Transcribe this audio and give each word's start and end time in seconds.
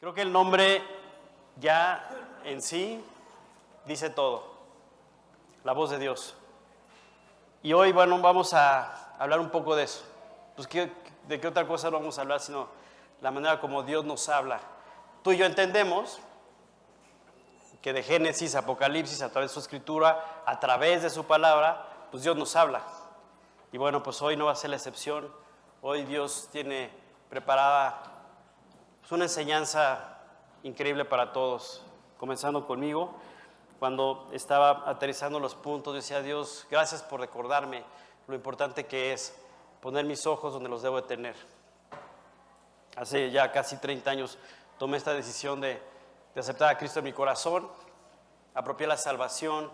Creo 0.00 0.14
que 0.14 0.22
el 0.22 0.30
nombre 0.30 0.80
ya 1.56 2.08
en 2.44 2.62
sí 2.62 3.04
dice 3.84 4.10
todo. 4.10 4.44
La 5.64 5.72
voz 5.72 5.90
de 5.90 5.98
Dios. 5.98 6.36
Y 7.64 7.72
hoy, 7.72 7.90
bueno, 7.90 8.20
vamos 8.20 8.54
a 8.54 9.16
hablar 9.18 9.40
un 9.40 9.50
poco 9.50 9.74
de 9.74 9.82
eso. 9.82 10.04
Pues, 10.54 10.68
¿de 10.68 11.40
qué 11.40 11.48
otra 11.48 11.66
cosa 11.66 11.90
vamos 11.90 12.16
a 12.16 12.20
hablar 12.22 12.38
sino 12.38 12.68
la 13.20 13.32
manera 13.32 13.60
como 13.60 13.82
Dios 13.82 14.04
nos 14.04 14.28
habla? 14.28 14.60
Tú 15.24 15.32
y 15.32 15.36
yo 15.36 15.46
entendemos 15.46 16.20
que 17.82 17.92
de 17.92 18.04
Génesis, 18.04 18.54
Apocalipsis, 18.54 19.20
a 19.22 19.32
través 19.32 19.50
de 19.50 19.54
su 19.54 19.60
escritura, 19.60 20.42
a 20.46 20.60
través 20.60 21.02
de 21.02 21.10
su 21.10 21.24
palabra, 21.24 22.06
pues 22.12 22.22
Dios 22.22 22.36
nos 22.36 22.54
habla. 22.54 22.82
Y 23.72 23.78
bueno, 23.78 24.00
pues 24.04 24.22
hoy 24.22 24.36
no 24.36 24.46
va 24.46 24.52
a 24.52 24.56
ser 24.56 24.70
la 24.70 24.76
excepción. 24.76 25.28
Hoy 25.82 26.04
Dios 26.04 26.48
tiene 26.52 26.88
preparada 27.28 28.17
pues, 29.08 29.16
una 29.16 29.24
enseñanza 29.24 30.18
increíble 30.64 31.06
para 31.06 31.32
todos, 31.32 31.82
comenzando 32.18 32.66
conmigo. 32.66 33.14
Cuando 33.78 34.28
estaba 34.32 34.82
aterrizando 34.86 35.40
los 35.40 35.54
puntos, 35.54 35.94
decía 35.94 36.20
Dios, 36.20 36.66
gracias 36.70 37.02
por 37.02 37.20
recordarme 37.20 37.84
lo 38.26 38.34
importante 38.34 38.84
que 38.84 39.14
es 39.14 39.34
poner 39.80 40.04
mis 40.04 40.26
ojos 40.26 40.52
donde 40.52 40.68
los 40.68 40.82
debo 40.82 41.00
de 41.00 41.08
tener. 41.08 41.34
Hace 42.96 43.30
ya 43.30 43.50
casi 43.50 43.78
30 43.78 44.10
años 44.10 44.36
tomé 44.78 44.98
esta 44.98 45.14
decisión 45.14 45.58
de, 45.62 45.80
de 46.34 46.40
aceptar 46.40 46.68
a 46.68 46.76
Cristo 46.76 46.98
en 46.98 47.06
mi 47.06 47.14
corazón, 47.14 47.66
apropié 48.52 48.86
la 48.86 48.98
salvación 48.98 49.70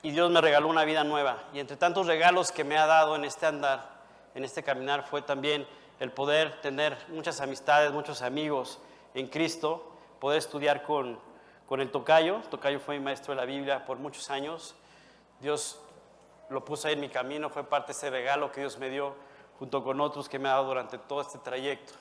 y 0.00 0.12
Dios 0.12 0.30
me 0.30 0.40
regaló 0.40 0.68
una 0.68 0.84
vida 0.84 1.04
nueva. 1.04 1.44
Y 1.52 1.58
entre 1.58 1.76
tantos 1.76 2.06
regalos 2.06 2.52
que 2.52 2.64
me 2.64 2.78
ha 2.78 2.86
dado 2.86 3.16
en 3.16 3.26
este 3.26 3.44
andar, 3.44 4.00
en 4.34 4.44
este 4.44 4.62
caminar, 4.62 5.06
fue 5.06 5.20
también 5.20 5.66
el 6.00 6.12
poder 6.12 6.60
tener 6.60 6.96
muchas 7.08 7.40
amistades, 7.40 7.92
muchos 7.92 8.22
amigos 8.22 8.78
en 9.14 9.28
Cristo, 9.28 9.92
poder 10.20 10.38
estudiar 10.38 10.82
con, 10.82 11.18
con 11.66 11.80
el 11.80 11.90
tocayo. 11.90 12.40
Tocayo 12.50 12.80
fue 12.80 12.98
mi 12.98 13.04
maestro 13.04 13.34
de 13.34 13.40
la 13.40 13.46
Biblia 13.46 13.84
por 13.84 13.98
muchos 13.98 14.30
años. 14.30 14.74
Dios 15.40 15.80
lo 16.48 16.64
puso 16.64 16.88
ahí 16.88 16.94
en 16.94 17.00
mi 17.00 17.08
camino, 17.08 17.50
fue 17.50 17.64
parte 17.64 17.88
de 17.88 17.98
ese 17.98 18.10
regalo 18.10 18.52
que 18.52 18.60
Dios 18.60 18.78
me 18.78 18.90
dio 18.90 19.14
junto 19.58 19.82
con 19.82 20.00
otros 20.00 20.28
que 20.28 20.38
me 20.38 20.48
ha 20.48 20.52
dado 20.52 20.66
durante 20.66 20.98
todo 20.98 21.20
este 21.20 21.38
trayecto. 21.38 21.92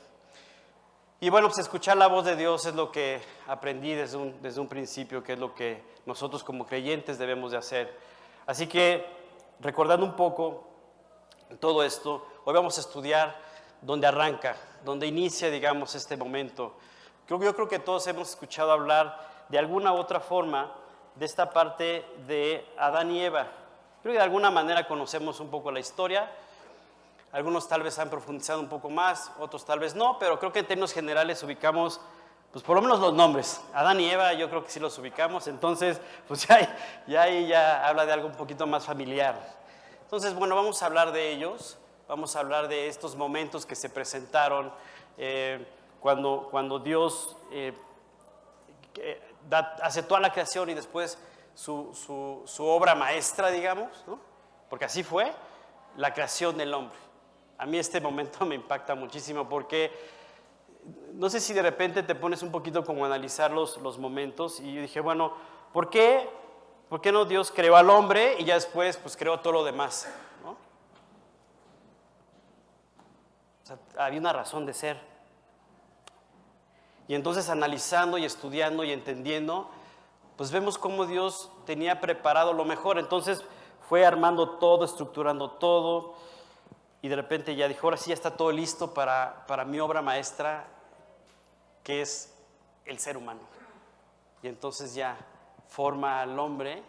Y 1.21 1.29
bueno, 1.29 1.47
pues 1.47 1.59
escuchar 1.59 1.95
la 1.95 2.07
voz 2.07 2.25
de 2.25 2.35
Dios 2.35 2.65
es 2.65 2.75
lo 2.75 2.91
que 2.91 3.21
aprendí 3.47 3.93
desde 3.93 4.17
un, 4.17 4.41
desde 4.41 4.59
un 4.59 4.67
principio, 4.67 5.23
que 5.23 5.33
es 5.33 5.39
lo 5.39 5.55
que 5.55 5.81
nosotros 6.05 6.43
como 6.43 6.67
creyentes 6.67 7.17
debemos 7.17 7.51
de 7.51 7.57
hacer. 7.57 7.97
Así 8.45 8.67
que, 8.67 9.05
recordando 9.61 10.05
un 10.05 10.15
poco 10.15 10.67
todo 11.59 11.83
esto, 11.83 12.27
hoy 12.43 12.53
vamos 12.53 12.77
a 12.77 12.81
estudiar 12.81 13.35
dónde 13.81 14.07
arranca, 14.07 14.55
dónde 14.83 15.07
inicia, 15.07 15.49
digamos, 15.49 15.95
este 15.95 16.17
momento. 16.17 16.73
Yo, 17.27 17.39
yo 17.41 17.55
creo 17.55 17.67
que 17.67 17.79
todos 17.79 18.05
hemos 18.07 18.29
escuchado 18.29 18.71
hablar 18.71 19.45
de 19.49 19.57
alguna 19.57 19.93
u 19.93 19.97
otra 19.97 20.19
forma 20.19 20.71
de 21.15 21.25
esta 21.25 21.49
parte 21.49 22.05
de 22.27 22.65
Adán 22.77 23.11
y 23.11 23.21
Eva. 23.21 23.47
Creo 24.01 24.13
que 24.13 24.19
de 24.19 24.23
alguna 24.23 24.51
manera 24.51 24.87
conocemos 24.87 25.39
un 25.39 25.49
poco 25.49 25.71
la 25.71 25.79
historia, 25.79 26.31
algunos 27.31 27.67
tal 27.67 27.83
vez 27.83 27.97
han 27.99 28.09
profundizado 28.09 28.59
un 28.59 28.69
poco 28.69 28.89
más, 28.89 29.31
otros 29.39 29.65
tal 29.65 29.79
vez 29.79 29.95
no, 29.95 30.17
pero 30.19 30.39
creo 30.39 30.53
que 30.53 30.59
en 30.59 30.67
términos 30.67 30.93
generales 30.93 31.41
ubicamos, 31.43 31.99
pues 32.51 32.63
por 32.63 32.75
lo 32.75 32.81
menos 32.81 32.99
los 32.99 33.13
nombres. 33.13 33.61
Adán 33.73 33.99
y 33.99 34.09
Eva 34.09 34.33
yo 34.33 34.49
creo 34.49 34.63
que 34.63 34.69
sí 34.69 34.79
los 34.79 34.97
ubicamos, 34.97 35.47
entonces 35.47 35.99
pues 36.27 36.47
ya, 36.47 36.77
ya 37.07 37.27
ya 37.27 37.87
habla 37.87 38.05
de 38.05 38.13
algo 38.13 38.27
un 38.27 38.35
poquito 38.35 38.65
más 38.67 38.85
familiar. 38.85 39.35
Entonces, 40.05 40.35
bueno, 40.35 40.55
vamos 40.55 40.83
a 40.83 40.85
hablar 40.85 41.11
de 41.11 41.31
ellos, 41.31 41.77
vamos 42.07 42.35
a 42.35 42.39
hablar 42.39 42.67
de 42.67 42.87
estos 42.87 43.15
momentos 43.15 43.65
que 43.65 43.75
se 43.75 43.89
presentaron 43.89 44.71
eh, 45.17 45.65
cuando, 45.99 46.47
cuando 46.51 46.79
Dios 46.79 47.35
eh, 47.51 47.73
hace 49.81 50.03
toda 50.03 50.19
la 50.19 50.31
creación 50.31 50.69
y 50.69 50.73
después 50.73 51.17
su, 51.53 52.43
su, 52.45 52.65
obra 52.65 52.95
maestra, 52.95 53.49
digamos, 53.49 53.89
porque 54.69 54.85
así 54.85 55.03
fue 55.03 55.31
la 55.97 56.13
creación 56.13 56.57
del 56.57 56.73
hombre. 56.73 56.97
A 57.57 57.65
mí 57.65 57.77
este 57.77 58.01
momento 58.01 58.45
me 58.45 58.55
impacta 58.55 58.95
muchísimo 58.95 59.47
porque 59.47 59.91
no 61.13 61.29
sé 61.29 61.39
si 61.39 61.53
de 61.53 61.61
repente 61.61 62.03
te 62.03 62.13
pones 62.13 62.43
un 62.43 62.51
poquito 62.51 62.83
como 62.83 63.03
a 63.03 63.07
analizar 63.07 63.51
los, 63.51 63.77
los 63.77 63.97
momentos 63.97 64.59
y 64.59 64.73
yo 64.73 64.81
dije, 64.81 64.99
bueno, 64.99 65.33
¿por 65.73 65.89
qué, 65.89 66.29
¿por 66.89 67.01
qué 67.01 67.11
no 67.11 67.25
Dios 67.25 67.51
creó 67.51 67.75
al 67.75 67.89
hombre 67.89 68.35
y 68.37 68.45
ya 68.45 68.55
después 68.55 68.97
pues 68.97 69.17
creó 69.17 69.39
todo 69.39 69.53
lo 69.53 69.63
demás? 69.63 70.07
¿no? 70.43 70.55
O 73.65 73.67
sea, 73.67 73.79
había 73.97 74.19
una 74.19 74.31
razón 74.31 74.67
de 74.67 74.75
ser. 74.75 75.01
Y 77.07 77.15
entonces 77.15 77.49
analizando 77.49 78.19
y 78.19 78.25
estudiando 78.25 78.83
y 78.83 78.91
entendiendo, 78.91 79.71
pues 80.37 80.51
vemos 80.51 80.77
cómo 80.77 81.07
Dios 81.07 81.49
tenía 81.65 81.99
preparado 81.99 82.53
lo 82.53 82.63
mejor. 82.63 82.99
Entonces 82.99 83.43
fue 83.89 84.05
armando 84.05 84.57
todo, 84.59 84.85
estructurando 84.85 85.49
todo 85.49 86.13
y 87.01 87.07
de 87.07 87.15
repente 87.15 87.55
ya 87.55 87.67
dijo, 87.67 87.87
ahora 87.87 87.97
sí 87.97 88.09
ya 88.09 88.13
está 88.13 88.37
todo 88.37 88.51
listo 88.51 88.93
para, 88.93 89.47
para 89.47 89.65
mi 89.65 89.79
obra 89.79 90.03
maestra, 90.03 90.67
que 91.83 92.03
es 92.03 92.35
el 92.85 92.99
ser 92.99 93.17
humano. 93.17 93.41
Y 94.43 94.47
entonces 94.47 94.93
ya 94.93 95.17
forma 95.69 96.21
al 96.21 96.37
hombre 96.37 96.83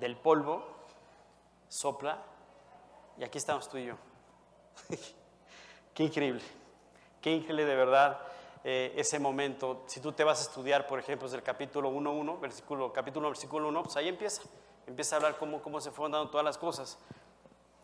del 0.00 0.16
polvo, 0.16 0.66
sopla, 1.68 2.18
y 3.16 3.22
aquí 3.22 3.38
estamos 3.38 3.68
tú 3.68 3.78
y 3.78 3.86
yo. 3.86 3.94
qué 5.96 6.04
increíble, 6.04 6.42
qué 7.22 7.32
increíble 7.32 7.64
de 7.64 7.74
verdad 7.74 8.20
eh, 8.62 8.92
ese 8.96 9.18
momento. 9.18 9.84
Si 9.86 9.98
tú 9.98 10.12
te 10.12 10.24
vas 10.24 10.40
a 10.40 10.42
estudiar, 10.42 10.86
por 10.86 10.98
ejemplo, 10.98 11.26
desde 11.26 11.38
el 11.38 11.42
capítulo 11.42 11.90
1.1, 11.90 12.38
versículo, 12.38 12.92
capítulo 12.92 13.28
1, 13.28 13.30
versículo 13.30 13.68
1, 13.68 13.82
pues 13.82 13.96
ahí 13.96 14.08
empieza, 14.08 14.42
empieza 14.86 15.14
a 15.14 15.16
hablar 15.16 15.38
cómo, 15.38 15.62
cómo 15.62 15.80
se 15.80 15.90
fueron 15.90 16.12
dando 16.12 16.28
todas 16.28 16.44
las 16.44 16.58
cosas. 16.58 16.98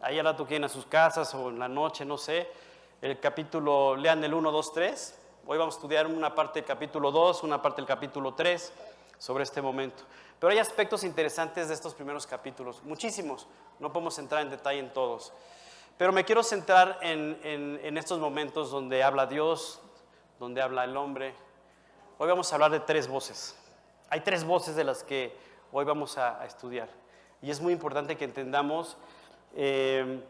Ahí 0.03 0.19
al 0.19 0.27
rato 0.27 0.47
quieren 0.47 0.65
a 0.65 0.69
sus 0.69 0.85
casas 0.85 1.35
o 1.35 1.49
en 1.49 1.59
la 1.59 1.69
noche, 1.69 2.05
no 2.05 2.19
sé. 2.19 2.47
El 3.01 3.19
capítulo, 3.19 3.97
lean 3.97 4.23
el 4.23 4.35
1, 4.35 4.53
2, 4.53 4.73
3. 4.75 5.19
Hoy 5.47 5.57
vamos 5.57 5.77
a 5.77 5.79
estudiar 5.79 6.07
una 6.07 6.35
parte 6.35 6.61
del 6.61 6.67
capítulo 6.67 7.11
2, 7.11 7.45
una 7.45 7.63
parte 7.63 7.81
del 7.81 7.87
capítulo 7.87 8.35
3 8.35 8.73
sobre 9.17 9.45
este 9.45 9.63
momento. 9.63 10.03
Pero 10.39 10.53
hay 10.53 10.59
aspectos 10.59 11.03
interesantes 11.03 11.69
de 11.69 11.75
estos 11.75 11.95
primeros 11.95 12.27
capítulos, 12.27 12.83
muchísimos. 12.83 13.47
No 13.79 13.91
podemos 13.91 14.19
entrar 14.19 14.43
en 14.43 14.51
detalle 14.51 14.81
en 14.81 14.93
todos. 14.93 15.33
Pero 15.99 16.13
me 16.13 16.25
quiero 16.25 16.43
centrar 16.43 16.99
en, 17.03 17.39
en, 17.45 17.99
estos 17.99 18.19
momentos 18.19 18.71
donde 18.71 19.03
habla 19.03 19.27
Dios, 19.27 19.81
donde 20.39 20.63
habla 20.63 20.85
el 20.85 20.97
hombre. 20.97 21.35
Hoy 22.19 22.29
vamos 22.29 22.51
a 22.51 22.57
hablar 22.57 22.71
de 22.71 22.81
tres 22.81 23.09
voces. 23.09 23.57
Hay 24.11 24.21
tres 24.21 24.45
voces 24.45 24.75
de 24.75 24.85
las 24.85 25.05
que 25.05 25.37
hoy 25.71 25.85
vamos 25.85 26.19
a, 26.19 26.41
a 26.41 26.47
estudiar. 26.47 26.89
Y 27.41 27.51
es 27.51 27.61
muy 27.61 27.73
importante 27.73 28.17
que 28.17 28.25
entendamos 28.25 28.97
eh, 29.55 30.23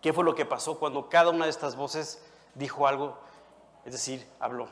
qué 0.00 0.12
fue 0.12 0.24
lo 0.24 0.34
que 0.34 0.44
pasó 0.44 0.78
cuando 0.78 1.08
cada 1.08 1.30
una 1.30 1.44
de 1.44 1.50
estas 1.50 1.76
voces 1.76 2.24
dijo 2.54 2.86
algo, 2.86 3.18
es 3.84 3.92
decir, 3.92 4.26
habló. 4.40 4.68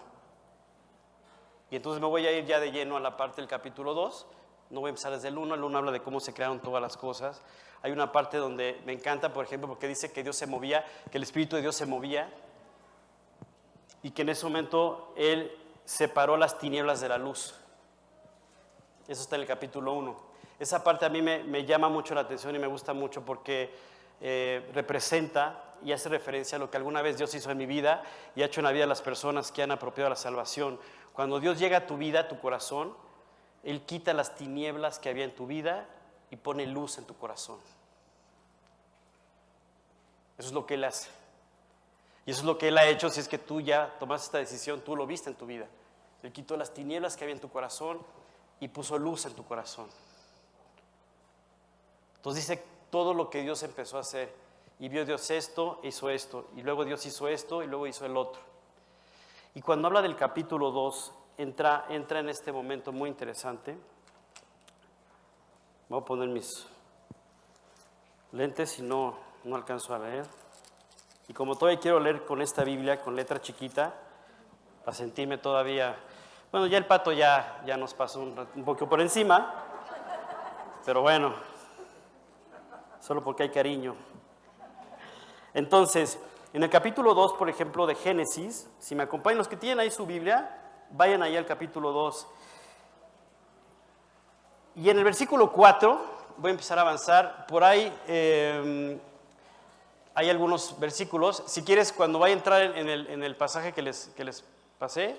Y 1.70 1.76
entonces 1.76 2.00
me 2.00 2.08
voy 2.08 2.26
a 2.26 2.32
ir 2.32 2.44
ya 2.46 2.60
de 2.60 2.72
lleno 2.72 2.96
a 2.96 3.00
la 3.00 3.16
parte 3.16 3.40
del 3.40 3.48
capítulo 3.48 3.94
2. 3.94 4.26
No 4.74 4.80
voy 4.80 4.88
a 4.88 4.90
empezar 4.90 5.12
desde 5.12 5.28
el 5.28 5.38
1, 5.38 5.54
el 5.54 5.62
1 5.62 5.78
habla 5.78 5.92
de 5.92 6.02
cómo 6.02 6.18
se 6.18 6.34
crearon 6.34 6.58
todas 6.58 6.82
las 6.82 6.96
cosas. 6.96 7.40
Hay 7.80 7.92
una 7.92 8.10
parte 8.10 8.38
donde 8.38 8.82
me 8.84 8.92
encanta, 8.92 9.32
por 9.32 9.44
ejemplo, 9.44 9.68
porque 9.68 9.86
dice 9.86 10.10
que 10.10 10.24
Dios 10.24 10.34
se 10.34 10.48
movía, 10.48 10.84
que 11.12 11.18
el 11.18 11.22
Espíritu 11.22 11.54
de 11.54 11.62
Dios 11.62 11.76
se 11.76 11.86
movía 11.86 12.28
y 14.02 14.10
que 14.10 14.22
en 14.22 14.30
ese 14.30 14.44
momento 14.44 15.14
Él 15.16 15.56
separó 15.84 16.36
las 16.36 16.58
tinieblas 16.58 17.00
de 17.00 17.08
la 17.08 17.18
luz. 17.18 17.54
Eso 19.06 19.22
está 19.22 19.36
en 19.36 19.42
el 19.42 19.46
capítulo 19.46 19.92
1. 19.92 20.16
Esa 20.58 20.82
parte 20.82 21.06
a 21.06 21.08
mí 21.08 21.22
me, 21.22 21.64
llama 21.64 21.88
mucho 21.88 22.12
la 22.16 22.22
atención 22.22 22.56
y 22.56 22.58
me 22.58 22.66
gusta 22.66 22.92
mucho 22.92 23.24
porque 23.24 23.72
eh, 24.20 24.68
representa 24.74 25.76
y 25.84 25.92
hace 25.92 26.08
referencia 26.08 26.56
a 26.56 26.58
lo 26.58 26.68
que 26.68 26.78
alguna 26.78 27.00
vez 27.00 27.16
Dios 27.16 27.32
hizo 27.32 27.48
en 27.52 27.58
mi 27.58 27.66
vida 27.66 28.02
y 28.34 28.42
ha 28.42 28.46
hecho 28.46 28.58
en 28.58 28.64
la 28.64 28.72
vida 28.72 28.82
de 28.82 28.88
las 28.88 29.02
personas 29.02 29.52
que 29.52 29.62
han 29.62 29.70
apropiado 29.70 30.10
la 30.10 30.16
salvación. 30.16 30.80
Cuando 31.12 31.38
Dios 31.38 31.60
llega 31.60 31.76
a 31.76 31.86
tu 31.86 31.96
vida, 31.96 32.20
a 32.20 32.28
tu 32.28 32.40
corazón, 32.40 33.03
Él 33.64 33.82
quita 33.82 34.12
las 34.12 34.34
tinieblas 34.34 34.98
que 34.98 35.08
había 35.08 35.24
en 35.24 35.34
tu 35.34 35.46
vida 35.46 35.88
y 36.30 36.36
pone 36.36 36.66
luz 36.66 36.98
en 36.98 37.04
tu 37.04 37.16
corazón. 37.16 37.58
Eso 40.38 40.48
es 40.48 40.54
lo 40.54 40.66
que 40.66 40.74
Él 40.74 40.84
hace. 40.84 41.08
Y 42.26 42.30
eso 42.30 42.40
es 42.40 42.46
lo 42.46 42.58
que 42.58 42.68
Él 42.68 42.78
ha 42.78 42.86
hecho 42.86 43.10
si 43.10 43.20
es 43.20 43.28
que 43.28 43.38
tú 43.38 43.60
ya 43.60 43.96
tomaste 43.98 44.26
esta 44.26 44.38
decisión, 44.38 44.80
tú 44.80 44.96
lo 44.96 45.06
viste 45.06 45.30
en 45.30 45.36
tu 45.36 45.46
vida. 45.46 45.66
Él 46.22 46.32
quitó 46.32 46.56
las 46.56 46.72
tinieblas 46.72 47.16
que 47.16 47.24
había 47.24 47.34
en 47.34 47.40
tu 47.40 47.50
corazón 47.50 48.00
y 48.60 48.68
puso 48.68 48.98
luz 48.98 49.26
en 49.26 49.34
tu 49.34 49.44
corazón. 49.44 49.88
Entonces 52.16 52.46
dice 52.46 52.64
todo 52.90 53.12
lo 53.12 53.28
que 53.28 53.42
Dios 53.42 53.62
empezó 53.62 53.98
a 53.98 54.00
hacer. 54.00 54.34
Y 54.78 54.88
vio 54.88 55.04
Dios 55.04 55.30
esto, 55.30 55.80
hizo 55.82 56.10
esto. 56.10 56.48
Y 56.56 56.62
luego 56.62 56.84
Dios 56.84 57.04
hizo 57.06 57.28
esto 57.28 57.62
y 57.62 57.66
luego 57.66 57.86
hizo 57.86 58.06
el 58.06 58.16
otro. 58.16 58.40
Y 59.54 59.60
cuando 59.60 59.88
habla 59.88 60.02
del 60.02 60.16
capítulo 60.16 60.70
2, 60.70 61.12
entra, 61.38 61.86
entra 61.88 62.20
en 62.20 62.28
este 62.28 62.52
momento 62.52 62.92
muy 62.92 63.08
interesante. 63.08 63.76
Voy 65.88 66.00
a 66.00 66.04
poner 66.04 66.28
mis 66.28 66.48
lentes 68.32 68.70
si 68.70 68.82
no, 68.82 69.16
no 69.44 69.56
alcanzo 69.56 69.94
a 69.94 69.98
leer. 69.98 70.26
Y 71.28 71.32
como 71.32 71.56
todavía 71.56 71.80
quiero 71.80 72.00
leer 72.00 72.24
con 72.24 72.42
esta 72.42 72.64
Biblia, 72.64 73.00
con 73.00 73.16
letra 73.16 73.40
chiquita, 73.40 73.94
para 74.84 74.96
sentirme 74.96 75.38
todavía... 75.38 75.96
Bueno, 76.50 76.66
ya 76.66 76.78
el 76.78 76.86
pato 76.86 77.10
ya, 77.12 77.62
ya 77.66 77.76
nos 77.76 77.94
pasó 77.94 78.20
un, 78.20 78.64
poco 78.64 78.88
por 78.88 79.00
encima, 79.00 79.52
pero 80.84 81.02
bueno, 81.02 81.34
solo 83.00 83.24
porque 83.24 83.44
hay 83.44 83.50
cariño. 83.50 83.96
Entonces, 85.52 86.20
en 86.52 86.62
el 86.62 86.70
capítulo 86.70 87.14
2, 87.14 87.32
por 87.32 87.48
ejemplo, 87.48 87.86
de 87.86 87.96
Génesis, 87.96 88.70
si 88.78 88.94
me 88.94 89.02
acompañan 89.02 89.38
los 89.38 89.48
que 89.48 89.56
tienen 89.56 89.80
ahí 89.80 89.90
su 89.90 90.06
Biblia, 90.06 90.63
vayan 90.96 91.22
ahí 91.22 91.36
al 91.36 91.46
capítulo 91.46 91.92
2. 91.92 92.26
Y 94.76 94.90
en 94.90 94.98
el 94.98 95.04
versículo 95.04 95.52
4, 95.52 96.00
voy 96.36 96.48
a 96.48 96.52
empezar 96.52 96.78
a 96.78 96.82
avanzar, 96.82 97.46
por 97.46 97.62
ahí 97.62 97.92
eh, 98.06 98.98
hay 100.14 100.30
algunos 100.30 100.78
versículos. 100.78 101.42
Si 101.46 101.62
quieres, 101.62 101.92
cuando 101.92 102.18
vaya 102.18 102.34
a 102.34 102.38
entrar 102.38 102.62
en 102.62 102.88
el, 102.88 103.06
en 103.08 103.22
el 103.22 103.36
pasaje 103.36 103.72
que 103.72 103.82
les, 103.82 104.08
que 104.16 104.24
les 104.24 104.44
pasé, 104.78 105.16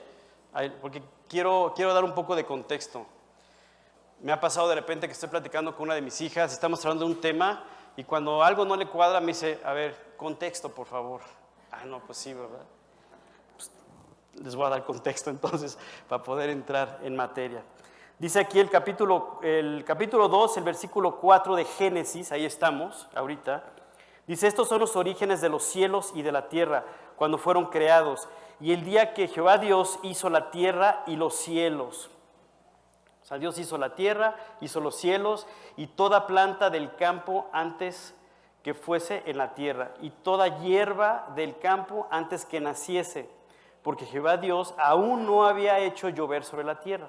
porque 0.82 1.04
quiero, 1.28 1.74
quiero 1.76 1.94
dar 1.94 2.04
un 2.04 2.14
poco 2.14 2.36
de 2.36 2.46
contexto. 2.46 3.06
Me 4.22 4.32
ha 4.32 4.40
pasado 4.40 4.70
de 4.70 4.76
repente 4.76 5.08
que 5.08 5.14
estoy 5.14 5.30
platicando 5.30 5.76
con 5.76 5.84
una 5.84 5.96
de 5.96 6.02
mis 6.02 6.20
hijas, 6.22 6.54
estamos 6.54 6.84
hablando 6.86 7.06
de 7.06 7.12
un 7.12 7.20
tema 7.20 7.66
y 7.98 8.06
cuando 8.06 8.42
algo 8.44 8.64
no 8.64 8.78
le 8.78 8.88
cuadra 8.88 9.20
me 9.20 9.28
dice, 9.28 9.60
a 9.66 9.74
ver, 9.74 10.14
contexto, 10.16 10.70
por 10.70 10.88
favor. 10.88 11.22
Ah, 11.72 11.84
no, 11.86 12.00
pues 12.00 12.18
sí, 12.18 12.34
¿verdad? 12.34 12.66
Les 14.44 14.56
voy 14.56 14.66
a 14.66 14.70
dar 14.70 14.84
contexto 14.84 15.30
entonces 15.32 15.78
para 16.08 16.24
poder 16.24 16.50
entrar 16.50 17.00
en 17.04 17.16
materia. 17.16 17.64
Dice 18.18 18.40
aquí 18.40 18.60
el 18.60 18.70
capítulo, 18.70 19.40
el 19.42 19.84
capítulo 19.86 20.30
2, 20.30 20.58
el 20.58 20.64
versículo 20.64 21.18
4 21.20 21.56
de 21.56 21.66
Génesis, 21.66 22.32
ahí 22.32 22.46
estamos 22.46 23.08
ahorita. 23.14 23.64
Dice, 24.26 24.48
estos 24.48 24.70
son 24.70 24.80
los 24.80 24.96
orígenes 24.96 25.42
de 25.42 25.50
los 25.50 25.64
cielos 25.64 26.12
y 26.16 26.22
de 26.22 26.32
la 26.32 26.48
tierra 26.48 26.86
cuando 27.16 27.38
fueron 27.38 27.66
creados 27.66 28.28
y 28.60 28.72
el 28.72 28.84
día 28.84 29.14
que 29.14 29.28
Jehová 29.28 29.58
Dios 29.58 30.00
hizo 30.04 30.30
la 30.30 30.50
tierra 30.50 31.04
y 31.08 31.16
los 31.16 31.36
cielos. 31.36 32.10
O 33.22 33.26
sea, 33.26 33.38
Dios 33.38 33.58
hizo 33.58 33.78
la 33.78 33.96
tierra, 33.96 34.36
hizo 34.62 34.80
los 34.80 34.96
cielos 34.96 35.48
y 35.78 35.88
toda 35.88 36.28
planta 36.28 36.70
del 36.70 36.96
campo 36.96 37.50
antes 37.52 38.14
que 38.64 38.74
fuese 38.74 39.24
en 39.26 39.38
la 39.38 39.54
tierra 39.56 39.94
y 40.02 40.10
toda 40.10 40.60
hierba 40.60 41.28
del 41.36 41.58
campo 41.60 42.08
antes 42.12 42.46
que 42.46 42.62
naciese, 42.62 43.30
porque 43.86 44.08
Jehová 44.08 44.38
Dios 44.38 44.74
aún 44.80 45.28
no 45.28 45.46
había 45.46 45.78
hecho 45.78 46.10
llover 46.10 46.44
sobre 46.44 46.64
la 46.64 46.80
tierra, 46.80 47.08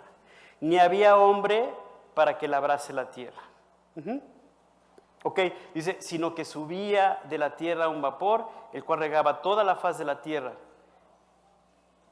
ni 0.61 0.79
había 0.79 1.17
hombre 1.17 1.73
para 2.13 2.37
que 2.37 2.47
labrase 2.47 2.93
la 2.93 3.11
tierra. 3.11 3.41
Ok, 5.23 5.41
dice, 5.73 5.97
sino 6.03 6.35
que 6.35 6.45
subía 6.45 7.19
de 7.31 7.39
la 7.39 7.57
tierra 7.57 7.89
un 7.89 8.03
vapor, 8.03 8.47
el 8.75 8.85
cual 8.85 8.99
regaba 8.99 9.41
toda 9.41 9.65
la 9.65 9.77
faz 9.77 9.97
de 9.97 10.05
la 10.05 10.21
tierra. 10.21 10.53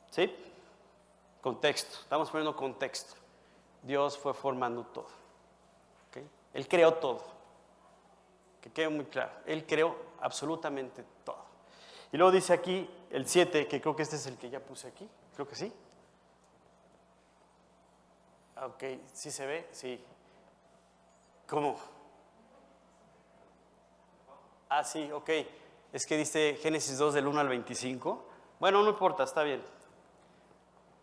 ¿Sí? 0.09 0.35
Contexto, 1.43 1.99
estamos 2.01 2.31
poniendo 2.31 2.57
contexto. 2.57 3.17
Dios 3.83 4.17
fue 4.17 4.33
formando 4.33 4.83
todo. 4.85 5.09
Él 6.55 6.67
creó 6.67 6.95
todo. 6.95 7.23
Que 8.63 8.73
quede 8.73 8.89
muy 8.89 9.05
claro. 9.05 9.33
Él 9.45 9.67
creó 9.67 9.95
absolutamente 10.23 11.05
todo. 11.23 11.44
Y 12.15 12.17
luego 12.17 12.31
dice 12.31 12.53
aquí 12.53 12.89
el 13.11 13.27
7, 13.27 13.67
que 13.67 13.81
creo 13.81 13.97
que 13.97 14.05
este 14.05 14.15
es 14.15 14.25
el 14.29 14.39
que 14.39 14.49
ya 14.49 14.61
puse 14.61 14.87
aquí. 14.87 15.05
Creo 15.35 15.49
que 15.49 15.57
sí. 15.57 15.73
Ok, 18.63 18.85
¿sí 19.13 19.33
se 19.33 19.45
ve? 19.45 19.67
Sí. 19.73 20.01
¿Cómo? 21.49 21.77
Ah, 24.69 24.85
sí, 24.85 25.11
ok. 25.11 25.29
Es 25.93 26.07
que 26.07 26.17
dice 26.17 26.57
Génesis 26.63 26.99
2 26.99 27.15
del 27.15 27.27
1 27.27 27.41
al 27.41 27.49
25. 27.49 28.25
Bueno, 28.61 28.85
no 28.85 28.91
importa, 28.91 29.25
está 29.25 29.43
bien. 29.43 29.61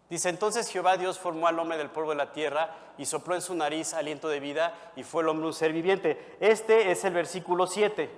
Dice, 0.10 0.30
entonces 0.30 0.70
Jehová 0.70 0.96
Dios 0.96 1.20
formó 1.20 1.48
al 1.48 1.60
hombre 1.60 1.78
del 1.78 1.90
polvo 1.90 2.12
de 2.12 2.16
la 2.16 2.32
tierra 2.32 2.74
y 2.98 3.06
sopló 3.06 3.36
en 3.36 3.42
su 3.42 3.54
nariz 3.54 3.94
aliento 3.94 4.30
de 4.30 4.40
vida 4.40 4.94
y 4.96 5.04
fue 5.04 5.24
el 5.24 5.28
hombre 5.28 5.48
un 5.48 5.54
ser 5.54 5.74
viviente. 5.74 6.38
Este 6.40 6.90
es 6.90 7.04
el 7.04 7.14
versículo 7.14 7.68
7. 7.68 8.10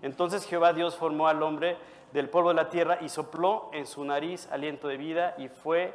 Entonces 0.00 0.46
Jehová 0.46 0.72
Dios 0.72 0.96
formó 0.96 1.28
al 1.28 1.42
hombre 1.42 1.76
del 2.14 2.30
polvo 2.30 2.50
de 2.50 2.54
la 2.54 2.70
tierra 2.70 2.98
y 3.00 3.08
sopló 3.08 3.70
en 3.72 3.88
su 3.88 4.04
nariz 4.04 4.46
aliento 4.52 4.86
de 4.86 4.96
vida 4.96 5.34
y 5.36 5.48
fue, 5.48 5.92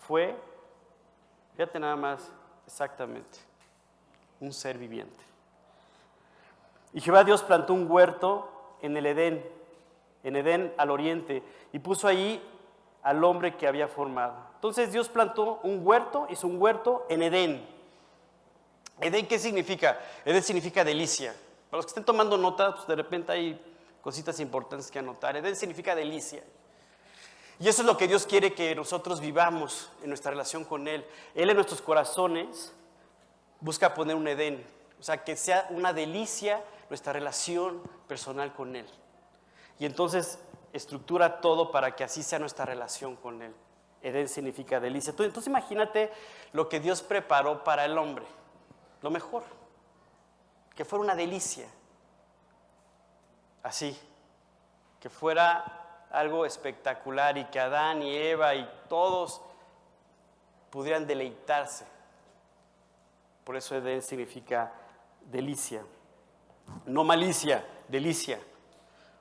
fue, 0.00 0.34
fíjate 1.52 1.78
nada 1.78 1.94
más, 1.94 2.32
exactamente, 2.66 3.38
un 4.40 4.52
ser 4.52 4.76
viviente. 4.76 5.22
Y 6.92 7.00
Jehová 7.00 7.22
Dios 7.22 7.44
plantó 7.44 7.72
un 7.72 7.88
huerto 7.88 8.50
en 8.82 8.96
el 8.96 9.06
Edén, 9.06 9.48
en 10.24 10.34
Edén 10.34 10.74
al 10.76 10.90
oriente, 10.90 11.44
y 11.72 11.78
puso 11.78 12.08
allí 12.08 12.42
al 13.04 13.22
hombre 13.22 13.56
que 13.56 13.68
había 13.68 13.86
formado. 13.86 14.34
Entonces 14.56 14.90
Dios 14.90 15.08
plantó 15.08 15.60
un 15.62 15.86
huerto, 15.86 16.26
hizo 16.30 16.48
un 16.48 16.60
huerto 16.60 17.06
en 17.08 17.22
Edén. 17.22 17.64
¿Edén 19.00 19.28
qué 19.28 19.38
significa? 19.38 20.00
Edén 20.24 20.42
significa 20.42 20.82
delicia. 20.82 21.32
Para 21.70 21.78
los 21.78 21.86
que 21.86 21.90
estén 21.90 22.04
tomando 22.04 22.36
nota, 22.36 22.74
pues 22.74 22.88
de 22.88 22.96
repente 22.96 23.30
hay 23.30 23.68
cositas 24.08 24.40
importantes 24.40 24.90
que 24.90 25.00
anotar. 25.00 25.36
Edén 25.36 25.54
significa 25.54 25.94
delicia. 25.94 26.42
Y 27.60 27.68
eso 27.68 27.82
es 27.82 27.86
lo 27.86 27.98
que 27.98 28.08
Dios 28.08 28.24
quiere 28.24 28.54
que 28.54 28.74
nosotros 28.74 29.20
vivamos 29.20 29.90
en 30.02 30.08
nuestra 30.08 30.30
relación 30.30 30.64
con 30.64 30.88
Él. 30.88 31.04
Él 31.34 31.50
en 31.50 31.56
nuestros 31.56 31.82
corazones 31.82 32.72
busca 33.60 33.92
poner 33.92 34.16
un 34.16 34.26
Edén, 34.26 34.66
o 34.98 35.02
sea, 35.02 35.22
que 35.24 35.36
sea 35.36 35.66
una 35.68 35.92
delicia 35.92 36.64
nuestra 36.88 37.12
relación 37.12 37.82
personal 38.06 38.54
con 38.54 38.76
Él. 38.76 38.86
Y 39.78 39.84
entonces 39.84 40.38
estructura 40.72 41.42
todo 41.42 41.70
para 41.70 41.94
que 41.94 42.02
así 42.02 42.22
sea 42.22 42.38
nuestra 42.38 42.64
relación 42.64 43.14
con 43.14 43.42
Él. 43.42 43.54
Edén 44.00 44.30
significa 44.30 44.80
delicia. 44.80 45.10
Entonces 45.10 45.48
imagínate 45.48 46.10
lo 46.52 46.70
que 46.70 46.80
Dios 46.80 47.02
preparó 47.02 47.62
para 47.62 47.84
el 47.84 47.98
hombre, 47.98 48.24
lo 49.02 49.10
mejor, 49.10 49.42
que 50.74 50.86
fuera 50.86 51.04
una 51.04 51.14
delicia, 51.14 51.68
así, 53.68 53.98
que 55.00 55.10
fuera 55.10 56.06
algo 56.10 56.46
espectacular 56.46 57.36
y 57.36 57.44
que 57.44 57.60
Adán 57.60 58.02
y 58.02 58.16
Eva 58.16 58.54
y 58.54 58.68
todos 58.88 59.40
pudieran 60.70 61.06
deleitarse. 61.06 61.84
Por 63.44 63.56
eso 63.56 63.76
Edén 63.76 64.02
significa 64.02 64.72
delicia, 65.30 65.82
no 66.86 67.04
malicia, 67.04 67.64
delicia. 67.88 68.40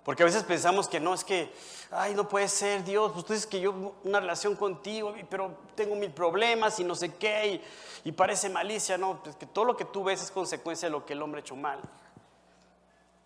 Porque 0.04 0.24
a 0.24 0.26
veces 0.26 0.44
pensamos 0.44 0.88
que 0.88 1.02
no, 1.02 1.14
es 1.14 1.26
que, 1.26 1.54
ay, 1.92 2.14
no 2.14 2.30
puede 2.30 2.48
ser 2.48 2.82
Dios, 2.86 3.12
pues 3.12 3.26
tú 3.26 3.34
dices 3.34 3.46
que 3.46 3.60
yo 3.60 3.94
una 4.06 4.22
relación 4.22 4.56
contigo, 4.56 5.14
pero 5.30 5.58
tengo 5.76 5.96
mil 5.96 6.12
problemas 6.12 6.80
y 6.80 6.86
no 6.86 6.96
sé 6.96 7.16
qué, 7.16 7.62
y, 8.06 8.12
parece 8.14 8.48
malicia, 8.48 8.98
no, 8.98 9.22
pues 9.22 9.36
que 9.36 9.46
todo 9.46 9.66
lo 9.66 9.76
que 9.76 9.84
tú 9.84 10.06
ves 10.06 10.24
es 10.24 10.32
consecuencia 10.32 10.88
de 10.88 10.94
lo 10.94 11.06
que 11.06 11.12
el 11.12 11.22
hombre 11.22 11.40
ha 11.40 11.42
hecho 11.42 11.58
mal. 11.58 11.82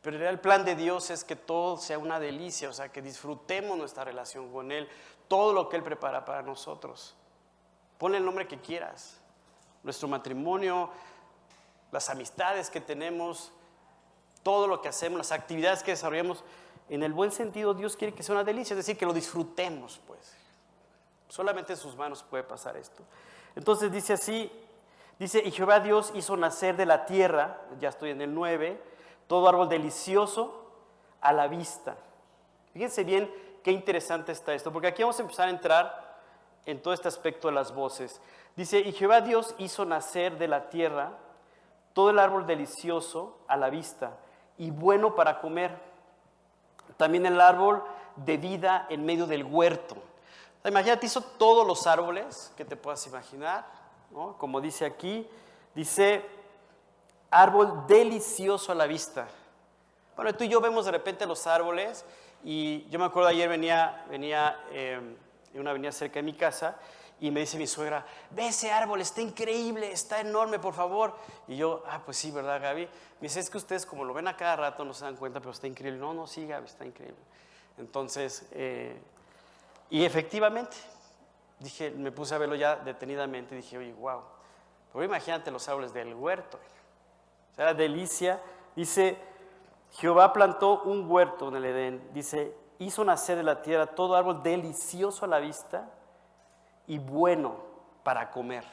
Pero 0.01 0.27
el 0.27 0.39
plan 0.39 0.65
de 0.65 0.75
Dios 0.75 1.11
es 1.11 1.23
que 1.23 1.35
todo 1.35 1.77
sea 1.77 1.99
una 1.99 2.19
delicia, 2.19 2.69
o 2.69 2.73
sea, 2.73 2.91
que 2.91 3.01
disfrutemos 3.01 3.77
nuestra 3.77 4.03
relación 4.03 4.51
con 4.51 4.71
Él, 4.71 4.89
todo 5.27 5.53
lo 5.53 5.69
que 5.69 5.77
Él 5.77 5.83
prepara 5.83 6.25
para 6.25 6.41
nosotros. 6.41 7.15
Ponle 7.99 8.17
el 8.17 8.25
nombre 8.25 8.47
que 8.47 8.59
quieras, 8.59 9.21
nuestro 9.83 10.07
matrimonio, 10.07 10.89
las 11.91 12.09
amistades 12.09 12.71
que 12.71 12.81
tenemos, 12.81 13.51
todo 14.41 14.65
lo 14.65 14.81
que 14.81 14.89
hacemos, 14.89 15.19
las 15.19 15.31
actividades 15.31 15.83
que 15.83 15.91
desarrollamos, 15.91 16.43
en 16.89 17.03
el 17.03 17.13
buen 17.13 17.31
sentido, 17.31 17.73
Dios 17.75 17.95
quiere 17.95 18.13
que 18.13 18.23
sea 18.23 18.33
una 18.33 18.43
delicia, 18.43 18.73
es 18.73 18.77
decir, 18.77 18.97
que 18.97 19.05
lo 19.05 19.13
disfrutemos, 19.13 20.01
pues. 20.07 20.33
Solamente 21.29 21.73
en 21.73 21.79
sus 21.79 21.95
manos 21.95 22.23
puede 22.23 22.43
pasar 22.43 22.75
esto. 22.75 23.03
Entonces 23.55 23.91
dice 23.91 24.13
así, 24.13 24.51
dice, 25.19 25.41
y 25.45 25.51
Jehová 25.51 25.79
Dios 25.79 26.11
hizo 26.15 26.35
nacer 26.35 26.75
de 26.75 26.85
la 26.85 27.05
tierra, 27.05 27.61
ya 27.79 27.89
estoy 27.89 28.09
en 28.09 28.21
el 28.21 28.33
9, 28.33 28.81
todo 29.31 29.47
árbol 29.47 29.69
delicioso 29.69 30.53
a 31.21 31.31
la 31.31 31.47
vista. 31.47 31.95
Fíjense 32.73 33.05
bien 33.05 33.33
qué 33.63 33.71
interesante 33.71 34.33
está 34.33 34.53
esto, 34.53 34.73
porque 34.73 34.87
aquí 34.87 35.03
vamos 35.03 35.19
a 35.19 35.21
empezar 35.21 35.47
a 35.47 35.51
entrar 35.51 36.17
en 36.65 36.81
todo 36.81 36.93
este 36.93 37.07
aspecto 37.07 37.47
de 37.47 37.53
las 37.53 37.73
voces. 37.73 38.19
Dice, 38.57 38.81
y 38.81 38.91
Jehová 38.91 39.21
Dios 39.21 39.55
hizo 39.57 39.85
nacer 39.85 40.37
de 40.37 40.49
la 40.49 40.69
tierra 40.69 41.13
todo 41.93 42.09
el 42.09 42.19
árbol 42.19 42.45
delicioso 42.45 43.37
a 43.47 43.55
la 43.55 43.69
vista 43.69 44.17
y 44.57 44.69
bueno 44.69 45.15
para 45.15 45.39
comer 45.39 45.77
también 46.97 47.25
el 47.25 47.39
árbol 47.39 47.85
de 48.17 48.35
vida 48.35 48.85
en 48.89 49.05
medio 49.05 49.27
del 49.27 49.45
huerto. 49.45 49.95
Imagínate, 50.65 51.05
hizo 51.05 51.21
todos 51.21 51.65
los 51.65 51.87
árboles 51.87 52.51
que 52.57 52.65
te 52.65 52.75
puedas 52.75 53.07
imaginar, 53.07 53.65
como 54.37 54.59
dice 54.59 54.83
aquí, 54.83 55.25
dice 55.73 56.40
árbol 57.31 57.85
delicioso 57.87 58.71
a 58.71 58.75
la 58.75 58.85
vista. 58.85 59.27
Bueno, 60.15 60.35
tú 60.35 60.43
y 60.43 60.49
yo 60.49 60.61
vemos 60.61 60.85
de 60.85 60.91
repente 60.91 61.25
los 61.25 61.47
árboles 61.47 62.05
y 62.43 62.87
yo 62.89 62.99
me 62.99 63.05
acuerdo 63.05 63.29
ayer 63.29 63.49
venía, 63.49 64.05
venía 64.09 64.63
em, 64.71 65.15
en 65.53 65.59
una 65.59 65.71
avenida 65.71 65.91
cerca 65.91 66.15
de 66.15 66.23
mi 66.23 66.33
casa 66.33 66.77
y 67.19 67.31
me 67.31 67.39
dice 67.39 67.57
mi 67.57 67.67
suegra, 67.67 68.05
ve 68.31 68.47
ese 68.47 68.71
árbol, 68.71 68.99
está 68.99 69.21
increíble, 69.21 69.91
está 69.91 70.19
enorme, 70.19 70.57
por 70.59 70.73
favor. 70.73 71.15
Y 71.47 71.55
yo, 71.55 71.83
ah, 71.87 72.01
pues 72.03 72.17
sí, 72.17 72.31
¿verdad, 72.31 72.59
Gaby? 72.61 72.85
Me 72.85 72.89
dice, 73.27 73.39
es 73.39 73.49
que 73.49 73.57
ustedes 73.57 73.85
como 73.85 74.03
lo 74.03 74.13
ven 74.13 74.27
a 74.27 74.35
cada 74.35 74.55
rato 74.55 74.83
no 74.83 74.93
se 74.93 75.05
dan 75.05 75.15
cuenta, 75.15 75.39
pero 75.39 75.51
está 75.51 75.67
increíble. 75.67 75.99
No, 75.99 76.13
no, 76.13 76.25
sí, 76.25 76.47
Gaby, 76.47 76.65
está 76.65 76.85
increíble. 76.85 77.21
Entonces, 77.77 78.47
eh, 78.51 78.99
Y 79.91 80.05
efectivamente, 80.05 80.77
dije, 81.59 81.91
me 81.91 82.11
puse 82.11 82.33
a 82.33 82.37
verlo 82.37 82.55
ya 82.55 82.77
detenidamente 82.77 83.53
y 83.53 83.57
dije, 83.57 83.77
oye, 83.77 83.93
wow. 83.93 84.21
Pero 84.91 85.03
imagínate 85.03 85.51
los 85.51 85.67
árboles 85.67 85.93
del 85.93 86.15
huerto. 86.15 86.57
O 87.51 87.55
sea, 87.55 87.73
delicia. 87.73 88.41
Dice, 88.75 89.17
Jehová 89.93 90.33
plantó 90.33 90.81
un 90.83 91.09
huerto 91.09 91.49
en 91.49 91.55
el 91.55 91.65
Edén. 91.65 92.09
Dice, 92.13 92.55
hizo 92.79 93.03
nacer 93.03 93.37
de 93.37 93.43
la 93.43 93.61
tierra 93.61 93.87
todo 93.87 94.15
árbol 94.15 94.41
delicioso 94.41 95.25
a 95.25 95.27
la 95.27 95.39
vista 95.39 95.89
y 96.87 96.97
bueno 96.97 97.55
para 98.03 98.31
comer. 98.31 98.65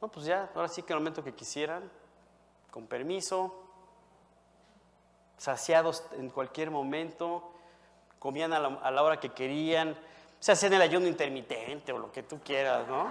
No, 0.00 0.08
pues 0.08 0.26
ya, 0.26 0.50
ahora 0.54 0.68
sí 0.68 0.82
que 0.82 0.92
el 0.92 0.98
momento 0.98 1.22
que 1.22 1.32
quisieran, 1.32 1.88
con 2.70 2.86
permiso, 2.86 3.54
saciados 5.36 6.04
en 6.12 6.30
cualquier 6.30 6.70
momento, 6.70 7.52
comían 8.18 8.52
a 8.52 8.60
la, 8.60 9.02
hora 9.02 9.20
que 9.20 9.30
querían, 9.30 9.96
se 10.40 10.52
hacían 10.52 10.72
el 10.72 10.82
ayuno 10.82 11.06
intermitente 11.06 11.92
o 11.92 11.98
lo 11.98 12.10
que 12.10 12.22
tú 12.22 12.40
quieras, 12.44 12.86
¿no? 12.88 13.08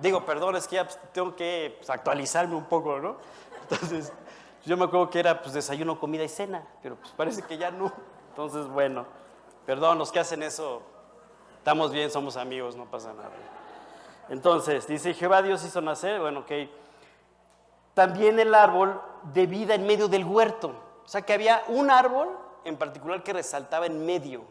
Digo, 0.00 0.24
perdón, 0.24 0.56
es 0.56 0.66
que 0.68 0.76
ya 0.76 0.84
pues, 0.84 0.98
tengo 1.12 1.34
que 1.34 1.74
pues, 1.78 1.90
actualizarme 1.90 2.54
un 2.54 2.64
poco, 2.64 2.98
¿no? 2.98 3.16
Entonces, 3.70 4.12
yo 4.64 4.76
me 4.76 4.84
acuerdo 4.84 5.10
que 5.10 5.20
era 5.20 5.40
pues 5.40 5.54
desayuno, 5.54 5.98
comida 5.98 6.24
y 6.24 6.28
cena, 6.28 6.66
pero 6.82 6.96
pues 6.96 7.12
parece 7.12 7.42
que 7.42 7.56
ya 7.56 7.70
no. 7.70 7.92
Entonces, 8.30 8.66
bueno, 8.68 9.06
perdón, 9.64 9.98
los 9.98 10.12
que 10.12 10.20
hacen 10.20 10.42
eso, 10.42 10.82
estamos 11.58 11.92
bien, 11.92 12.10
somos 12.10 12.36
amigos, 12.36 12.76
no 12.76 12.84
pasa 12.86 13.12
nada. 13.12 13.30
Entonces, 14.28 14.86
dice 14.86 15.14
Jehová 15.14 15.42
Dios 15.42 15.64
hizo 15.64 15.80
nacer, 15.80 16.20
bueno, 16.20 16.40
ok. 16.40 16.52
También 17.94 18.38
el 18.38 18.54
árbol 18.54 19.00
de 19.32 19.46
vida 19.46 19.74
en 19.74 19.86
medio 19.86 20.08
del 20.08 20.24
huerto. 20.24 20.74
O 21.04 21.08
sea 21.08 21.22
que 21.22 21.32
había 21.32 21.62
un 21.68 21.90
árbol 21.90 22.28
en 22.64 22.76
particular 22.76 23.22
que 23.22 23.32
resaltaba 23.32 23.86
en 23.86 24.04
medio, 24.04 24.44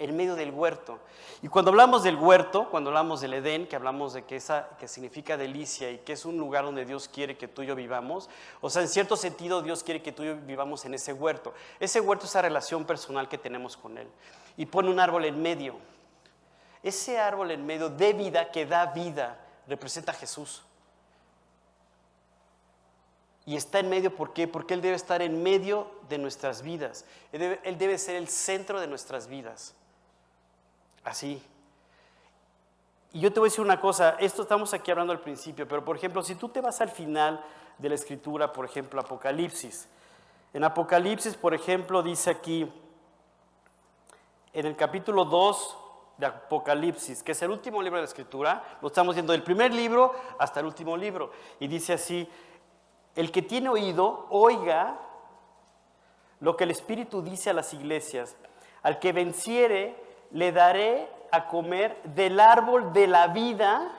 en 0.00 0.16
medio 0.16 0.34
del 0.34 0.50
huerto. 0.50 0.98
Y 1.42 1.48
cuando 1.48 1.70
hablamos 1.70 2.02
del 2.02 2.16
huerto, 2.16 2.68
cuando 2.70 2.90
hablamos 2.90 3.20
del 3.20 3.34
Edén, 3.34 3.68
que 3.68 3.76
hablamos 3.76 4.12
de 4.12 4.24
que, 4.24 4.34
esa, 4.34 4.70
que 4.78 4.88
significa 4.88 5.36
delicia 5.36 5.90
y 5.90 5.98
que 5.98 6.14
es 6.14 6.24
un 6.24 6.36
lugar 6.38 6.64
donde 6.64 6.84
Dios 6.84 7.08
quiere 7.08 7.36
que 7.36 7.46
tú 7.46 7.62
y 7.62 7.66
yo 7.66 7.76
vivamos, 7.76 8.28
o 8.60 8.68
sea, 8.68 8.82
en 8.82 8.88
cierto 8.88 9.16
sentido 9.16 9.62
Dios 9.62 9.84
quiere 9.84 10.02
que 10.02 10.10
tú 10.10 10.24
y 10.24 10.26
yo 10.26 10.36
vivamos 10.36 10.84
en 10.84 10.94
ese 10.94 11.12
huerto. 11.12 11.54
Ese 11.78 12.00
huerto 12.00 12.24
es 12.24 12.30
esa 12.30 12.42
relación 12.42 12.84
personal 12.84 13.28
que 13.28 13.38
tenemos 13.38 13.76
con 13.76 13.96
Él. 13.98 14.08
Y 14.56 14.66
pone 14.66 14.90
un 14.90 14.98
árbol 14.98 15.24
en 15.26 15.40
medio. 15.40 15.76
Ese 16.82 17.18
árbol 17.18 17.50
en 17.50 17.64
medio 17.64 17.90
de 17.90 18.12
vida, 18.14 18.50
que 18.50 18.66
da 18.66 18.86
vida, 18.86 19.38
representa 19.68 20.12
a 20.12 20.14
Jesús. 20.14 20.64
Y 23.46 23.56
está 23.56 23.80
en 23.80 23.88
medio, 23.88 24.14
¿por 24.14 24.32
qué? 24.32 24.46
Porque 24.46 24.74
Él 24.74 24.80
debe 24.80 24.96
estar 24.96 25.22
en 25.22 25.42
medio 25.42 25.90
de 26.08 26.18
nuestras 26.18 26.62
vidas. 26.62 27.04
Él 27.32 27.78
debe, 27.78 27.98
ser 27.98 28.16
el 28.16 28.28
centro 28.28 28.80
de 28.80 28.86
nuestras 28.86 29.26
vidas. 29.26 29.74
Así. 31.04 31.42
Y 33.12 33.20
yo 33.20 33.32
te 33.32 33.40
voy 33.40 33.48
a 33.48 33.50
decir 33.50 33.64
una 33.64 33.80
cosa, 33.80 34.16
esto 34.20 34.42
estamos 34.42 34.72
aquí 34.72 34.90
hablando 34.90 35.12
al 35.12 35.20
principio, 35.20 35.66
pero 35.66 35.84
por 35.84 35.96
ejemplo, 35.96 36.22
si 36.22 36.36
tú 36.36 36.48
te 36.48 36.60
vas 36.60 36.80
al 36.80 36.90
final 36.90 37.44
de 37.78 37.88
la 37.88 37.94
escritura, 37.94 38.52
por 38.52 38.64
ejemplo, 38.64 39.00
Apocalipsis. 39.00 39.88
En 40.52 40.64
Apocalipsis, 40.64 41.34
por 41.34 41.54
ejemplo, 41.54 42.02
dice 42.02 42.30
aquí, 42.30 42.70
en 44.52 44.66
el 44.66 44.76
capítulo 44.76 45.24
2 45.24 45.76
de 46.18 46.26
Apocalipsis, 46.26 47.22
que 47.22 47.32
es 47.32 47.42
el 47.42 47.50
último 47.50 47.82
libro 47.82 47.96
de 47.96 48.02
la 48.02 48.08
escritura, 48.08 48.78
lo 48.80 48.88
estamos 48.88 49.14
viendo 49.14 49.32
del 49.32 49.42
primer 49.42 49.72
libro 49.72 50.14
hasta 50.38 50.60
el 50.60 50.66
último 50.66 50.96
libro, 50.96 51.32
y 51.58 51.66
dice 51.66 51.94
así, 51.94 52.28
el 53.16 53.32
que 53.32 53.42
tiene 53.42 53.68
oído, 53.68 54.26
oiga 54.30 54.98
lo 56.40 56.56
que 56.56 56.64
el 56.64 56.70
Espíritu 56.70 57.22
dice 57.22 57.50
a 57.50 57.52
las 57.52 57.72
iglesias. 57.74 58.36
Al 58.82 58.98
que 58.98 59.12
venciere, 59.12 59.96
le 60.30 60.52
daré 60.52 61.08
a 61.32 61.46
comer 61.46 62.00
del 62.02 62.40
árbol 62.40 62.92
de 62.92 63.06
la 63.06 63.28
vida, 63.28 63.90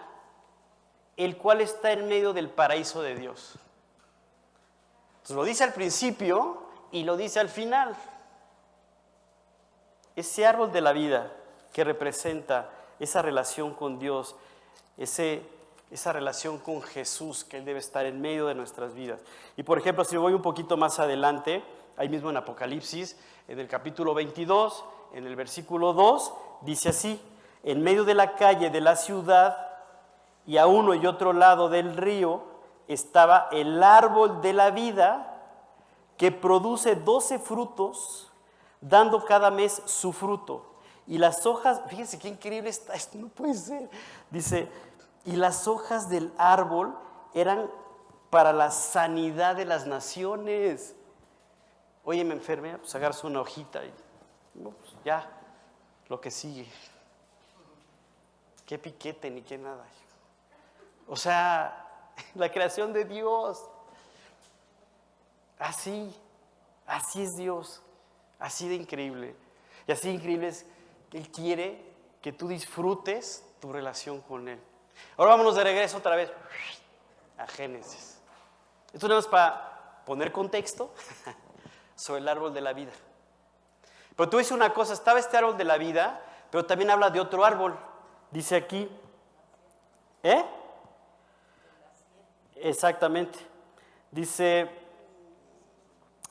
el 1.17 1.37
cual 1.37 1.61
está 1.61 1.91
en 1.91 2.07
medio 2.07 2.33
del 2.33 2.49
paraíso 2.49 3.01
de 3.01 3.15
Dios. 3.15 3.55
Entonces 5.15 5.35
lo 5.35 5.43
dice 5.43 5.63
al 5.63 5.73
principio 5.73 6.63
y 6.91 7.03
lo 7.03 7.17
dice 7.17 7.39
al 7.39 7.49
final. 7.49 7.95
Ese 10.15 10.45
árbol 10.45 10.71
de 10.71 10.81
la 10.81 10.93
vida 10.93 11.31
que 11.73 11.83
representa 11.83 12.69
esa 12.99 13.21
relación 13.21 13.73
con 13.73 13.97
Dios, 13.99 14.35
ese 14.97 15.43
esa 15.91 16.13
relación 16.13 16.57
con 16.57 16.81
Jesús, 16.81 17.43
que 17.43 17.57
Él 17.57 17.65
debe 17.65 17.79
estar 17.79 18.05
en 18.05 18.21
medio 18.21 18.47
de 18.47 18.55
nuestras 18.55 18.93
vidas. 18.93 19.19
Y 19.57 19.63
por 19.63 19.77
ejemplo, 19.77 20.05
si 20.05 20.15
voy 20.15 20.33
un 20.33 20.41
poquito 20.41 20.77
más 20.77 20.99
adelante, 20.99 21.63
ahí 21.97 22.07
mismo 22.07 22.29
en 22.29 22.37
Apocalipsis, 22.37 23.17
en 23.47 23.59
el 23.59 23.67
capítulo 23.67 24.13
22, 24.13 24.85
en 25.13 25.25
el 25.25 25.35
versículo 25.35 25.93
2, 25.93 26.33
dice 26.61 26.89
así, 26.89 27.21
en 27.63 27.81
medio 27.81 28.03
de 28.03 28.15
la 28.15 28.35
calle 28.35 28.69
de 28.69 28.81
la 28.81 28.95
ciudad 28.95 29.67
y 30.45 30.57
a 30.57 30.67
uno 30.67 30.93
y 30.93 31.05
otro 31.05 31.33
lado 31.33 31.69
del 31.69 31.95
río 31.95 32.43
estaba 32.87 33.47
el 33.51 33.81
árbol 33.83 34.41
de 34.41 34.53
la 34.53 34.71
vida 34.71 35.27
que 36.17 36.31
produce 36.31 36.95
doce 36.95 37.39
frutos, 37.39 38.31
dando 38.79 39.25
cada 39.25 39.51
mes 39.51 39.81
su 39.85 40.13
fruto. 40.13 40.65
Y 41.07 41.17
las 41.17 41.45
hojas, 41.45 41.81
fíjense 41.87 42.19
qué 42.19 42.29
increíble 42.29 42.69
está, 42.69 42.93
esto 42.93 43.17
no 43.17 43.27
puede 43.27 43.53
ser. 43.53 43.89
Dice, 44.29 44.69
y 45.25 45.35
las 45.35 45.67
hojas 45.67 46.09
del 46.09 46.31
árbol 46.37 46.97
eran 47.33 47.69
para 48.29 48.53
la 48.53 48.71
sanidad 48.71 49.55
de 49.55 49.65
las 49.65 49.85
naciones. 49.85 50.95
Oye, 52.03 52.23
me 52.23 52.33
enfermé, 52.33 52.77
pues 52.77 52.93
agarras 52.95 53.23
una 53.23 53.41
hojita 53.41 53.83
y 53.85 53.91
pues 54.53 54.90
ya, 55.03 55.29
lo 56.09 56.19
que 56.19 56.31
sigue. 56.31 56.67
Qué 58.65 58.77
piquete 58.77 59.29
ni 59.29 59.41
qué 59.41 59.57
nada. 59.57 59.85
O 61.07 61.15
sea, 61.15 62.11
la 62.35 62.51
creación 62.51 62.93
de 62.93 63.05
Dios. 63.05 63.65
Así, 65.59 66.15
así 66.87 67.21
es 67.21 67.35
Dios, 67.35 67.81
así 68.39 68.67
de 68.67 68.75
increíble. 68.75 69.35
Y 69.87 69.91
así 69.91 70.09
increíble 70.09 70.47
es 70.47 70.65
que 71.09 71.17
Él 71.17 71.29
quiere 71.31 71.85
que 72.21 72.31
tú 72.31 72.47
disfrutes 72.47 73.45
tu 73.59 73.71
relación 73.71 74.21
con 74.21 74.47
Él. 74.47 74.59
Ahora 75.17 75.31
vámonos 75.31 75.55
de 75.55 75.63
regreso 75.63 75.97
otra 75.97 76.15
vez 76.15 76.31
a 77.37 77.47
Génesis. 77.47 78.19
Esto 78.93 79.07
no 79.07 79.17
es 79.17 79.27
para 79.27 80.03
poner 80.05 80.31
contexto 80.31 80.93
sobre 81.95 82.21
el 82.21 82.27
árbol 82.27 82.53
de 82.53 82.61
la 82.61 82.73
vida. 82.73 82.91
Pero 84.15 84.29
tú 84.29 84.37
dices 84.37 84.51
una 84.51 84.73
cosa, 84.73 84.93
estaba 84.93 85.19
este 85.19 85.37
árbol 85.37 85.57
de 85.57 85.63
la 85.63 85.77
vida, 85.77 86.21
pero 86.49 86.65
también 86.65 86.91
habla 86.91 87.09
de 87.09 87.19
otro 87.19 87.45
árbol. 87.45 87.77
Dice 88.29 88.55
aquí, 88.55 88.89
¿eh? 90.23 90.45
Exactamente. 92.55 93.39
Dice, 94.11 94.69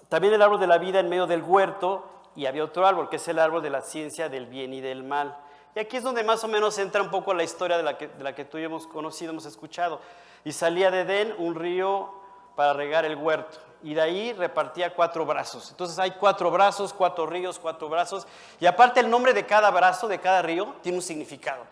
también 0.09 0.35
el 0.35 0.43
árbol 0.43 0.61
de 0.61 0.67
la 0.67 0.79
vida 0.79 1.01
en 1.01 1.09
medio 1.09 1.27
del 1.27 1.43
huerto 1.43 2.05
y 2.37 2.47
había 2.47 2.65
otro 2.65 2.87
árbol, 2.87 3.09
que 3.09 3.17
es 3.17 3.29
el 3.29 3.39
árbol 3.39 3.63
de 3.63 3.71
la 3.71 3.81
ciencia 3.81 4.29
del 4.29 4.47
bien 4.47 4.73
y 4.73 4.81
del 4.81 5.03
mal. 5.03 5.37
Y 5.75 5.81
aquí 5.81 5.97
es 5.97 6.03
donde 6.03 6.25
más 6.25 6.43
o 6.45 6.49
menos 6.49 6.79
entra 6.79 7.03
un 7.03 7.11
poco 7.11 7.33
la 7.33 7.43
historia 7.43 7.77
de 7.77 7.83
la 7.83 7.97
que, 7.97 8.09
de 8.09 8.25
la 8.25 8.35
que 8.35 8.45
tú 8.45 8.59
y 8.59 8.63
yo 8.63 8.67
hemos 8.67 8.87
conocido, 8.87 9.31
hemos 9.31 9.47
escuchado. 9.47 10.01
Y 10.45 10.53
salía 10.53 10.91
de 10.91 11.01
Edén 11.01 11.35
un 11.39 11.55
río 11.55 12.20
para 12.57 12.73
regar 12.73 13.05
el 13.05 13.17
huerto. 13.17 13.59
Y 13.83 13.95
de 13.95 14.03
ahí 14.03 14.33
repartía 14.33 14.95
cuatro 14.95 15.25
brazos. 15.25 15.71
Entonces 15.71 15.99
hay 15.99 16.11
cuatro 16.13 16.51
brazos, 16.51 16.93
cuatro 16.93 17.27
ríos, 17.27 17.59
cuatro 17.59 17.89
brazos. 17.89 18.27
Y 18.61 18.67
aparte 18.67 19.01
el 19.01 19.09
nombre 19.09 19.33
de 19.33 19.47
cada 19.47 19.71
brazo, 19.71 20.07
de 20.07 20.21
cada 20.21 20.43
río, 20.43 20.75
tiene 20.83 20.99
un 20.99 21.03
significado. 21.03 21.63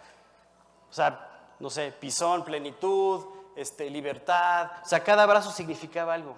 O 0.91 0.93
sea, 0.93 1.29
no 1.59 1.69
sé, 1.69 1.93
pisón, 1.93 2.45
plenitud, 2.45 3.27
este, 3.57 3.91
libertad. 3.91 4.71
O 4.83 4.89
sea, 4.89 5.05
cada 5.05 5.27
brazo 5.27 5.51
significaba 5.51 6.15
algo. 6.15 6.35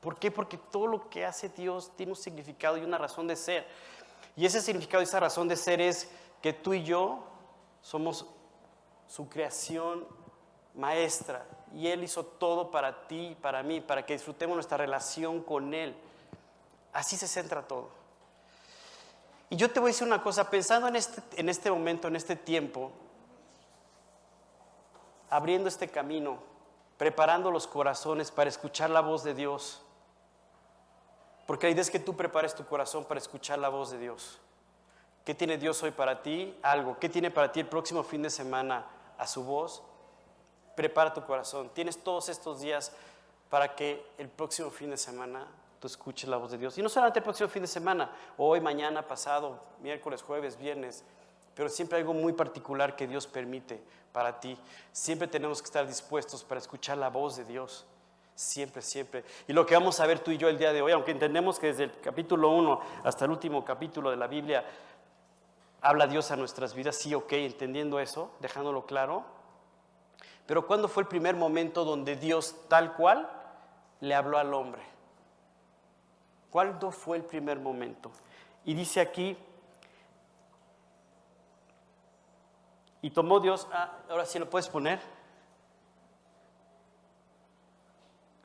¿Por 0.00 0.16
qué? 0.16 0.30
Porque 0.30 0.58
todo 0.58 0.86
lo 0.86 1.08
que 1.08 1.24
hace 1.24 1.48
Dios 1.48 1.92
tiene 1.96 2.12
un 2.12 2.16
significado 2.16 2.76
y 2.76 2.82
una 2.82 2.98
razón 2.98 3.26
de 3.26 3.36
ser. 3.36 3.66
Y 4.36 4.46
ese 4.46 4.60
significado 4.60 5.02
y 5.02 5.04
esa 5.04 5.20
razón 5.20 5.48
de 5.48 5.56
ser 5.56 5.80
es 5.80 6.10
que 6.42 6.52
tú 6.52 6.74
y 6.74 6.82
yo 6.82 7.24
somos 7.82 8.26
su 9.08 9.28
creación 9.28 10.06
maestra 10.74 11.44
y 11.74 11.88
Él 11.88 12.02
hizo 12.04 12.24
todo 12.24 12.70
para 12.70 13.06
ti, 13.06 13.36
para 13.40 13.62
mí, 13.62 13.80
para 13.80 14.04
que 14.04 14.14
disfrutemos 14.14 14.54
nuestra 14.54 14.76
relación 14.76 15.42
con 15.42 15.74
Él. 15.74 15.94
Así 16.92 17.16
se 17.16 17.28
centra 17.28 17.62
todo. 17.62 17.90
Y 19.50 19.56
yo 19.56 19.70
te 19.70 19.80
voy 19.80 19.90
a 19.90 19.92
decir 19.92 20.06
una 20.06 20.22
cosa, 20.22 20.50
pensando 20.50 20.88
en 20.88 20.96
este, 20.96 21.22
en 21.40 21.48
este 21.48 21.70
momento, 21.70 22.08
en 22.08 22.16
este 22.16 22.36
tiempo, 22.36 22.92
abriendo 25.30 25.68
este 25.68 25.88
camino, 25.88 26.38
preparando 26.96 27.50
los 27.50 27.66
corazones 27.66 28.30
para 28.30 28.50
escuchar 28.50 28.90
la 28.90 29.00
voz 29.00 29.24
de 29.24 29.34
Dios. 29.34 29.82
Porque 31.46 31.66
la 31.66 31.72
idea 31.72 31.82
es 31.82 31.90
que 31.90 31.98
tú 31.98 32.14
prepares 32.14 32.54
tu 32.54 32.66
corazón 32.66 33.04
para 33.04 33.18
escuchar 33.18 33.58
la 33.58 33.70
voz 33.70 33.90
de 33.90 33.98
Dios. 33.98 34.38
¿Qué 35.24 35.34
tiene 35.34 35.56
Dios 35.56 35.82
hoy 35.82 35.92
para 35.92 36.22
ti? 36.22 36.58
Algo. 36.62 36.98
¿Qué 36.98 37.08
tiene 37.08 37.30
para 37.30 37.52
ti 37.52 37.60
el 37.60 37.68
próximo 37.68 38.02
fin 38.02 38.22
de 38.22 38.30
semana? 38.30 38.86
A 39.16 39.26
su 39.26 39.44
voz. 39.44 39.82
Prepara 40.78 41.12
tu 41.12 41.24
corazón. 41.24 41.70
Tienes 41.74 41.98
todos 41.98 42.28
estos 42.28 42.60
días 42.60 42.92
para 43.50 43.74
que 43.74 44.00
el 44.16 44.28
próximo 44.28 44.70
fin 44.70 44.90
de 44.90 44.96
semana 44.96 45.44
tú 45.80 45.88
escuches 45.88 46.30
la 46.30 46.36
voz 46.36 46.52
de 46.52 46.58
Dios. 46.58 46.78
Y 46.78 46.82
no 46.82 46.88
solamente 46.88 47.18
el 47.18 47.24
próximo 47.24 47.48
fin 47.48 47.62
de 47.62 47.66
semana, 47.66 48.12
hoy, 48.36 48.60
mañana, 48.60 49.02
pasado, 49.02 49.60
miércoles, 49.82 50.22
jueves, 50.22 50.56
viernes, 50.56 51.02
pero 51.56 51.68
siempre 51.68 51.98
algo 51.98 52.14
muy 52.14 52.32
particular 52.32 52.94
que 52.94 53.08
Dios 53.08 53.26
permite 53.26 53.82
para 54.12 54.38
ti. 54.38 54.56
Siempre 54.92 55.26
tenemos 55.26 55.60
que 55.60 55.66
estar 55.66 55.84
dispuestos 55.84 56.44
para 56.44 56.60
escuchar 56.60 56.96
la 56.96 57.10
voz 57.10 57.36
de 57.36 57.44
Dios. 57.44 57.84
Siempre, 58.36 58.80
siempre. 58.80 59.24
Y 59.48 59.54
lo 59.54 59.66
que 59.66 59.74
vamos 59.74 59.98
a 59.98 60.06
ver 60.06 60.20
tú 60.20 60.30
y 60.30 60.38
yo 60.38 60.48
el 60.48 60.58
día 60.58 60.72
de 60.72 60.80
hoy, 60.80 60.92
aunque 60.92 61.10
entendemos 61.10 61.58
que 61.58 61.66
desde 61.66 61.82
el 61.82 62.00
capítulo 62.00 62.50
1 62.50 62.80
hasta 63.02 63.24
el 63.24 63.32
último 63.32 63.64
capítulo 63.64 64.12
de 64.12 64.16
la 64.16 64.28
Biblia 64.28 64.64
habla 65.80 66.06
Dios 66.06 66.30
a 66.30 66.36
nuestras 66.36 66.72
vidas, 66.72 66.94
sí, 66.94 67.16
ok, 67.16 67.32
entendiendo 67.32 67.98
eso, 67.98 68.30
dejándolo 68.38 68.86
claro. 68.86 69.37
Pero 70.48 70.66
¿cuándo 70.66 70.88
fue 70.88 71.02
el 71.02 71.08
primer 71.10 71.36
momento 71.36 71.84
donde 71.84 72.16
Dios 72.16 72.56
tal 72.68 72.94
cual 72.94 73.28
le 74.00 74.14
habló 74.14 74.38
al 74.38 74.54
hombre? 74.54 74.80
¿Cuándo 76.50 76.90
fue 76.90 77.18
el 77.18 77.22
primer 77.22 77.60
momento? 77.60 78.10
Y 78.64 78.72
dice 78.72 79.02
aquí, 79.02 79.36
y 83.02 83.10
tomó 83.10 83.40
Dios, 83.40 83.68
ah, 83.70 83.98
ahora 84.08 84.24
sí 84.24 84.38
lo 84.38 84.48
puedes 84.48 84.70
poner. 84.70 84.98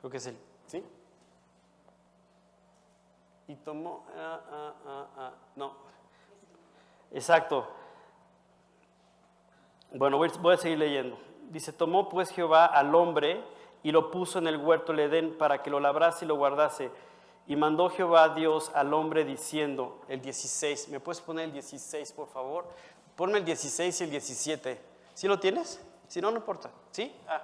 Creo 0.00 0.10
que 0.10 0.18
es 0.18 0.26
él, 0.26 0.38
¿sí? 0.66 0.84
Y 3.48 3.54
tomó, 3.56 4.04
ah, 4.14 4.40
ah, 4.52 4.74
ah, 4.86 5.06
ah, 5.16 5.32
no. 5.56 5.74
Exacto. 7.12 7.66
Bueno, 9.94 10.18
voy, 10.18 10.30
voy 10.42 10.52
a 10.52 10.58
seguir 10.58 10.76
leyendo. 10.76 11.18
Dice, 11.54 11.72
tomó 11.72 12.08
pues 12.08 12.30
Jehová 12.30 12.66
al 12.66 12.92
hombre 12.96 13.40
y 13.84 13.92
lo 13.92 14.10
puso 14.10 14.40
en 14.40 14.48
el 14.48 14.56
huerto 14.56 14.90
del 14.90 15.02
Edén 15.02 15.38
para 15.38 15.62
que 15.62 15.70
lo 15.70 15.78
labrase 15.78 16.24
y 16.24 16.28
lo 16.28 16.34
guardase. 16.34 16.90
Y 17.46 17.54
mandó 17.54 17.88
Jehová 17.90 18.30
Dios 18.30 18.72
al 18.74 18.92
hombre 18.92 19.24
diciendo, 19.24 20.00
el 20.08 20.20
16, 20.20 20.88
¿me 20.88 20.98
puedes 20.98 21.20
poner 21.20 21.44
el 21.44 21.52
16 21.52 22.10
por 22.10 22.26
favor? 22.26 22.66
Ponme 23.14 23.38
el 23.38 23.44
16 23.44 24.00
y 24.00 24.02
el 24.02 24.10
17. 24.10 24.80
¿Sí 25.14 25.28
lo 25.28 25.38
tienes? 25.38 25.80
Si 26.08 26.20
no, 26.20 26.32
no 26.32 26.38
importa. 26.38 26.72
¿Sí? 26.90 27.14
Ah. 27.28 27.40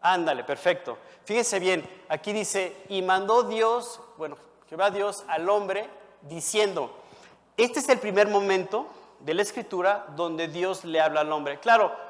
Ándale, 0.00 0.44
perfecto. 0.44 0.98
Fíjense 1.24 1.58
bien, 1.58 1.84
aquí 2.08 2.32
dice, 2.32 2.76
y 2.90 3.02
mandó 3.02 3.42
Dios, 3.42 4.00
bueno, 4.16 4.36
Jehová 4.68 4.92
Dios 4.92 5.24
al 5.26 5.48
hombre 5.48 5.90
diciendo, 6.22 6.96
este 7.56 7.80
es 7.80 7.88
el 7.88 7.98
primer 7.98 8.28
momento 8.28 8.86
de 9.18 9.34
la 9.34 9.42
escritura 9.42 10.06
donde 10.14 10.46
Dios 10.46 10.84
le 10.84 11.00
habla 11.00 11.22
al 11.22 11.32
hombre. 11.32 11.58
Claro, 11.58 12.09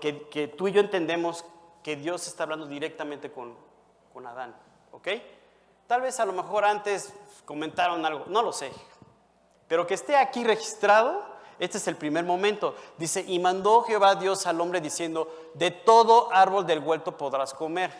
que, 0.00 0.54
tú 0.56 0.68
y 0.68 0.72
yo 0.72 0.80
entendemos 0.80 1.44
que 1.82 1.96
Dios 1.96 2.26
está 2.26 2.42
hablando 2.42 2.66
directamente 2.66 3.30
con, 3.30 3.54
con 4.12 4.26
Adán, 4.26 4.54
¿ok? 4.90 5.08
Tal 5.86 6.00
vez 6.00 6.18
a 6.18 6.24
lo 6.24 6.32
mejor 6.32 6.64
antes 6.64 7.14
comentaron 7.44 8.04
algo, 8.04 8.24
no 8.26 8.42
lo 8.42 8.52
sé, 8.52 8.72
pero 9.68 9.86
que 9.86 9.94
esté 9.94 10.16
aquí 10.16 10.42
registrado, 10.42 11.22
este 11.58 11.78
es 11.78 11.86
el 11.86 11.96
primer 11.96 12.24
momento. 12.24 12.74
Dice, 12.98 13.24
y 13.26 13.38
mandó 13.38 13.82
Jehová 13.82 14.16
Dios 14.16 14.46
al 14.46 14.60
hombre 14.60 14.80
diciendo, 14.80 15.32
de 15.54 15.70
todo 15.70 16.32
árbol 16.32 16.66
del 16.66 16.80
huerto 16.80 17.16
podrás 17.16 17.54
comer. 17.54 17.92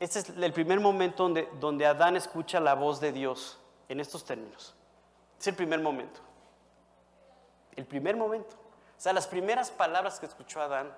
Este 0.00 0.20
es 0.20 0.30
el 0.30 0.52
primer 0.52 0.80
momento 0.80 1.24
donde, 1.24 1.48
donde 1.60 1.86
Adán 1.86 2.16
escucha 2.16 2.60
la 2.60 2.74
voz 2.74 2.98
de 3.00 3.12
Dios 3.12 3.58
en 3.88 4.00
estos 4.00 4.24
términos. 4.24 4.74
Es 5.38 5.46
el 5.46 5.54
primer 5.54 5.80
momento. 5.80 6.20
El 7.76 7.84
primer 7.84 8.16
momento. 8.16 8.63
O 8.96 9.00
sea, 9.00 9.12
las 9.12 9.26
primeras 9.26 9.70
palabras 9.70 10.20
que 10.20 10.26
escuchó 10.26 10.60
Adán 10.60 10.94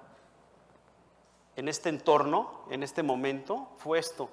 en 1.56 1.68
este 1.68 1.88
entorno, 1.88 2.62
en 2.70 2.82
este 2.82 3.02
momento, 3.02 3.68
fue 3.78 3.98
esto. 3.98 4.28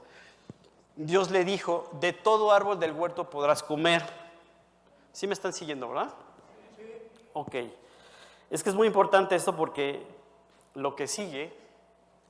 Dios 0.95 1.31
le 1.31 1.43
dijo, 1.43 1.89
de 1.93 2.13
todo 2.13 2.51
árbol 2.51 2.79
del 2.79 2.91
huerto 2.91 3.29
podrás 3.29 3.63
comer. 3.63 4.03
¿Sí 5.11 5.25
me 5.27 5.33
están 5.33 5.53
siguiendo, 5.53 5.87
verdad? 5.89 6.13
Ok. 7.33 7.55
Es 8.49 8.61
que 8.61 8.69
es 8.69 8.75
muy 8.75 8.87
importante 8.87 9.35
esto 9.35 9.55
porque 9.55 10.05
lo 10.75 10.95
que 10.95 11.07
sigue, 11.07 11.55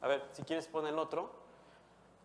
a 0.02 0.08
ver, 0.08 0.24
si 0.32 0.44
quieres 0.44 0.68
poner 0.68 0.94
el 0.94 1.00
otro, 1.00 1.30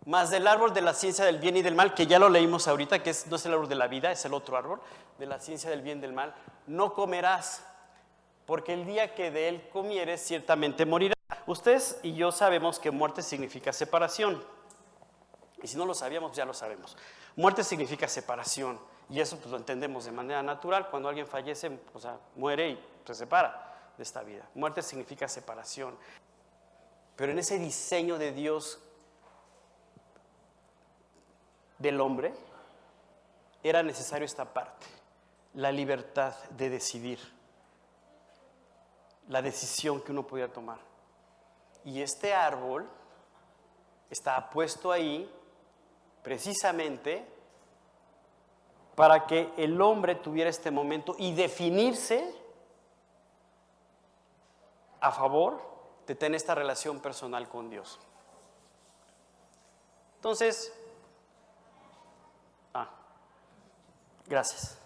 más 0.05 0.31
del 0.31 0.47
árbol 0.47 0.73
de 0.73 0.81
la 0.81 0.95
ciencia 0.95 1.25
del 1.25 1.39
bien 1.39 1.57
y 1.57 1.63
del 1.63 1.75
mal, 1.75 1.95
que 1.95 2.07
ya 2.07 2.19
lo 2.19 2.29
leímos 2.29 2.69
ahorita, 2.69 3.03
que 3.03 3.15
no 3.29 3.37
es 3.37 3.47
el 3.47 3.53
árbol 3.53 3.69
de 3.69 3.75
la 3.75 3.89
vida, 3.89 4.11
es 4.11 4.25
el 4.25 4.35
otro 4.35 4.57
árbol, 4.57 4.81
de 5.19 5.27
la 5.27 5.41
ciencia 5.41 5.69
del 5.71 5.83
bien 5.83 5.99
y 5.99 6.03
del 6.03 6.13
mal, 6.13 6.35
no 6.67 6.95
comerás, 6.95 7.65
porque 8.49 8.73
el 8.73 8.87
día 8.87 9.15
que 9.15 9.31
de 9.31 9.51
él 9.51 9.69
comieres 9.71 10.23
ciertamente 10.23 10.87
morirás. 10.87 11.19
Ustedes 11.47 12.01
y 12.03 12.15
yo 12.15 12.33
sabemos 12.33 12.79
que 12.79 12.91
muerte 12.91 13.21
significa 13.21 13.75
separación. 13.75 14.43
Y 15.63 15.67
si 15.67 15.77
no 15.77 15.85
lo 15.85 15.93
sabíamos, 15.93 16.35
ya 16.35 16.47
lo 16.47 16.55
sabemos. 16.55 16.97
Muerte 17.37 17.63
significa 17.63 18.09
separación. 18.09 18.81
Y 19.11 19.21
eso 19.21 19.37
pues, 19.37 19.51
lo 19.51 19.59
entendemos 19.59 20.07
de 20.07 20.13
manera 20.13 20.43
natural. 20.43 20.89
Cuando 20.89 21.11
alguien 21.11 21.27
fallece, 21.27 21.79
o 21.93 22.01
sea, 22.01 22.19
muere 22.37 22.71
y 22.71 22.85
se 23.05 23.17
separa 23.17 23.93
de 23.99 24.03
esta 24.03 24.23
vida. 24.23 24.49
Muerte 24.55 24.81
significa 24.81 25.29
separación. 25.29 25.95
Pero 27.17 27.33
en 27.33 27.41
ese 27.41 27.59
diseño 27.59 28.17
de 28.17 28.33
Dios 28.33 28.79
del 31.77 32.01
hombre, 32.01 32.33
era 33.63 33.83
necesario 33.83 34.25
esta 34.25 34.55
parte, 34.55 34.87
la 35.53 35.71
libertad 35.71 36.35
de 36.57 36.71
decidir, 36.71 37.37
la 39.29 39.43
decisión 39.43 40.01
que 40.01 40.13
uno 40.13 40.27
podía 40.27 40.53
tomar. 40.53 40.79
Y 41.85 42.03
este 42.03 42.35
árbol 42.35 42.89
está 44.11 44.51
puesto 44.51 44.91
ahí 44.91 45.31
precisamente 46.23 47.27
para 48.95 49.27
que 49.27 49.53
el 49.57 49.81
hombre 49.81 50.17
tuviera 50.17 50.51
este 50.51 50.71
momento 50.71 51.15
y 51.19 51.33
definirse 51.35 52.35
a 55.01 55.13
favor 55.13 55.63
de 56.07 56.15
tener 56.15 56.37
esta 56.37 56.55
relación 56.55 57.01
personal 57.01 57.49
con 57.49 57.71
Dios. 57.71 58.01
Entonces, 60.17 60.73
ah, 62.75 62.89
gracias. 64.27 64.79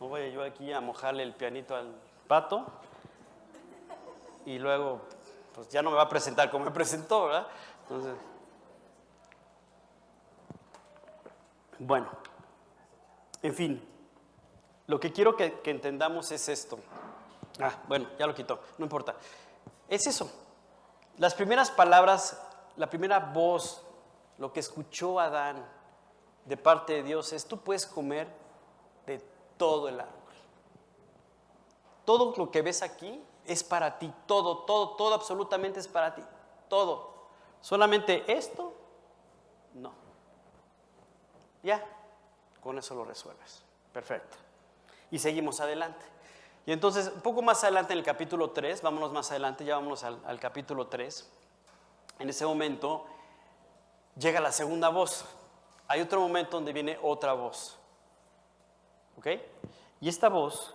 No 0.00 0.08
voy 0.08 0.32
yo 0.32 0.42
aquí 0.42 0.72
a 0.72 0.80
mojarle 0.80 1.24
el 1.24 1.34
pianito 1.34 1.76
al 1.76 1.94
pato 2.26 2.64
y 4.48 4.58
luego, 4.58 5.02
pues 5.54 5.68
ya 5.68 5.82
no 5.82 5.90
me 5.90 5.96
va 5.96 6.04
a 6.04 6.08
presentar 6.08 6.50
como 6.50 6.64
me 6.64 6.70
presentó, 6.70 7.26
¿verdad? 7.26 7.46
Entonces, 7.82 8.14
bueno. 11.78 12.08
En 13.42 13.54
fin, 13.54 13.86
lo 14.86 14.98
que 14.98 15.12
quiero 15.12 15.36
que, 15.36 15.60
entendamos 15.64 16.32
es 16.32 16.48
esto. 16.48 16.78
Ah, 17.60 17.74
bueno, 17.88 18.08
ya 18.18 18.26
lo 18.26 18.34
quitó, 18.34 18.58
no 18.78 18.86
importa. 18.86 19.16
Es 19.86 20.06
eso. 20.06 20.32
Las 21.18 21.34
primeras 21.34 21.70
palabras, 21.70 22.42
la 22.76 22.88
primera 22.88 23.18
voz, 23.18 23.82
lo 24.38 24.50
que 24.50 24.60
escuchó 24.60 25.20
Adán 25.20 25.62
de 26.46 26.56
parte 26.56 26.94
de 26.94 27.02
Dios 27.02 27.34
es, 27.34 27.44
tú 27.44 27.58
puedes 27.58 27.84
comer 27.84 28.28
de 29.04 29.18
todo 29.58 29.90
el 29.90 30.00
árbol. 30.00 30.14
Todo 32.06 32.34
lo 32.34 32.50
que 32.50 32.62
ves 32.62 32.80
aquí 32.80 33.22
es 33.48 33.64
para 33.64 33.98
ti, 33.98 34.12
todo, 34.26 34.58
todo, 34.58 34.90
todo 34.90 35.14
absolutamente 35.14 35.80
es 35.80 35.88
para 35.88 36.14
ti, 36.14 36.22
todo. 36.68 37.18
Solamente 37.60 38.24
esto, 38.32 38.72
no. 39.74 39.92
Ya, 41.62 41.84
con 42.62 42.78
eso 42.78 42.94
lo 42.94 43.04
resuelves. 43.04 43.62
Perfecto. 43.92 44.36
Y 45.10 45.18
seguimos 45.18 45.60
adelante. 45.60 46.04
Y 46.66 46.72
entonces, 46.72 47.10
un 47.14 47.22
poco 47.22 47.42
más 47.42 47.64
adelante 47.64 47.94
en 47.94 47.98
el 47.98 48.04
capítulo 48.04 48.50
3, 48.50 48.82
vámonos 48.82 49.12
más 49.12 49.30
adelante, 49.30 49.64
ya 49.64 49.76
vámonos 49.76 50.04
al, 50.04 50.20
al 50.26 50.38
capítulo 50.38 50.86
3. 50.86 51.28
En 52.18 52.28
ese 52.28 52.44
momento 52.44 53.06
llega 54.18 54.40
la 54.40 54.52
segunda 54.52 54.90
voz. 54.90 55.24
Hay 55.86 56.00
otro 56.02 56.20
momento 56.20 56.58
donde 56.58 56.72
viene 56.72 56.98
otra 57.02 57.32
voz. 57.32 57.78
¿Ok? 59.16 59.26
Y 60.00 60.08
esta 60.08 60.28
voz 60.28 60.74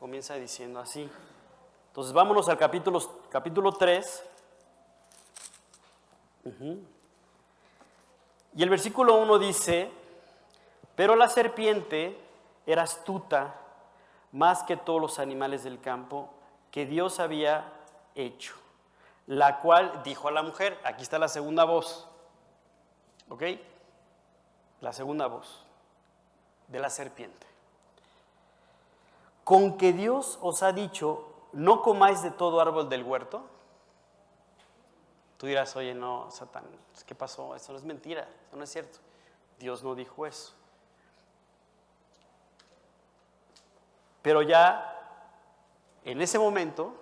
comienza 0.00 0.34
diciendo 0.34 0.80
así. 0.80 1.10
Entonces 1.94 2.12
vámonos 2.12 2.48
al 2.48 2.58
capítulo, 2.58 3.00
capítulo 3.30 3.70
3. 3.70 4.24
Y 8.56 8.62
el 8.64 8.68
versículo 8.68 9.14
1 9.14 9.38
dice, 9.38 9.92
pero 10.96 11.14
la 11.14 11.28
serpiente 11.28 12.18
era 12.66 12.82
astuta 12.82 13.54
más 14.32 14.64
que 14.64 14.76
todos 14.76 15.00
los 15.00 15.20
animales 15.20 15.62
del 15.62 15.80
campo 15.80 16.30
que 16.72 16.84
Dios 16.84 17.20
había 17.20 17.72
hecho, 18.16 18.56
la 19.28 19.60
cual 19.60 20.02
dijo 20.02 20.26
a 20.26 20.32
la 20.32 20.42
mujer, 20.42 20.76
aquí 20.82 21.04
está 21.04 21.20
la 21.20 21.28
segunda 21.28 21.62
voz, 21.62 22.08
¿ok? 23.28 23.42
La 24.80 24.92
segunda 24.92 25.28
voz 25.28 25.64
de 26.66 26.80
la 26.80 26.90
serpiente. 26.90 27.46
Con 29.44 29.78
que 29.78 29.92
Dios 29.92 30.40
os 30.42 30.64
ha 30.64 30.72
dicho, 30.72 31.30
no 31.54 31.82
comáis 31.82 32.22
de 32.22 32.30
todo 32.30 32.60
árbol 32.60 32.88
del 32.88 33.02
huerto. 33.02 33.44
Tú 35.38 35.46
dirás, 35.46 35.74
oye, 35.76 35.94
no, 35.94 36.30
Satán, 36.30 36.64
¿qué 37.06 37.14
pasó? 37.14 37.54
Eso 37.54 37.72
no 37.72 37.78
es 37.78 37.84
mentira, 37.84 38.28
eso 38.46 38.56
no 38.56 38.64
es 38.64 38.70
cierto. 38.70 38.98
Dios 39.58 39.82
no 39.82 39.94
dijo 39.94 40.26
eso. 40.26 40.54
Pero 44.22 44.42
ya 44.42 44.94
en 46.04 46.20
ese 46.20 46.38
momento, 46.38 46.94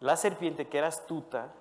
la 0.00 0.16
serpiente 0.16 0.68
que 0.68 0.78
era 0.78 0.88
astuta 0.88 1.52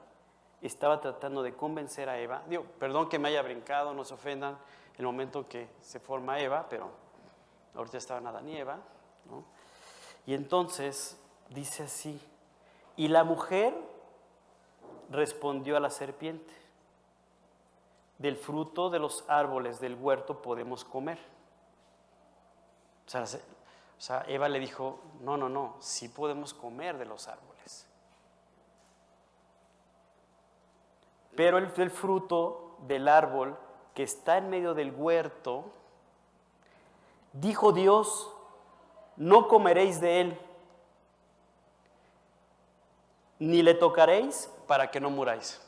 estaba 0.61 1.01
tratando 1.01 1.43
de 1.43 1.55
convencer 1.55 2.07
a 2.07 2.19
Eva. 2.19 2.43
Digo, 2.47 2.63
perdón 2.79 3.09
que 3.09 3.19
me 3.19 3.29
haya 3.29 3.41
brincado, 3.41 3.93
no 3.93 4.05
se 4.05 4.13
ofendan, 4.13 4.57
el 4.97 5.05
momento 5.05 5.47
que 5.47 5.69
se 5.81 5.99
forma 5.99 6.39
Eva, 6.39 6.67
pero 6.69 6.89
ahorita 7.75 7.97
estaban 7.97 8.27
Adán 8.27 8.47
y 8.47 8.57
Eva. 8.57 8.77
Y 10.25 10.33
entonces 10.33 11.17
dice 11.51 11.83
así, 11.83 12.19
y 12.95 13.07
la 13.07 13.23
mujer 13.23 13.73
respondió 15.09 15.77
a 15.77 15.79
la 15.79 15.89
serpiente, 15.89 16.53
del 18.17 18.37
fruto 18.37 18.89
de 18.89 18.99
los 18.99 19.25
árboles 19.27 19.79
del 19.79 19.95
huerto 19.95 20.41
podemos 20.41 20.85
comer. 20.85 21.17
O 23.07 23.09
sea, 23.97 24.23
Eva 24.27 24.47
le 24.47 24.59
dijo, 24.59 24.99
no, 25.21 25.37
no, 25.37 25.49
no, 25.49 25.75
sí 25.79 26.07
podemos 26.07 26.53
comer 26.53 26.97
de 26.97 27.05
los 27.05 27.27
árboles. 27.27 27.87
Pero 31.35 31.57
el 31.57 31.89
fruto 31.89 32.77
del 32.87 33.07
árbol 33.07 33.57
que 33.93 34.03
está 34.03 34.37
en 34.37 34.49
medio 34.49 34.73
del 34.73 34.93
huerto, 34.95 35.65
dijo 37.33 37.71
Dios, 37.71 38.31
no 39.17 39.47
comeréis 39.47 39.99
de 39.99 40.21
él, 40.21 40.39
ni 43.41 43.63
le 43.63 43.73
tocaréis 43.73 44.51
para 44.67 44.91
que 44.91 44.99
no 44.99 45.09
muráis. 45.09 45.59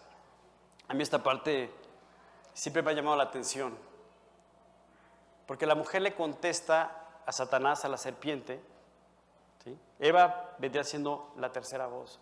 A 0.88 0.94
mí 0.94 1.02
esta 1.02 1.24
parte 1.24 1.74
siempre 2.54 2.84
me 2.84 2.92
ha 2.92 2.94
llamado 2.94 3.18
la 3.18 3.24
atención, 3.24 3.76
porque 5.48 5.66
la 5.66 5.74
mujer 5.74 6.04
le 6.04 6.14
contesta 6.14 7.22
a 7.26 7.32
Satanás, 7.32 7.84
a 7.84 7.90
la 7.90 7.98
serpiente, 7.98 8.62
Eva 9.98 10.56
vendría 10.60 10.84
siendo 10.84 11.34
la 11.38 11.52
tercera 11.52 11.88
voz. 11.88 12.20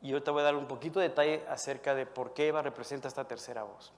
Y 0.00 0.08
yo 0.08 0.22
te 0.22 0.32
voy 0.32 0.40
a 0.40 0.44
dar 0.44 0.56
un 0.56 0.66
poquito 0.66 0.98
de 0.98 1.10
detalle 1.10 1.44
acerca 1.48 1.94
de 1.94 2.04
por 2.04 2.34
qué 2.34 2.48
Eva 2.48 2.62
representa 2.62 3.06
esta 3.06 3.24
tercera 3.24 3.62
voz. 3.62 3.92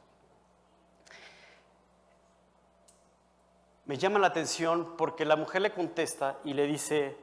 Me 3.87 3.97
llama 3.97 4.19
la 4.19 4.27
atención 4.27 4.97
porque 4.99 5.25
la 5.25 5.37
mujer 5.37 5.63
le 5.63 5.73
contesta 5.73 6.39
y 6.45 6.53
le 6.53 6.67
dice, 6.67 7.17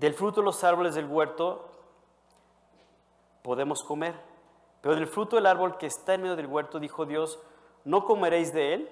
del 0.00 0.14
fruto 0.14 0.40
de 0.40 0.46
los 0.46 0.64
árboles 0.64 0.94
del 0.94 1.04
huerto 1.04 1.68
podemos 3.42 3.84
comer, 3.84 4.14
pero 4.80 4.94
del 4.94 5.06
fruto 5.06 5.36
del 5.36 5.44
árbol 5.44 5.76
que 5.76 5.86
está 5.86 6.14
en 6.14 6.22
medio 6.22 6.36
del 6.36 6.46
huerto, 6.46 6.80
dijo 6.80 7.04
Dios, 7.04 7.38
no 7.84 8.06
comeréis 8.06 8.54
de 8.54 8.72
él, 8.72 8.90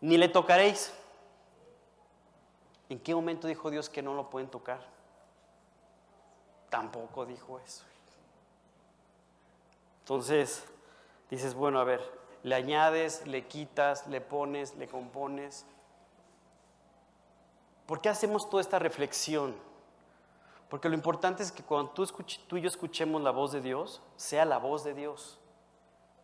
ni 0.00 0.16
le 0.16 0.28
tocaréis. 0.28 0.94
¿En 2.88 3.00
qué 3.00 3.16
momento 3.16 3.48
dijo 3.48 3.68
Dios 3.68 3.88
que 3.88 4.00
no 4.00 4.14
lo 4.14 4.30
pueden 4.30 4.48
tocar? 4.48 4.78
Tampoco 6.70 7.26
dijo 7.26 7.58
eso. 7.58 7.84
Entonces, 10.02 10.64
dices, 11.30 11.52
bueno, 11.54 11.80
a 11.80 11.84
ver, 11.84 12.00
le 12.44 12.54
añades, 12.54 13.26
le 13.26 13.48
quitas, 13.48 14.06
le 14.06 14.20
pones, 14.20 14.76
le 14.76 14.86
compones. 14.86 15.66
¿Por 17.86 18.00
qué 18.00 18.08
hacemos 18.08 18.48
toda 18.48 18.60
esta 18.60 18.78
reflexión? 18.78 19.65
Porque 20.68 20.88
lo 20.88 20.94
importante 20.94 21.42
es 21.42 21.52
que 21.52 21.62
cuando 21.62 21.92
tú, 21.92 22.06
tú 22.48 22.56
y 22.56 22.60
yo 22.60 22.68
escuchemos 22.68 23.22
la 23.22 23.30
voz 23.30 23.52
de 23.52 23.60
Dios, 23.60 24.02
sea 24.16 24.44
la 24.44 24.58
voz 24.58 24.82
de 24.82 24.94
Dios. 24.94 25.38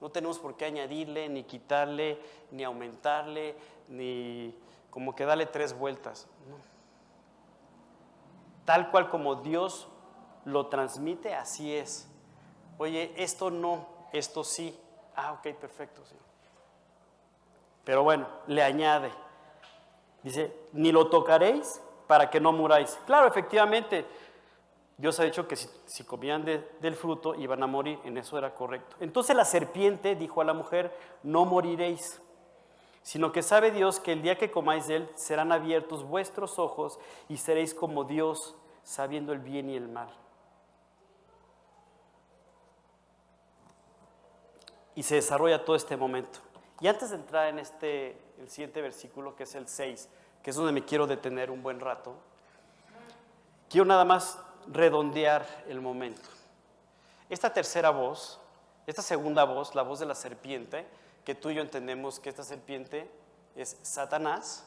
No 0.01 0.11
tenemos 0.11 0.39
por 0.41 0.57
qué 0.57 0.65
añadirle, 0.65 1.29
ni 1.29 1.45
quitarle, 1.45 2.21
ni 2.51 2.65
aumentarle, 2.65 3.55
ni 3.89 4.53
como 4.91 5.15
que 5.15 5.25
darle 5.25 5.47
tres 5.47 5.79
vueltas. 5.79 6.27
Tal 8.65 8.91
cual 8.91 9.09
como 9.09 9.37
Dios 9.37 9.89
lo 10.45 10.67
transmite, 10.67 11.35
así 11.35 11.75
es. 11.75 12.09
Oye, 12.79 13.13
esto 13.17 13.51
no, 13.51 13.87
esto 14.13 14.43
sí. 14.43 14.77
Ah, 15.15 15.33
ok, 15.33 15.55
perfecto, 15.57 16.05
sí. 16.05 16.17
Pero 17.85 18.03
bueno, 18.03 18.27
le 18.49 18.63
añade. 18.63 19.13
Dice, 20.23 20.57
ni 20.73 20.91
lo 20.93 21.09
tocaréis 21.09 21.81
para 22.07 22.31
que 22.31 22.41
no 22.41 22.53
muráis. 22.53 22.99
Claro, 23.07 23.27
efectivamente, 23.27 24.07
Dios 24.97 25.19
ha 25.19 25.25
dicho 25.25 25.49
que 25.49 25.57
si, 25.57 26.05
comían 26.05 26.45
del 26.45 26.95
fruto 26.95 27.35
iban 27.35 27.63
a 27.63 27.67
morir, 27.67 27.99
en 28.05 28.19
eso 28.19 28.39
era 28.39 28.55
correcto. 28.55 28.97
Entonces 29.01 29.35
la 29.35 29.45
serpiente 29.45 30.15
dijo 30.15 30.41
a 30.41 30.45
la 30.45 30.53
mujer, 30.53 30.97
no 31.23 31.45
moriréis, 31.45 32.21
sino 33.03 33.33
que 33.33 33.43
sabe 33.43 33.71
Dios 33.71 33.99
que 33.99 34.13
el 34.13 34.23
día 34.23 34.39
que 34.39 34.51
comáis 34.51 34.87
de 34.87 34.97
él 34.97 35.09
serán 35.15 35.51
abiertos 35.51 36.05
vuestros 36.05 36.59
ojos 36.59 36.99
y 37.29 37.39
seréis 37.39 37.75
como 37.75 38.05
Dios, 38.05 38.55
sabiendo 38.85 39.33
el 39.33 39.41
bien 39.41 39.71
y 39.71 39.77
el 39.77 39.89
mal. 39.89 40.09
Y 44.95 45.03
se 45.03 45.17
desarrolla 45.17 45.65
todo 45.65 45.75
este 45.75 45.97
momento. 45.97 46.39
Y 46.81 46.87
antes 46.87 47.11
de 47.11 47.17
entrar 47.17 47.49
en 47.49 47.59
este, 47.59 48.21
el 48.39 48.49
siguiente 48.51 48.83
versículo, 48.83 49.35
que 49.35 49.45
es 49.45 49.55
el 49.55 49.67
6, 49.67 50.09
que 50.43 50.51
es 50.51 50.57
donde 50.57 50.73
me 50.73 50.85
quiero 50.85 51.07
detener 51.07 51.51
un 51.51 51.63
buen 51.63 51.81
rato, 51.81 52.15
quiero 53.69 53.87
nada 53.87 54.05
más 54.05 54.39
redondear 54.67 55.47
el 55.69 55.81
momento. 55.81 56.29
Esta 57.29 57.53
tercera 57.53 57.91
voz, 57.91 58.41
esta 58.87 59.03
segunda 59.03 59.45
voz, 59.45 59.75
la 59.75 59.83
voz 59.83 60.01
de 60.01 60.07
la 60.07 60.15
serpiente, 60.15 60.87
que 61.25 61.35
tú 61.35 61.51
y 61.51 61.55
yo 61.55 61.63
entendemos 61.63 62.21
que 62.21 62.29
esta 62.29 62.43
serpiente 62.43 63.11
es 63.55 63.79
Satanás, 63.83 64.65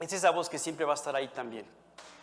es 0.00 0.12
esa 0.12 0.30
voz 0.30 0.48
que 0.48 0.58
siempre 0.58 0.84
va 0.84 0.92
a 0.92 0.94
estar 0.94 1.16
ahí 1.16 1.28
también. 1.28 1.66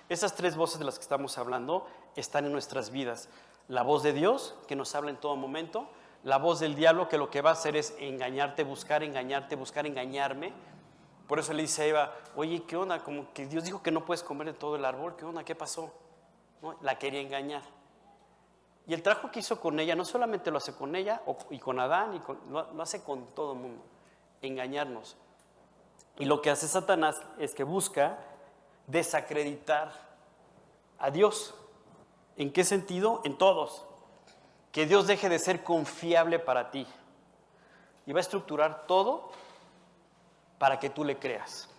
Esas 0.10 0.36
tres 0.36 0.56
voces 0.56 0.80
de 0.80 0.86
las 0.86 0.98
que 0.98 1.04
estamos 1.04 1.38
hablando 1.38 1.86
están 2.16 2.46
en 2.46 2.52
nuestras 2.52 2.90
vidas 2.90 3.30
la 3.68 3.84
voz 3.84 4.04
de 4.04 4.14
Dios, 4.14 4.56
que 4.68 4.76
nos 4.76 4.96
habla 4.96 5.10
en 5.10 5.18
todo 5.18 5.36
momento, 5.36 5.90
la 6.24 6.38
voz 6.38 6.60
del 6.60 6.76
diablo, 6.76 7.10
que 7.10 7.18
lo 7.18 7.30
que 7.30 7.42
va 7.42 7.52
a 7.52 7.54
hacer 7.54 7.76
es 7.76 7.94
engañarte, 8.00 8.64
buscar 8.64 9.04
engañarte, 9.04 9.56
buscar 9.56 9.86
engañarme. 9.86 10.54
Por 11.28 11.40
eso 11.40 11.54
le 11.54 11.64
dice 11.64 11.84
a 11.84 11.86
Eva, 11.86 12.16
oye, 12.36 12.64
¿qué 12.64 12.78
onda? 12.78 13.04
Como 13.04 13.34
que 13.34 13.46
Dios 13.46 13.66
dijo 13.66 13.84
que 13.84 13.92
no 13.92 14.06
puedes 14.06 14.24
comer 14.24 14.48
de 14.48 14.54
todo 14.54 14.78
el 14.78 14.86
árbol, 14.86 15.16
¿qué 15.18 15.26
onda? 15.26 15.44
¿Qué 15.44 15.56
pasó? 15.56 15.94
La 16.82 16.98
quería 16.98 17.20
engañar. 17.20 17.64
Y 18.88 18.94
el 18.94 19.04
trabajo 19.04 19.30
que 19.30 19.40
hizo 19.40 19.60
con 19.60 19.80
ella, 19.80 19.96
no 19.96 20.06
solamente 20.06 20.50
lo 20.50 20.58
hace 20.58 20.74
con 20.74 20.96
ella 20.96 21.22
y 21.50 21.60
con 21.60 21.80
Adán, 21.80 22.16
y 22.16 22.52
lo, 22.52 22.72
lo 22.72 22.82
hace 22.82 23.04
con 23.04 23.26
todo 23.36 23.52
el 23.52 23.60
mundo, 23.60 23.84
engañarnos. 24.42 25.18
Y 26.18 26.26
lo 26.26 26.42
que 26.42 26.50
hace 26.50 26.68
Satanás 26.68 27.22
es 27.38 27.54
que 27.54 27.66
busca 27.66 28.18
desacreditar 28.88 29.92
a 30.98 31.12
Dios. 31.12 31.54
¿En 32.38 32.54
qué 32.54 32.64
sentido? 32.64 33.22
En 33.26 33.38
todos. 33.38 33.86
Que 34.72 34.86
Dios 34.86 35.08
deje 35.08 35.28
de 35.28 35.40
ser 35.40 35.64
confiable 35.64 36.40
para 36.40 36.72
ti. 36.72 36.88
Y 38.06 38.14
va 38.14 38.20
a 38.20 38.22
estructurar 38.22 38.88
todo 38.88 39.32
para 40.58 40.80
que 40.80 40.90
tú 40.90 41.04
le 41.04 41.18
creas. 41.18 41.70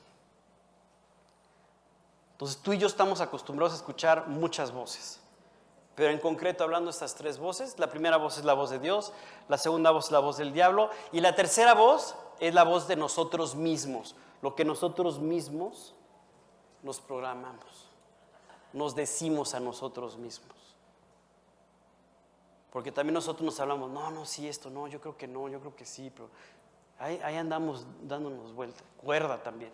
Entonces 2.33 2.59
tú 2.59 2.73
y 2.73 2.79
yo 2.79 2.87
estamos 2.87 3.21
acostumbrados 3.21 3.73
a 3.73 3.77
escuchar 3.77 4.29
muchas 4.29 4.73
voces. 4.73 5.21
Pero 5.95 6.13
en 6.13 6.21
concreto 6.21 6.63
hablando 6.63 6.87
de 6.87 6.93
estas 6.93 7.17
tres 7.17 7.39
voces, 7.39 7.79
la 7.79 7.91
primera 7.91 8.17
voz 8.17 8.39
es 8.39 8.45
la 8.45 8.55
voz 8.55 8.71
de 8.71 8.79
Dios, 8.79 9.13
la 9.49 9.59
segunda 9.59 9.91
voz 9.91 10.07
es 10.07 10.11
la 10.13 10.21
voz 10.21 10.37
del 10.37 10.53
diablo 10.53 10.91
y 11.11 11.21
la 11.21 11.35
tercera 11.35 11.75
voz 11.75 12.15
es 12.39 12.55
la 12.55 12.63
voz 12.63 12.87
de 12.87 12.95
nosotros 12.95 13.57
mismos, 13.57 14.15
lo 14.41 14.55
que 14.55 14.65
nosotros 14.65 15.19
mismos 15.19 15.95
nos 16.85 17.01
programamos 17.01 17.89
nos 18.73 18.95
decimos 18.95 19.55
a 19.55 19.61
nosotros 19.61 20.17
mismos. 20.17 20.57
Porque 22.71 22.93
también 22.93 23.15
nosotros 23.15 23.45
nos 23.45 23.59
hablamos, 23.61 23.91
no, 23.91 24.11
no, 24.11 24.27
sí, 24.27 24.47
esto, 24.47 24.71
no, 24.71 24.89
yo 24.89 25.01
creo 25.01 25.17
que 25.17 25.27
no, 25.27 25.49
yo 25.49 25.59
creo 25.61 25.75
que 25.75 25.87
sí, 25.87 26.11
pero 26.11 26.29
ahí, 26.99 27.37
andamos 27.37 27.87
dándonos 28.03 28.55
vuelta. 28.55 28.83
Cuerda 29.01 29.43
también. 29.43 29.73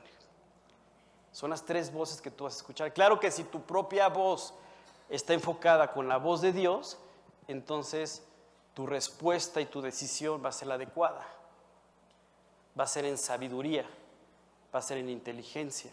Son 1.32 1.50
las 1.50 1.64
tres 1.64 1.92
voces 1.92 2.20
que 2.20 2.30
tú 2.30 2.44
vas 2.44 2.54
a 2.54 2.58
escuchar. 2.58 2.92
Claro 2.92 3.18
que 3.18 3.30
si 3.30 3.44
tu 3.44 3.62
propia 3.62 4.08
voz 4.08 4.54
está 5.08 5.34
enfocada 5.34 5.92
con 5.92 6.08
la 6.08 6.16
voz 6.16 6.40
de 6.40 6.52
Dios, 6.52 6.98
entonces 7.48 8.22
tu 8.74 8.87
respuesta 8.87 9.60
y 9.60 9.66
tu 9.66 9.80
decisión 9.80 10.44
va 10.44 10.50
a 10.50 10.52
ser 10.52 10.68
la 10.68 10.74
adecuada. 10.74 11.26
Va 12.78 12.84
a 12.84 12.88
ser 12.88 13.04
en 13.04 13.18
sabiduría, 13.18 13.84
va 14.74 14.78
a 14.78 14.82
ser 14.82 14.98
en 14.98 15.08
inteligencia. 15.08 15.92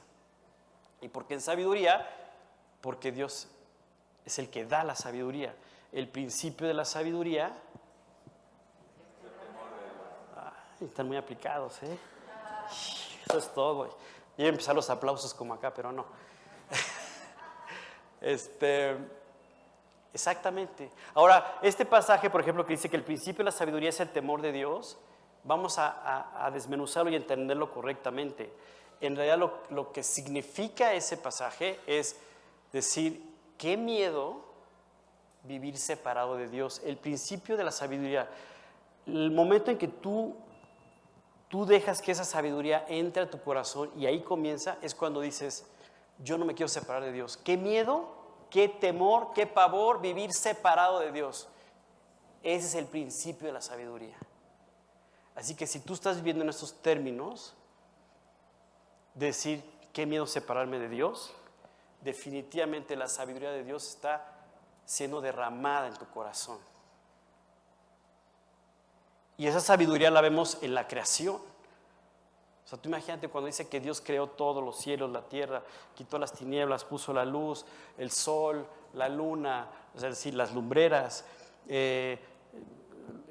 Y 0.99 1.07
porque 1.07 1.33
en 1.33 1.41
sabiduría 1.41 2.07
porque 2.81 3.11
Dios 3.11 3.47
es 4.25 4.39
el 4.39 4.49
que 4.49 4.65
da 4.65 4.83
la 4.83 4.95
sabiduría. 4.95 5.55
El 5.91 6.07
principio 6.07 6.67
de 6.67 6.73
la 6.73 6.85
sabiduría... 6.85 7.55
están 10.85 11.07
muy 11.07 11.17
aplicados, 11.17 11.81
¿eh? 11.83 11.97
Eso 13.27 13.37
es 13.37 13.53
todo. 13.53 13.97
Y 14.37 14.45
empezar 14.45 14.75
los 14.75 14.89
aplausos 14.89 15.33
como 15.33 15.53
acá, 15.53 15.73
pero 15.73 15.91
no. 15.91 16.05
Este, 18.21 18.95
Exactamente. 20.13 20.91
Ahora, 21.13 21.59
este 21.61 21.85
pasaje, 21.85 22.29
por 22.29 22.41
ejemplo, 22.41 22.65
que 22.65 22.73
dice 22.73 22.89
que 22.89 22.97
el 22.97 23.03
principio 23.03 23.39
de 23.39 23.45
la 23.45 23.51
sabiduría 23.51 23.89
es 23.89 23.99
el 23.99 24.09
temor 24.09 24.41
de 24.41 24.51
Dios, 24.51 24.97
vamos 25.43 25.77
a, 25.77 26.49
desmenuzarlo 26.53 27.09
y 27.11 27.15
entenderlo 27.15 27.71
correctamente. 27.71 28.51
En 28.99 29.15
realidad 29.15 29.37
lo, 29.37 29.59
lo 29.69 29.91
que 29.91 30.03
significa 30.03 30.93
ese 30.93 31.17
pasaje 31.17 31.79
es 31.87 32.17
decir, 32.73 33.23
qué 33.57 33.77
miedo 33.77 34.41
vivir 35.43 35.77
separado 35.77 36.35
de 36.35 36.49
Dios. 36.49 36.81
El 36.85 36.97
principio 36.97 37.55
de 37.55 37.63
la 37.63 37.71
sabiduría, 37.71 38.29
el 39.07 39.31
momento 39.31 39.71
en 39.71 39.77
que 39.77 39.87
tú, 39.87 40.35
tú 41.51 41.67
dejas 41.67 42.01
que 42.01 42.13
esa 42.13 42.25
sabiduría 42.25 42.83
entre 42.89 43.21
a 43.21 43.29
tu 43.29 43.39
corazón 43.39 43.91
y 43.95 44.07
ahí 44.07 44.21
comienza, 44.21 44.79
es 44.81 44.95
cuando 44.95 45.21
dices, 45.21 45.67
yo 46.23 46.39
no 46.39 46.45
me 46.45 46.55
quiero 46.55 46.67
separar 46.67 47.03
de 47.03 47.11
Dios. 47.11 47.37
Qué 47.37 47.55
miedo 47.57 48.21
qué 48.51 48.67
temor, 48.67 49.31
qué 49.33 49.47
pavor 49.47 50.01
vivir 50.01 50.31
separado 50.33 50.99
de 50.99 51.11
Dios. 51.11 51.47
Ese 52.43 52.67
es 52.67 52.75
el 52.75 52.85
principio 52.85 53.47
de 53.47 53.53
la 53.53 53.61
sabiduría. 53.61 54.17
Así 55.33 55.55
que 55.55 55.65
si 55.65 55.79
tú 55.79 55.93
estás 55.93 56.17
viviendo 56.17 56.43
en 56.43 56.49
estos 56.49 56.79
términos, 56.81 57.55
decir 59.15 59.63
qué 59.93 60.05
miedo 60.05 60.27
separarme 60.27 60.77
de 60.77 60.89
Dios, 60.89 61.33
definitivamente 62.01 62.95
la 62.95 63.07
sabiduría 63.07 63.51
de 63.51 63.63
Dios 63.63 63.87
está 63.87 64.27
siendo 64.85 65.21
derramada 65.21 65.87
en 65.87 65.93
tu 65.95 66.05
corazón. 66.09 66.59
Y 69.37 69.47
esa 69.47 69.59
sabiduría 69.59 70.11
la 70.11 70.21
vemos 70.21 70.57
en 70.61 70.73
la 70.75 70.87
creación. 70.87 71.35
O 71.35 72.67
sea, 72.67 72.79
tú 72.79 72.89
imagínate 72.89 73.27
cuando 73.27 73.47
dice 73.47 73.67
que 73.67 73.79
Dios 73.79 74.01
creó 74.01 74.27
todos 74.27 74.63
los 74.63 74.77
cielos, 74.77 75.09
la 75.11 75.21
tierra, 75.21 75.63
quitó 75.95 76.17
las 76.19 76.31
tinieblas, 76.33 76.85
puso 76.85 77.11
la 77.11 77.25
luz, 77.25 77.65
el 77.97 78.11
sol, 78.11 78.65
la 78.93 79.09
luna, 79.09 79.67
es 79.95 80.01
decir, 80.01 80.35
las 80.35 80.53
lumbreras, 80.53 81.25
eh, 81.67 82.19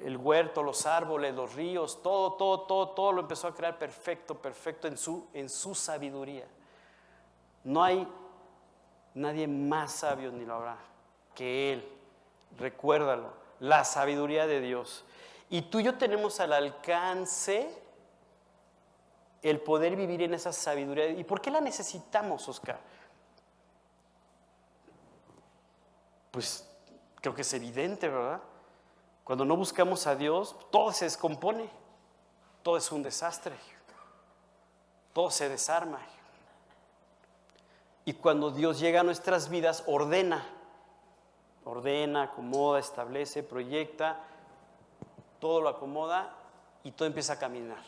el 0.03 0.17
huerto, 0.17 0.63
los 0.63 0.85
árboles, 0.85 1.33
los 1.33 1.53
ríos, 1.55 2.01
todo, 2.03 2.33
todo, 2.33 2.61
todo, 2.61 2.89
todo 2.89 3.11
lo 3.13 3.21
empezó 3.21 3.47
a 3.47 3.55
crear 3.55 3.77
perfecto, 3.77 4.35
perfecto 4.35 4.87
en 4.87 4.97
su, 4.97 5.27
en 5.33 5.49
su 5.49 5.73
sabiduría. 5.75 6.45
No 7.63 7.83
hay 7.83 8.07
nadie 9.13 9.47
más 9.47 9.91
sabio 9.93 10.31
ni 10.31 10.45
lo 10.45 10.55
habrá 10.55 10.77
que 11.35 11.73
Él. 11.73 11.87
Recuérdalo, 12.57 13.33
la 13.59 13.83
sabiduría 13.85 14.47
de 14.47 14.61
Dios. 14.61 15.05
Y 15.51 15.63
tú 15.63 15.81
y 15.81 15.83
yo 15.83 15.97
tenemos 15.97 16.39
al 16.39 16.53
alcance 16.53 17.69
el 19.41 19.59
poder 19.59 19.97
vivir 19.97 20.21
en 20.21 20.33
esa 20.33 20.53
sabiduría. 20.53 21.09
¿Y 21.09 21.25
por 21.25 21.41
qué 21.41 21.51
la 21.51 21.59
necesitamos, 21.59 22.47
Oscar? 22.47 22.79
Pues 26.31 26.65
creo 27.19 27.35
que 27.35 27.41
es 27.41 27.53
evidente, 27.53 28.07
¿verdad? 28.07 28.41
Cuando 29.25 29.43
no 29.43 29.57
buscamos 29.57 30.07
a 30.07 30.15
Dios, 30.15 30.55
todo 30.71 30.93
se 30.93 31.03
descompone, 31.03 31.69
todo 32.63 32.77
es 32.77 32.89
un 32.89 33.03
desastre, 33.03 33.57
todo 35.11 35.29
se 35.29 35.49
desarma. 35.49 35.99
Y 38.05 38.13
cuando 38.13 38.51
Dios 38.51 38.79
llega 38.79 39.01
a 39.01 39.03
nuestras 39.03 39.49
vidas, 39.49 39.83
ordena, 39.85 40.47
ordena, 41.65 42.23
acomoda, 42.23 42.79
establece, 42.79 43.43
proyecta, 43.43 44.23
todo 45.41 45.59
lo 45.59 45.67
acomoda 45.67 46.33
y 46.83 46.91
todo 46.91 47.07
empieza 47.07 47.33
a 47.33 47.39
caminar. 47.39 47.83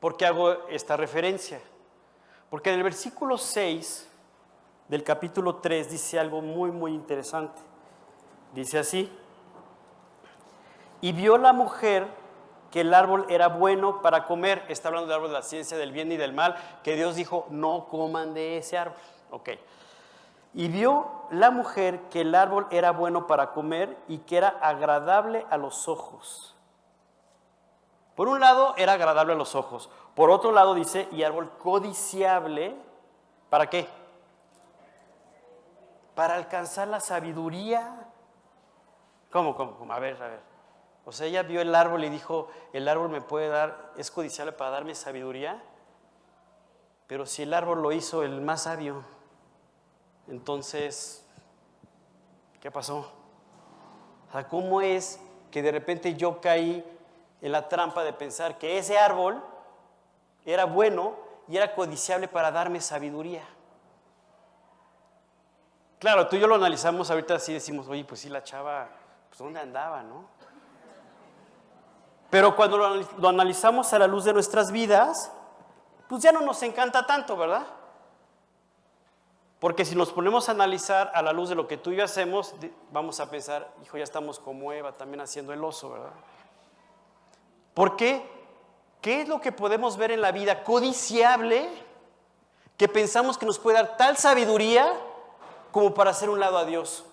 ¿Por 0.00 0.16
qué 0.16 0.24
hago 0.24 0.68
esta 0.68 0.96
referencia? 0.96 1.60
Porque 2.48 2.70
en 2.70 2.76
el 2.76 2.82
versículo 2.82 3.36
6 3.36 4.08
del 4.88 5.04
capítulo 5.04 5.56
3 5.56 5.90
dice 5.90 6.18
algo 6.18 6.40
muy, 6.40 6.70
muy 6.70 6.92
interesante. 6.92 7.60
Dice 8.54 8.78
así, 8.78 9.10
y 11.00 11.12
vio 11.12 11.36
la 11.36 11.52
mujer 11.52 12.06
que 12.70 12.82
el 12.82 12.94
árbol 12.94 13.26
era 13.28 13.48
bueno 13.48 14.02
para 14.02 14.24
comer, 14.24 14.64
está 14.68 14.88
hablando 14.88 15.08
del 15.08 15.16
árbol 15.16 15.28
de 15.30 15.34
la 15.34 15.42
ciencia 15.42 15.76
del 15.76 15.92
bien 15.92 16.12
y 16.12 16.16
del 16.16 16.32
mal, 16.32 16.56
que 16.82 16.94
Dios 16.94 17.16
dijo, 17.16 17.46
no 17.50 17.86
coman 17.88 18.34
de 18.34 18.58
ese 18.58 18.78
árbol. 18.78 18.96
Ok. 19.30 19.50
Y 20.54 20.68
vio 20.68 21.10
la 21.30 21.50
mujer 21.50 22.08
que 22.10 22.22
el 22.22 22.34
árbol 22.34 22.66
era 22.70 22.92
bueno 22.92 23.26
para 23.26 23.52
comer 23.52 23.96
y 24.08 24.18
que 24.18 24.36
era 24.36 24.48
agradable 24.48 25.46
a 25.50 25.56
los 25.56 25.88
ojos 25.88 26.52
por 28.14 28.28
un 28.28 28.40
lado, 28.40 28.74
era 28.76 28.92
agradable 28.92 29.32
a 29.32 29.36
los 29.36 29.54
ojos. 29.54 29.88
Por 30.14 30.30
otro 30.30 30.52
lado, 30.52 30.74
dice, 30.74 31.08
y 31.12 31.22
árbol 31.22 31.50
codiciable, 31.58 32.76
¿para 33.48 33.70
qué? 33.70 33.88
Para 36.14 36.34
alcanzar 36.34 36.88
la 36.88 37.00
sabiduría. 37.00 38.06
¿Cómo, 39.30 39.56
cómo, 39.56 39.76
cómo? 39.78 39.92
A 39.92 39.98
ver, 39.98 40.22
a 40.22 40.28
ver. 40.28 40.40
O 41.04 41.12
sea, 41.12 41.26
ella 41.26 41.42
vio 41.42 41.62
el 41.62 41.74
árbol 41.74 42.04
y 42.04 42.10
dijo, 42.10 42.48
el 42.72 42.86
árbol 42.86 43.08
me 43.08 43.22
puede 43.22 43.48
dar, 43.48 43.92
es 43.96 44.10
codiciable 44.10 44.52
para 44.52 44.70
darme 44.70 44.94
sabiduría. 44.94 45.62
Pero 47.06 47.24
si 47.24 47.42
el 47.42 47.54
árbol 47.54 47.82
lo 47.82 47.92
hizo 47.92 48.22
el 48.22 48.42
más 48.42 48.64
sabio, 48.64 49.04
entonces, 50.28 51.24
¿qué 52.60 52.70
pasó? 52.70 53.12
O 54.28 54.32
sea, 54.32 54.48
¿cómo 54.48 54.80
es 54.80 55.20
que 55.50 55.62
de 55.62 55.72
repente 55.72 56.14
yo 56.14 56.40
caí 56.40 56.84
en 57.42 57.52
la 57.52 57.68
trampa 57.68 58.04
de 58.04 58.12
pensar 58.12 58.56
que 58.56 58.78
ese 58.78 58.98
árbol 58.98 59.42
era 60.46 60.64
bueno 60.64 61.14
y 61.48 61.56
era 61.56 61.74
codiciable 61.74 62.28
para 62.28 62.50
darme 62.50 62.80
sabiduría. 62.80 63.42
Claro, 65.98 66.26
tú 66.28 66.36
y 66.36 66.40
yo 66.40 66.46
lo 66.46 66.54
analizamos 66.54 67.10
ahorita 67.10 67.34
así 67.34 67.52
decimos, 67.52 67.86
oye, 67.88 68.04
pues 68.04 68.20
sí, 68.20 68.28
la 68.28 68.42
chava, 68.42 68.88
pues 69.28 69.38
¿dónde 69.38 69.60
andaba, 69.60 70.02
no? 70.02 70.24
Pero 72.30 72.56
cuando 72.56 72.78
lo, 72.78 73.28
analizamos 73.28 73.92
a 73.92 73.98
la 73.98 74.06
luz 74.06 74.24
de 74.24 74.32
nuestras 74.32 74.72
vidas, 74.72 75.30
pues 76.08 76.22
ya 76.22 76.32
no 76.32 76.40
nos 76.40 76.62
encanta 76.62 77.06
tanto, 77.06 77.36
¿verdad? 77.36 77.66
Porque 79.62 79.84
si 79.84 79.94
nos 79.94 80.10
ponemos 80.10 80.48
a 80.48 80.52
analizar 80.52 81.12
a 81.14 81.22
la 81.22 81.32
luz 81.32 81.48
de 81.48 81.54
lo 81.54 81.68
que 81.68 81.76
tú 81.76 81.92
y 81.92 81.96
yo 81.96 82.02
hacemos, 82.02 82.52
vamos 82.90 83.20
a 83.20 83.30
pensar, 83.30 83.72
hijo, 83.84 83.96
ya 83.96 84.02
estamos 84.02 84.40
como 84.40 84.72
Eva 84.72 84.90
también 84.90 85.20
haciendo 85.20 85.52
el 85.52 85.62
oso, 85.62 85.90
¿verdad? 85.90 86.10
¿Por 87.72 87.94
qué? 87.94 88.28
¿Qué 89.00 89.20
es 89.20 89.28
lo 89.28 89.40
que 89.40 89.52
podemos 89.52 89.96
ver 89.96 90.10
en 90.10 90.20
la 90.20 90.32
vida 90.32 90.64
codiciable 90.64 91.68
que 92.76 92.88
pensamos 92.88 93.38
que 93.38 93.46
nos 93.46 93.60
puede 93.60 93.76
dar 93.76 93.96
tal 93.96 94.16
sabiduría 94.16 94.92
como 95.70 95.94
para 95.94 96.10
hacer 96.10 96.28
un 96.28 96.40
lado 96.40 96.58
a 96.58 96.64
Dios 96.64 97.04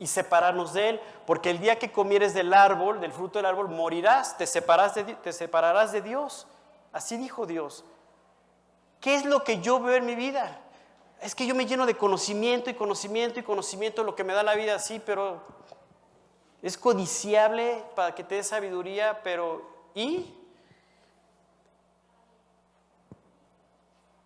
y 0.00 0.08
separarnos 0.08 0.72
de 0.72 0.88
Él? 0.88 1.00
Porque 1.26 1.50
el 1.50 1.60
día 1.60 1.78
que 1.78 1.92
comieres 1.92 2.34
del 2.34 2.52
árbol, 2.52 3.00
del 3.00 3.12
fruto 3.12 3.38
del 3.38 3.46
árbol, 3.46 3.68
morirás, 3.68 4.36
te, 4.36 4.46
de, 4.46 5.14
te 5.14 5.32
separarás 5.32 5.92
de 5.92 6.02
Dios. 6.02 6.48
Así 6.92 7.16
dijo 7.16 7.46
Dios. 7.46 7.84
¿Qué 9.00 9.14
es 9.14 9.24
lo 9.24 9.44
que 9.44 9.60
yo 9.60 9.78
veo 9.78 9.94
en 9.94 10.06
mi 10.06 10.16
vida? 10.16 10.60
Es 11.20 11.34
que 11.34 11.46
yo 11.46 11.54
me 11.54 11.66
lleno 11.66 11.86
de 11.86 11.96
conocimiento 11.96 12.70
y 12.70 12.74
conocimiento 12.74 13.40
y 13.40 13.42
conocimiento, 13.42 14.04
lo 14.04 14.16
que 14.16 14.24
me 14.24 14.32
da 14.32 14.42
la 14.42 14.54
vida, 14.54 14.78
sí, 14.78 15.00
pero 15.04 15.40
es 16.62 16.78
codiciable 16.78 17.82
para 17.94 18.14
que 18.14 18.24
te 18.24 18.36
dé 18.36 18.42
sabiduría, 18.42 19.20
pero 19.22 19.62
¿y? 19.94 20.34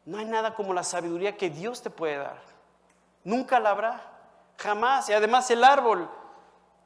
No 0.04 0.18
hay 0.18 0.26
nada 0.26 0.54
como 0.54 0.74
la 0.74 0.85
sabiduría 0.85 1.37
que 1.37 1.50
Dios 1.50 1.83
te 1.83 1.90
puede 1.90 2.18
dar. 2.18 2.40
Nunca 3.24 3.59
la 3.59 3.70
habrá, 3.70 4.02
jamás. 4.59 5.09
Y 5.09 5.14
además 5.14 5.50
el 5.50 5.64
árbol, 5.64 6.09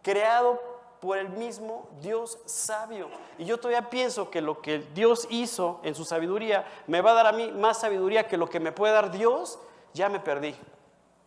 creado 0.03 0.61
por 1.01 1.19
el 1.19 1.29
mismo 1.29 1.89
Dios 2.01 2.39
sabio. 2.47 3.09
Y 3.37 3.45
yo 3.45 3.59
todavía 3.59 3.91
pienso 3.91 4.31
que 4.31 4.41
lo 4.41 4.61
que 4.61 4.79
Dios 4.95 5.27
hizo 5.31 5.81
en 5.83 5.95
su 5.95 6.05
sabiduría 6.05 6.67
me 6.87 7.01
va 7.01 7.13
a 7.13 7.15
dar 7.15 7.27
a 7.27 7.33
mí 7.33 7.51
más 7.53 7.81
sabiduría 7.81 8.27
que 8.27 8.37
lo 8.37 8.49
que 8.49 8.61
me 8.61 8.73
puede 8.73 8.93
dar 8.93 9.11
Dios, 9.11 9.59
ya 9.99 10.09
me 10.09 10.21
perdí. 10.21 10.57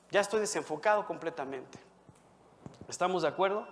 Ya 0.10 0.22
estoy 0.22 0.40
desenfocado 0.40 1.06
completamente. 1.06 1.78
¿Estamos 2.88 3.22
de 3.22 3.28
acuerdo? 3.28 3.68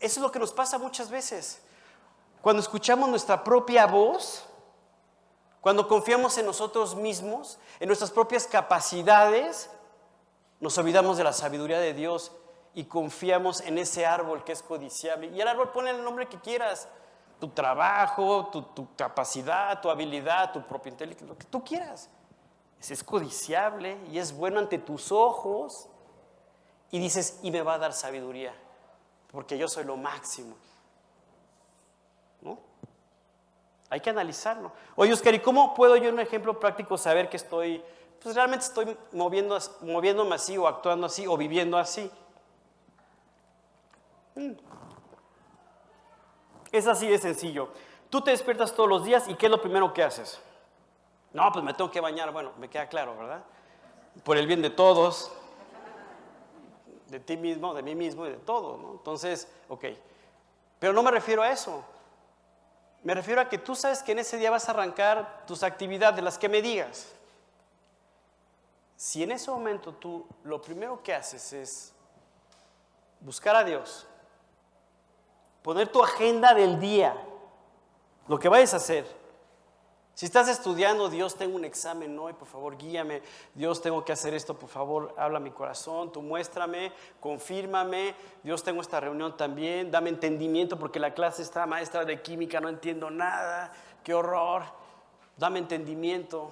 Eso 0.00 0.20
es 0.20 0.22
lo 0.22 0.30
que 0.30 0.38
nos 0.38 0.52
pasa 0.52 0.78
muchas 0.78 1.10
veces. 1.10 1.62
Cuando 2.42 2.60
escuchamos 2.60 3.08
nuestra 3.08 3.42
propia 3.42 3.86
voz, 3.86 4.44
cuando 5.60 5.88
confiamos 5.88 6.36
en 6.36 6.46
nosotros 6.46 6.94
mismos, 6.94 7.58
en 7.80 7.86
nuestras 7.86 8.10
propias 8.10 8.46
capacidades, 8.46 9.70
nos 10.60 10.76
olvidamos 10.76 11.16
de 11.16 11.24
la 11.24 11.32
sabiduría 11.32 11.78
de 11.78 11.94
Dios 11.94 12.32
y 12.74 12.84
confiamos 12.84 13.60
en 13.62 13.78
ese 13.78 14.04
árbol 14.04 14.44
que 14.44 14.52
es 14.52 14.62
codiciable. 14.62 15.28
Y 15.28 15.40
el 15.40 15.48
árbol 15.48 15.70
pone 15.70 15.90
el 15.90 16.04
nombre 16.04 16.28
que 16.28 16.38
quieras, 16.38 16.88
tu 17.40 17.48
trabajo, 17.48 18.48
tu, 18.48 18.94
capacidad, 18.94 19.80
tu 19.80 19.90
habilidad, 19.90 20.52
tu 20.52 20.62
propio 20.62 20.90
intelecto, 20.90 21.24
lo 21.24 21.38
que 21.38 21.46
tú 21.46 21.64
quieras. 21.64 22.10
Es 22.90 23.02
codiciable 23.02 23.98
y 24.10 24.18
es 24.18 24.36
bueno 24.36 24.58
ante 24.58 24.78
tus 24.78 25.12
ojos. 25.12 25.88
Y 26.90 26.98
dices, 26.98 27.40
y 27.42 27.50
me 27.50 27.62
va 27.62 27.74
a 27.74 27.78
dar 27.78 27.92
sabiduría 27.92 28.54
porque 29.32 29.58
yo 29.58 29.66
soy 29.68 29.84
lo 29.84 29.96
máximo. 29.96 30.54
¿No? 32.40 32.58
Hay 33.90 34.00
que 34.00 34.10
analizarlo. 34.10 34.70
Oye, 34.96 35.12
Oscar, 35.12 35.34
¿y 35.34 35.40
cómo 35.40 35.74
puedo 35.74 35.96
yo 35.96 36.08
en 36.08 36.14
un 36.14 36.20
ejemplo 36.20 36.60
práctico 36.60 36.96
saber 36.96 37.28
que 37.28 37.36
estoy 37.36 37.82
pues 38.24 38.34
realmente 38.34 38.64
estoy 38.64 38.96
moviendo, 39.12 39.58
moviéndome 39.82 40.34
así 40.34 40.56
o 40.56 40.66
actuando 40.66 41.06
así 41.06 41.26
o 41.26 41.36
viviendo 41.36 41.76
así. 41.76 42.10
Mm. 44.34 44.52
Es 46.72 46.86
así 46.86 47.06
de 47.06 47.18
sencillo. 47.18 47.68
Tú 48.08 48.22
te 48.22 48.30
despiertas 48.30 48.74
todos 48.74 48.88
los 48.88 49.04
días 49.04 49.28
y 49.28 49.34
¿qué 49.34 49.46
es 49.46 49.50
lo 49.50 49.60
primero 49.60 49.92
que 49.92 50.02
haces? 50.02 50.40
No, 51.34 51.50
pues 51.52 51.64
me 51.64 51.74
tengo 51.74 51.90
que 51.90 52.00
bañar. 52.00 52.32
Bueno, 52.32 52.52
me 52.58 52.70
queda 52.70 52.88
claro, 52.88 53.16
¿verdad? 53.18 53.42
Por 54.22 54.38
el 54.38 54.46
bien 54.46 54.62
de 54.62 54.70
todos, 54.70 55.32
de 57.08 57.18
ti 57.18 57.36
mismo, 57.36 57.74
de 57.74 57.82
mí 57.82 57.96
mismo 57.96 58.24
y 58.24 58.30
de 58.30 58.36
todo, 58.36 58.78
¿no? 58.78 58.92
Entonces, 58.92 59.48
ok. 59.68 59.84
Pero 60.78 60.92
no 60.92 61.02
me 61.02 61.10
refiero 61.10 61.42
a 61.42 61.50
eso. 61.50 61.84
Me 63.02 63.14
refiero 63.14 63.40
a 63.40 63.48
que 63.48 63.58
tú 63.58 63.74
sabes 63.74 64.02
que 64.02 64.12
en 64.12 64.20
ese 64.20 64.38
día 64.38 64.50
vas 64.50 64.68
a 64.68 64.72
arrancar 64.72 65.42
tus 65.44 65.64
actividades, 65.64 66.16
de 66.16 66.22
las 66.22 66.38
que 66.38 66.48
me 66.48 66.62
digas. 66.62 67.12
Si 68.96 69.24
en 69.24 69.32
ese 69.32 69.50
momento 69.50 69.92
tú 69.92 70.24
lo 70.44 70.62
primero 70.62 71.02
que 71.02 71.12
haces 71.12 71.52
es 71.52 71.92
buscar 73.18 73.56
a 73.56 73.64
Dios, 73.64 74.06
poner 75.62 75.88
tu 75.88 76.02
agenda 76.02 76.54
del 76.54 76.78
día, 76.78 77.16
lo 78.28 78.38
que 78.38 78.48
vayas 78.48 78.72
a 78.72 78.76
hacer, 78.76 79.23
si 80.14 80.26
estás 80.26 80.48
estudiando, 80.48 81.08
Dios, 81.08 81.34
tengo 81.34 81.56
un 81.56 81.64
examen 81.64 82.16
hoy, 82.18 82.34
por 82.34 82.46
favor, 82.46 82.76
guíame. 82.76 83.20
Dios, 83.52 83.82
tengo 83.82 84.04
que 84.04 84.12
hacer 84.12 84.32
esto, 84.32 84.56
por 84.56 84.68
favor, 84.68 85.12
habla 85.18 85.40
mi 85.40 85.50
corazón, 85.50 86.12
tú 86.12 86.22
muéstrame, 86.22 86.92
confírmame. 87.18 88.14
Dios, 88.44 88.62
tengo 88.62 88.80
esta 88.80 89.00
reunión 89.00 89.36
también, 89.36 89.90
dame 89.90 90.10
entendimiento 90.10 90.78
porque 90.78 91.00
la 91.00 91.14
clase 91.14 91.42
está 91.42 91.66
maestra 91.66 92.04
de 92.04 92.22
química, 92.22 92.60
no 92.60 92.68
entiendo 92.68 93.10
nada, 93.10 93.72
qué 94.04 94.14
horror. 94.14 94.62
Dame 95.36 95.58
entendimiento. 95.58 96.50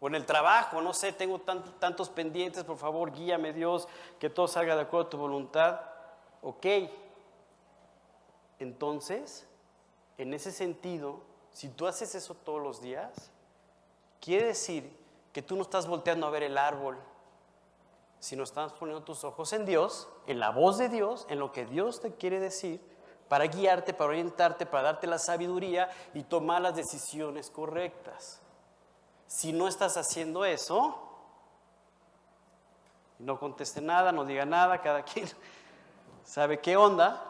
O 0.00 0.08
en 0.08 0.16
el 0.16 0.26
trabajo, 0.26 0.82
no 0.82 0.92
sé, 0.92 1.12
tengo 1.12 1.40
tantos 1.40 2.10
pendientes, 2.10 2.64
por 2.64 2.78
favor, 2.78 3.12
guíame, 3.12 3.52
Dios, 3.52 3.86
que 4.18 4.28
todo 4.28 4.48
salga 4.48 4.74
de 4.74 4.82
acuerdo 4.82 5.06
a 5.06 5.10
tu 5.10 5.18
voluntad. 5.18 5.80
Ok. 6.42 6.66
Entonces, 8.58 9.46
en 10.18 10.34
ese 10.34 10.50
sentido, 10.50 11.20
si 11.54 11.68
tú 11.68 11.86
haces 11.86 12.14
eso 12.16 12.34
todos 12.34 12.60
los 12.60 12.82
días, 12.82 13.30
quiere 14.20 14.46
decir 14.46 14.92
que 15.32 15.40
tú 15.40 15.54
no 15.54 15.62
estás 15.62 15.86
volteando 15.86 16.26
a 16.26 16.30
ver 16.30 16.42
el 16.42 16.58
árbol, 16.58 16.98
sino 18.18 18.42
estás 18.42 18.72
poniendo 18.72 19.04
tus 19.04 19.22
ojos 19.22 19.52
en 19.52 19.64
Dios, 19.64 20.08
en 20.26 20.40
la 20.40 20.50
voz 20.50 20.78
de 20.78 20.88
Dios, 20.88 21.26
en 21.28 21.38
lo 21.38 21.52
que 21.52 21.64
Dios 21.64 22.00
te 22.00 22.12
quiere 22.12 22.40
decir, 22.40 22.80
para 23.28 23.46
guiarte, 23.46 23.94
para 23.94 24.10
orientarte, 24.10 24.66
para 24.66 24.82
darte 24.82 25.06
la 25.06 25.18
sabiduría 25.18 25.88
y 26.12 26.24
tomar 26.24 26.60
las 26.60 26.74
decisiones 26.74 27.50
correctas. 27.50 28.40
Si 29.28 29.52
no 29.52 29.68
estás 29.68 29.96
haciendo 29.96 30.44
eso, 30.44 31.08
no 33.20 33.38
conteste 33.38 33.80
nada, 33.80 34.10
no 34.10 34.24
diga 34.24 34.44
nada, 34.44 34.80
cada 34.80 35.04
quien 35.04 35.28
sabe 36.24 36.60
qué 36.60 36.76
onda, 36.76 37.22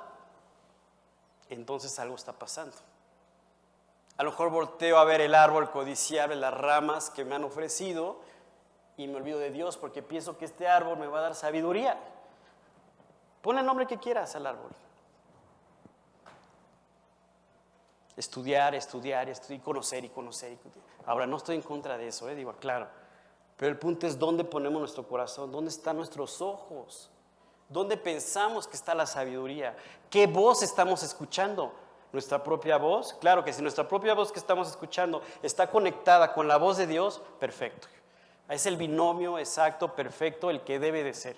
entonces 1.51 1.99
algo 1.99 2.15
está 2.15 2.33
pasando. 2.33 2.94
A 4.17 4.23
lo 4.23 4.31
mejor 4.31 4.51
volteo 4.51 4.99
a 4.99 5.05
ver 5.05 5.21
el 5.21 5.35
árbol 5.35 5.71
codiciable, 5.71 6.37
las 6.37 6.55
ramas 6.55 7.11
que 7.11 7.25
me 7.25 7.35
han 7.35 7.45
ofrecido 7.45 8.21
y 8.97 9.09
me 9.09 9.17
olvido 9.17 9.39
de 9.39 9.51
Dios 9.51 9.77
porque 9.77 10.03
pienso 10.03 10.39
que 10.39 10.45
este 10.45 10.69
árbol 10.69 10.99
me 10.99 11.07
va 11.07 11.19
a 11.19 11.23
dar 11.23 11.35
sabiduría. 11.35 11.99
Pon 13.43 13.59
el 13.59 13.67
nombre 13.67 13.87
que 13.87 13.99
quieras 13.99 14.37
al 14.37 14.47
árbol. 14.47 14.71
Estudiar, 18.17 18.77
estudiar, 18.77 19.29
estudiar, 19.29 19.63
conocer 19.63 20.05
y 20.05 20.09
conocer. 20.09 20.57
Ahora, 21.05 21.27
no 21.27 21.37
estoy 21.37 21.57
en 21.57 21.63
contra 21.63 21.99
de 21.99 22.09
eso, 22.09 22.29
¿eh? 22.29 22.37
digo, 22.37 22.55
claro. 22.55 22.87
Pero 23.57 23.71
el 23.71 23.79
punto 23.79 24.07
es 24.07 24.19
dónde 24.19 24.45
ponemos 24.45 24.79
nuestro 24.79 25.07
corazón, 25.07 25.51
dónde 25.51 25.71
están 25.71 25.97
nuestros 25.97 26.41
ojos, 26.41 27.11
dónde 27.69 27.97
pensamos 27.97 28.69
que 28.69 28.77
está 28.77 28.95
la 28.95 29.07
sabiduría, 29.07 29.77
qué 30.09 30.29
voz 30.29 30.63
estamos 30.63 31.03
escuchando 31.03 31.75
nuestra 32.15 32.43
propia 32.43 32.79
voz. 32.79 33.15
Claro 33.21 33.45
que 33.45 33.53
si 33.53 33.61
nuestra 33.61 33.87
propia 33.87 34.15
voz 34.15 34.33
que 34.33 34.39
estamos 34.39 34.69
escuchando 34.69 35.23
está 35.43 35.71
conectada 35.71 36.33
con 36.33 36.49
la 36.49 36.57
voz 36.57 36.79
de 36.79 36.87
Dios, 36.87 37.21
perfecto. 37.39 37.89
Es 38.49 38.67
el 38.67 38.77
binomio 38.77 39.39
exacto, 39.39 39.95
perfecto, 39.95 40.51
el 40.51 40.63
que 40.63 40.79
debe 40.79 41.03
de 41.03 41.13
ser. 41.13 41.37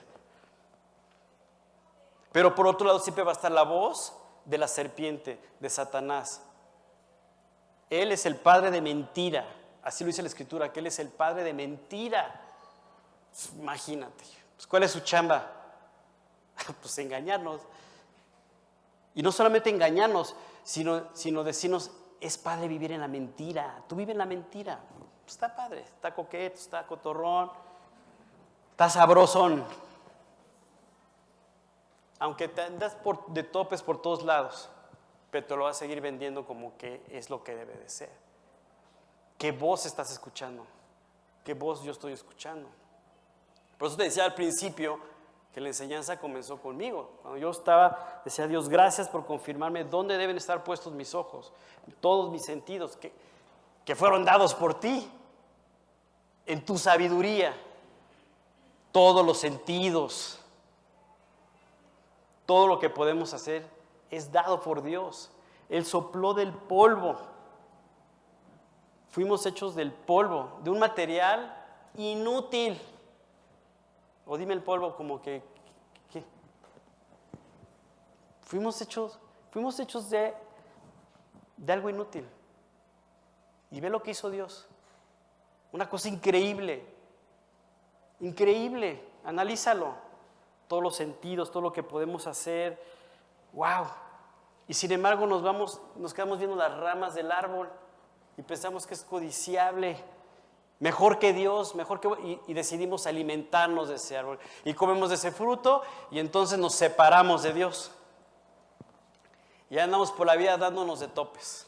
Pero 2.32 2.54
por 2.54 2.66
otro 2.66 2.86
lado 2.86 3.00
siempre 3.00 3.24
va 3.24 3.32
a 3.32 3.34
estar 3.34 3.50
la 3.50 3.62
voz 3.62 4.12
de 4.44 4.58
la 4.58 4.68
serpiente, 4.68 5.40
de 5.58 5.70
Satanás. 5.70 6.42
Él 7.90 8.12
es 8.12 8.26
el 8.26 8.36
padre 8.36 8.70
de 8.70 8.80
mentira. 8.80 9.46
Así 9.82 10.04
lo 10.04 10.08
dice 10.08 10.22
la 10.22 10.28
escritura, 10.28 10.72
que 10.72 10.80
Él 10.80 10.86
es 10.88 10.98
el 10.98 11.08
padre 11.08 11.44
de 11.44 11.52
mentira. 11.52 12.40
Imagínate. 13.58 14.24
Pues, 14.56 14.66
¿Cuál 14.66 14.82
es 14.82 14.90
su 14.90 15.00
chamba? 15.00 15.50
pues 16.80 16.98
engañarnos. 16.98 17.62
Y 19.14 19.22
no 19.22 19.32
solamente 19.32 19.70
engañarnos, 19.70 20.34
sino, 20.66 21.44
decirnos, 21.44 21.92
es 22.20 22.37
padre 22.37 22.66
vivir 22.66 22.90
en 22.90 23.00
la 23.00 23.07
mentira. 23.07 23.85
Tú 23.87 23.94
vives 23.94 24.12
en 24.12 24.18
la 24.18 24.26
mentira. 24.26 24.81
Está 25.24 25.55
padre, 25.55 25.83
está 25.83 26.12
coqueto, 26.12 26.57
está 26.57 26.85
cotorrón, 26.87 27.50
está 28.72 28.90
sabrosón. 28.90 29.64
Aunque 32.18 32.48
te 32.48 32.62
andas 32.62 32.96
por, 32.96 33.26
de 33.29 33.44
topes 33.44 33.81
por 33.83 34.02
todos 34.02 34.24
lados, 34.24 34.68
pero 35.31 35.46
te 35.46 35.57
lo 35.57 35.64
vas 35.64 35.76
a 35.76 35.79
seguir 35.81 36.00
vendiendo 36.00 36.44
como 36.44 36.76
que 36.76 37.05
es 37.11 37.31
lo 37.31 37.44
que 37.44 37.55
debe 37.55 37.74
de 37.74 37.88
ser. 37.88 38.11
¿Qué 39.38 39.52
voz 39.52 39.87
estás 39.87 40.11
escuchando? 40.11 40.66
¿Qué 41.44 41.55
voz 41.55 41.83
yo 41.83 41.92
estoy 41.92 42.12
escuchando? 42.12 42.68
Por 43.79 43.88
eso 43.88 43.96
te 43.96 44.05
decía 44.05 44.24
al 44.24 44.35
principio, 44.35 44.98
que 45.56 45.62
la 45.62 45.68
enseñanza 45.68 46.20
comenzó 46.20 46.60
conmigo. 46.60 47.12
Cuando 47.22 47.40
yo 47.40 47.50
estaba, 47.50 48.20
decía 48.26 48.46
Dios, 48.46 48.68
gracias 48.68 49.08
por 49.08 49.24
confirmarme 49.24 49.84
dónde 49.84 50.18
deben 50.18 50.36
estar 50.36 50.62
puestos 50.62 50.92
mis 50.92 51.14
ojos, 51.14 51.50
todos 52.02 52.30
mis 52.30 52.44
sentidos, 52.44 52.98
que, 52.98 53.10
que 53.86 53.96
fueron 53.96 54.26
dados 54.26 54.52
por 54.52 54.78
ti, 54.78 55.10
en 56.44 56.62
tu 56.62 56.76
sabiduría, 56.76 57.56
todos 58.92 59.24
los 59.24 59.38
sentidos, 59.38 60.38
todo 62.44 62.66
lo 62.66 62.78
que 62.78 62.90
podemos 62.90 63.32
hacer 63.32 63.66
es 64.10 64.30
dado 64.30 64.60
por 64.60 64.82
Dios. 64.82 65.30
Él 65.70 65.86
sopló 65.86 66.34
del 66.34 66.52
polvo. 66.52 67.16
Fuimos 69.08 69.46
hechos 69.46 69.74
del 69.74 69.90
polvo, 69.90 70.58
de 70.64 70.68
un 70.68 70.78
material 70.78 71.56
inútil. 71.94 72.78
O 74.26 74.36
dime 74.36 74.54
el 74.54 74.62
polvo 74.62 74.96
como 74.96 75.22
que, 75.22 75.42
fuimos 78.42 78.80
hechos, 78.80 79.18
fuimos 79.50 79.78
hechos 79.78 80.10
de, 80.10 80.34
de 81.56 81.72
algo 81.72 81.88
inútil. 81.88 82.28
Y 83.70 83.80
ve 83.80 83.88
lo 83.88 84.02
que 84.02 84.10
hizo 84.10 84.30
Dios. 84.30 84.68
Una 85.72 85.88
cosa 85.88 86.08
increíble. 86.08 86.84
Increíble. 88.20 89.02
Analízalo. 89.24 89.94
Todos 90.68 90.82
los 90.82 90.96
sentidos, 90.96 91.50
todo 91.50 91.62
lo 91.62 91.72
que 91.72 91.82
podemos 91.82 92.26
hacer. 92.26 92.82
¡Wow! 93.52 93.86
Y 94.68 94.74
sin 94.74 94.90
embargo 94.90 95.26
nos 95.26 95.42
vamos, 95.42 95.80
nos 95.94 96.12
quedamos 96.12 96.38
viendo 96.38 96.56
las 96.56 96.76
ramas 96.76 97.14
del 97.14 97.30
árbol 97.30 97.70
y 98.36 98.42
pensamos 98.42 98.86
que 98.86 98.94
es 98.94 99.04
codiciable 99.04 99.96
mejor 100.78 101.18
que 101.18 101.32
Dios, 101.32 101.74
mejor 101.74 102.00
que 102.00 102.40
y, 102.46 102.54
decidimos 102.54 103.06
alimentarnos 103.06 103.88
de 103.88 103.96
ese 103.96 104.16
árbol 104.16 104.38
y 104.64 104.74
comemos 104.74 105.08
de 105.08 105.14
ese 105.14 105.32
fruto 105.32 105.82
y 106.10 106.18
entonces 106.18 106.58
nos 106.58 106.74
separamos 106.74 107.42
de 107.42 107.52
Dios. 107.52 107.92
Y 109.68 109.78
andamos 109.78 110.12
por 110.12 110.26
la 110.26 110.36
vida 110.36 110.56
dándonos 110.56 111.00
de 111.00 111.08
topes. 111.08 111.66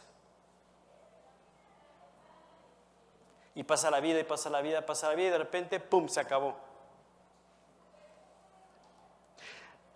Y 3.55 3.65
pasa 3.65 3.91
la 3.91 3.99
vida 3.99 4.21
y 4.21 4.25
pasa 4.25 4.51
la 4.51 4.61
vida, 4.61 4.87
pasa 4.87 5.09
la 5.09 5.15
vida 5.17 5.29
y 5.29 5.33
de 5.33 5.39
repente, 5.39 5.81
¡pum!, 5.81 6.07
se 6.09 6.21
acabó. 6.21 6.55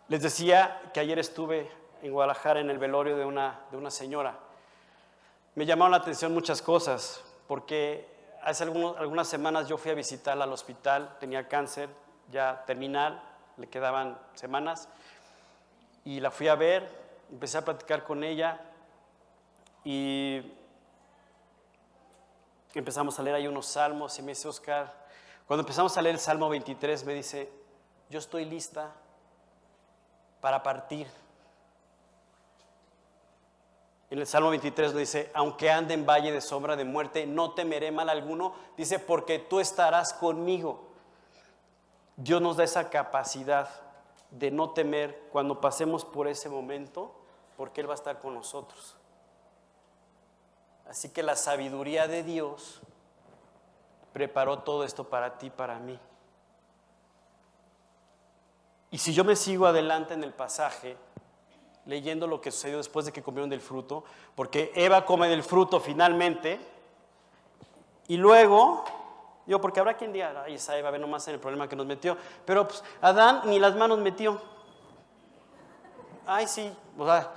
Les 0.09 0.21
decía 0.21 0.91
que 0.93 0.99
ayer 0.99 1.19
estuve 1.21 1.71
en 2.03 2.13
Guadalajara 2.13 2.59
en 2.59 2.71
el 2.71 2.79
velorio 2.79 3.17
de 3.17 3.25
una, 3.25 3.61
de 3.71 3.77
una 3.77 3.91
señora. 3.91 4.37
Me 5.55 5.65
llamaron 5.65 5.93
la 5.93 5.99
atención 5.99 6.35
muchas 6.35 6.61
cosas, 6.61 7.23
porque 7.47 8.12
hace 8.43 8.65
algunas 8.65 9.29
semanas 9.29 9.69
yo 9.69 9.79
fui 9.79 9.91
a 9.91 9.95
visitarla 9.95 10.45
al 10.45 10.53
hospital, 10.53 11.17
tenía 11.21 11.49
cáncer 11.49 11.89
ya 12.31 12.65
terminal, 12.67 13.23
le 13.57 13.69
quedaban 13.69 14.19
semanas, 14.35 14.89
y 16.05 16.21
la 16.21 16.31
fui 16.31 16.49
a 16.49 16.55
ver, 16.55 16.89
empecé 17.31 17.59
a 17.59 17.65
platicar 17.65 18.05
con 18.05 18.25
ella 18.25 18.61
y 19.85 20.43
empezamos 22.75 23.19
a 23.19 23.23
leer 23.23 23.37
ahí 23.37 23.47
unos 23.47 23.67
salmos 23.67 24.19
y 24.19 24.23
me 24.23 24.33
dice 24.33 24.49
Oscar, 24.49 24.93
cuando 25.47 25.63
empezamos 25.63 25.97
a 25.97 26.03
leer 26.03 26.15
el 26.15 26.21
Salmo 26.21 26.49
23 26.49 27.05
me 27.05 27.15
dice, 27.15 27.53
yo 28.09 28.19
estoy 28.19 28.45
lista 28.45 28.93
para 30.41 30.63
partir. 30.63 31.07
En 34.13 34.19
el 34.19 34.27
Salmo 34.27 34.51
23 34.51 34.95
dice, 34.95 35.31
aunque 35.33 35.71
ande 35.71 35.95
en 35.95 36.05
valle 36.05 36.33
de 36.33 36.43
sombra 36.43 36.77
de 36.77 36.85
muerte, 36.85 37.27
no 37.27 37.53
temeré 37.53 37.91
mal 37.91 38.11
alguno. 38.11 38.53
Dice, 38.77 38.99
porque 38.99 39.39
tú 39.39 39.59
estarás 39.59 40.13
conmigo. 40.13 40.91
Dios 42.17 42.43
nos 42.43 42.59
da 42.59 42.65
esa 42.65 42.91
capacidad 42.91 43.71
de 44.31 44.51
no 44.51 44.73
temer 44.73 45.19
cuando 45.33 45.63
pasemos 45.63 46.05
por 46.05 46.29
ese 46.29 46.51
momento, 46.51 47.15
porque 47.57 47.81
Él 47.81 47.89
va 47.89 47.93
a 47.93 47.95
estar 47.95 48.19
con 48.19 48.35
nosotros. 48.35 48.97
Así 50.87 51.09
que 51.09 51.23
la 51.23 51.35
sabiduría 51.35 52.07
de 52.07 52.23
Dios 52.23 52.83
preparó 54.13 54.59
todo 54.59 54.85
esto 54.85 55.09
para 55.09 55.39
ti, 55.39 55.49
para 55.49 55.79
mí. 55.79 55.99
Y 58.91 58.99
si 58.99 59.15
yo 59.15 59.25
me 59.25 59.37
sigo 59.37 59.65
adelante 59.65 60.13
en 60.13 60.23
el 60.23 60.35
pasaje, 60.35 60.99
leyendo 61.87 62.27
lo 62.27 62.41
que 62.41 62.51
sucedió 62.51 62.77
después 62.79 63.07
de 63.07 63.13
que 63.13 63.23
comieron 63.23 63.51
del 63.51 63.61
fruto, 63.61 64.05
porque 64.35 64.73
Eva 64.75 65.05
come 65.05 65.29
del 65.29 65.43
fruto 65.43 65.81
finalmente, 65.81 66.61
y 68.09 68.17
luego, 68.17 68.85
yo, 69.47 69.61
porque 69.61 69.81
habrá 69.81 69.97
quien 69.97 70.13
diga, 70.13 70.45
ay, 70.45 70.55
esa 70.55 70.77
Eva 70.77 70.91
ve 70.91 70.99
nomás 70.99 71.27
en 71.29 71.35
el 71.35 71.41
problema 71.41 71.69
que 71.69 71.77
nos 71.77 71.87
metió, 71.87 72.17
pero 72.45 72.67
pues, 72.67 72.83
Adán 73.01 73.43
ni 73.47 73.59
las 73.59 73.75
manos 73.75 73.99
metió. 73.99 74.41
Ay, 76.27 76.47
sí, 76.47 76.73
o 76.99 77.05
sea, 77.05 77.31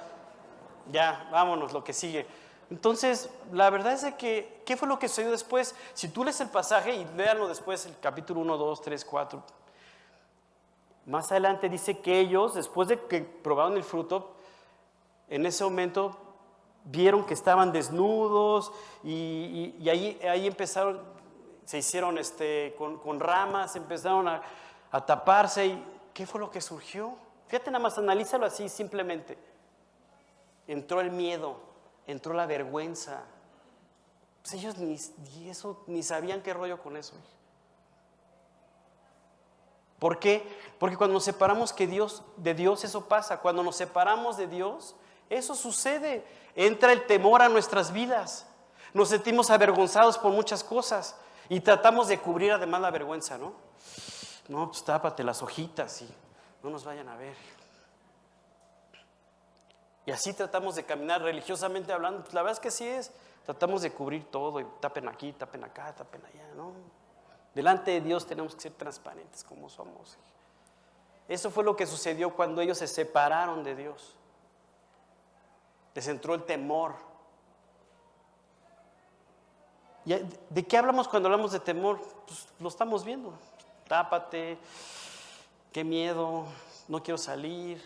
ya, 0.91 1.27
vámonos, 1.31 1.73
lo 1.73 1.83
que 1.83 1.93
sigue. 1.93 2.27
Entonces, 2.69 3.29
la 3.51 3.69
verdad 3.69 3.93
es 3.93 4.13
que, 4.15 4.61
¿qué 4.65 4.75
fue 4.75 4.87
lo 4.87 4.97
que 4.97 5.07
sucedió 5.07 5.31
después? 5.31 5.75
Si 5.93 6.09
tú 6.09 6.23
lees 6.23 6.39
el 6.41 6.49
pasaje 6.49 6.95
y 6.95 7.05
léanlo 7.15 7.47
después, 7.47 7.85
el 7.85 7.97
capítulo 7.99 8.41
1, 8.41 8.57
2, 8.57 8.81
3, 8.81 9.05
4, 9.05 9.43
más 11.05 11.31
adelante 11.31 11.69
dice 11.69 11.99
que 11.99 12.19
ellos, 12.19 12.55
después 12.55 12.87
de 12.87 12.99
que 13.01 13.21
probaron 13.21 13.77
el 13.77 13.83
fruto, 13.83 14.34
en 15.29 15.45
ese 15.45 15.63
momento 15.63 16.17
vieron 16.85 17.25
que 17.25 17.33
estaban 17.33 17.71
desnudos 17.71 18.71
y, 19.03 19.75
ahí, 19.89 20.19
ahí, 20.27 20.47
empezaron, 20.47 21.01
se 21.65 21.79
hicieron 21.79 22.17
este, 22.17 22.75
con, 22.77 23.19
ramas, 23.19 23.75
empezaron 23.75 24.27
a, 24.27 24.41
taparse. 25.05 25.65
Y, 25.67 25.85
¿Qué 26.13 26.25
fue 26.25 26.39
lo 26.39 26.49
que 26.49 26.61
surgió? 26.61 27.15
Fíjate 27.47 27.69
nada 27.71 27.83
más, 27.83 27.97
analízalo 27.97 28.45
así 28.45 28.69
simplemente. 28.69 29.37
Entró 30.67 31.01
el 31.01 31.11
miedo, 31.11 31.57
entró 32.07 32.33
la 32.33 32.45
vergüenza. 32.45 33.23
Pues 34.41 34.53
ellos 34.53 34.77
ni, 34.77 34.97
eso, 35.49 35.83
ni 35.87 36.03
sabían 36.03 36.41
qué 36.41 36.53
rollo 36.53 36.81
con 36.81 36.97
eso. 36.97 37.15
¿Por 39.99 40.19
qué? 40.19 40.47
Porque 40.77 40.97
cuando 40.97 41.15
nos 41.15 41.23
separamos 41.23 41.73
que 41.73 41.87
Dios, 41.87 42.23
de 42.37 42.53
Dios 42.53 42.83
eso 42.83 43.07
pasa. 43.07 43.39
Cuando 43.41 43.63
nos 43.63 43.75
separamos 43.75 44.37
de 44.37 44.47
Dios, 44.47 44.95
eso 45.29 45.55
sucede. 45.55 46.25
Entra 46.55 46.93
el 46.93 47.05
temor 47.05 47.41
a 47.41 47.49
nuestras 47.49 47.91
vidas. 47.91 48.45
Nos 48.93 49.09
sentimos 49.09 49.49
avergonzados 49.49 50.17
por 50.17 50.31
muchas 50.31 50.63
cosas 50.63 51.15
y 51.49 51.59
tratamos 51.59 52.07
de 52.07 52.19
cubrir 52.19 52.53
además 52.53 52.81
la 52.81 52.91
vergüenza, 52.91 53.37
¿no? 53.37 53.53
No, 54.47 54.67
pues 54.69 54.83
tápate 54.83 55.23
las 55.23 55.41
hojitas 55.41 56.01
y 56.01 56.09
no 56.63 56.69
nos 56.69 56.85
vayan 56.85 57.09
a 57.09 57.15
ver. 57.15 57.35
Y 60.05 60.11
así 60.11 60.33
tratamos 60.33 60.75
de 60.75 60.85
caminar 60.85 61.21
religiosamente 61.21 61.91
hablando. 61.91 62.21
Pues 62.21 62.33
la 62.33 62.41
verdad 62.41 62.53
es 62.53 62.59
que 62.59 62.71
sí 62.71 62.87
es. 62.87 63.11
Tratamos 63.43 63.81
de 63.81 63.91
cubrir 63.91 64.29
todo 64.31 64.59
y 64.59 64.65
tapen 64.79 65.07
aquí, 65.07 65.33
tapen 65.33 65.63
acá, 65.63 65.93
tapen 65.93 66.23
allá, 66.25 66.47
¿no? 66.55 66.73
Delante 67.53 67.91
de 67.91 68.01
Dios 68.01 68.25
tenemos 68.25 68.55
que 68.55 68.61
ser 68.61 68.73
transparentes 68.73 69.43
como 69.43 69.69
somos. 69.69 70.17
Eso 71.27 71.49
fue 71.49 71.63
lo 71.63 71.75
que 71.75 71.85
sucedió 71.85 72.35
cuando 72.35 72.61
ellos 72.61 72.77
se 72.77 72.87
separaron 72.87 73.63
de 73.63 73.75
Dios. 73.75 74.15
Les 75.95 76.07
entró 76.07 76.35
el 76.35 76.43
temor. 76.43 76.93
¿De 80.05 80.67
qué 80.67 80.77
hablamos 80.77 81.07
cuando 81.07 81.27
hablamos 81.27 81.51
de 81.51 81.59
temor? 81.59 81.99
Pues 82.27 82.47
lo 82.59 82.69
estamos 82.69 83.03
viendo. 83.03 83.33
Tápate, 83.87 84.59
qué 85.71 85.83
miedo, 85.83 86.45
no 86.87 87.01
quiero 87.01 87.17
salir. 87.17 87.83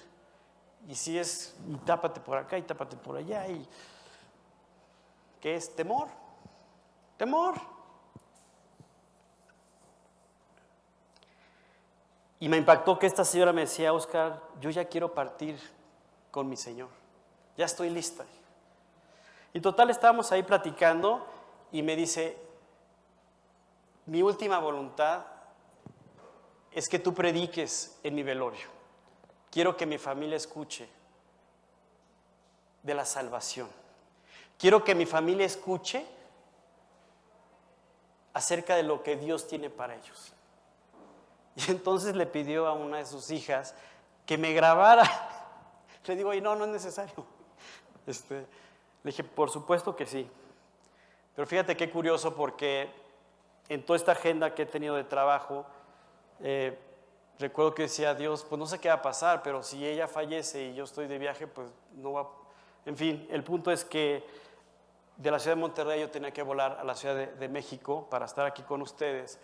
Y 0.88 0.96
si 0.96 1.18
es, 1.18 1.56
y 1.68 1.76
tápate 1.78 2.20
por 2.20 2.38
acá 2.38 2.58
y 2.58 2.64
tápate 2.64 2.98
por 2.98 3.16
allá. 3.16 3.48
Y, 3.48 3.66
¿Qué 5.40 5.56
es 5.56 5.74
temor? 5.76 6.08
Temor. 7.18 7.56
Y 12.40 12.48
me 12.48 12.58
impactó 12.58 12.98
que 12.98 13.08
esta 13.08 13.26
señora 13.26 13.52
me 13.52 13.62
decía, 13.62 13.94
Oscar, 13.94 14.42
yo 14.60 14.70
ya 14.70 14.86
quiero 14.86 15.14
partir 15.14 15.60
con 16.32 16.48
mi 16.48 16.56
Señor. 16.56 16.99
Ya 17.60 17.66
estoy 17.66 17.90
lista. 17.90 18.24
Y 19.52 19.60
total, 19.60 19.90
estábamos 19.90 20.32
ahí 20.32 20.44
platicando 20.44 21.28
y 21.74 21.82
me 21.82 21.98
dice, 21.98 22.38
mi 24.06 24.22
última 24.22 24.60
voluntad 24.60 25.26
es 26.72 26.88
que 26.88 27.00
tú 27.00 27.14
prediques 27.14 28.00
en 28.02 28.16
mi 28.16 28.24
velorio. 28.24 28.66
Quiero 29.52 29.76
que 29.76 29.86
mi 29.86 29.98
familia 29.98 30.38
escuche 30.38 30.88
de 32.82 32.94
la 32.94 33.04
salvación. 33.04 33.68
Quiero 34.58 34.86
que 34.86 34.96
mi 34.96 35.06
familia 35.06 35.46
escuche 35.46 36.06
acerca 38.32 38.78
de 38.78 38.84
lo 38.84 39.04
que 39.04 39.18
Dios 39.18 39.50
tiene 39.50 39.70
para 39.70 39.96
ellos. 39.96 40.32
Y 41.58 41.72
entonces 41.72 42.16
le 42.16 42.26
pidió 42.26 42.68
a 42.68 42.72
una 42.72 43.00
de 43.00 43.06
sus 43.06 43.32
hijas 43.32 43.76
que 44.26 44.38
me 44.38 44.54
grabara. 44.54 45.04
Le 46.06 46.16
digo, 46.16 46.34
y 46.34 46.40
no, 46.40 46.56
no 46.56 46.64
es 46.64 46.72
necesario. 46.72 47.39
Este, 48.08 48.36
le 48.36 49.12
dije, 49.12 49.24
por 49.24 49.50
supuesto 49.50 49.96
que 49.96 50.06
sí. 50.06 50.30
Pero 51.36 51.48
fíjate 51.48 51.78
qué 51.78 51.90
curioso 51.90 52.36
porque 52.36 52.90
en 53.70 53.86
toda 53.86 53.98
esta 53.98 54.12
agenda 54.14 54.54
que 54.54 54.64
he 54.64 54.66
tenido 54.66 54.96
de 54.96 55.04
trabajo, 55.04 55.66
eh, 56.42 56.78
recuerdo 57.40 57.74
que 57.74 57.84
decía 57.84 58.14
Dios, 58.14 58.46
pues 58.48 58.60
no 58.60 58.66
sé 58.66 58.80
qué 58.80 58.90
va 58.90 58.96
a 58.96 59.02
pasar, 59.02 59.42
pero 59.44 59.64
si 59.64 59.86
ella 59.86 60.08
fallece 60.08 60.66
y 60.66 60.76
yo 60.76 60.84
estoy 60.84 61.08
de 61.08 61.18
viaje, 61.18 61.48
pues 61.48 61.70
no 61.96 62.14
va. 62.14 62.30
En 62.86 62.98
fin, 62.98 63.28
el 63.32 63.44
punto 63.44 63.72
es 63.72 63.86
que 63.86 64.24
de 65.18 65.32
la 65.32 65.40
ciudad 65.40 65.56
de 65.56 65.62
Monterrey 65.62 66.00
yo 66.00 66.10
tenía 66.10 66.32
que 66.32 66.42
volar 66.42 66.78
a 66.80 66.84
la 66.84 66.96
ciudad 66.96 67.16
de 67.16 67.50
México 67.50 68.08
para 68.10 68.26
estar 68.26 68.46
aquí 68.46 68.64
con 68.64 68.82
ustedes 68.82 69.40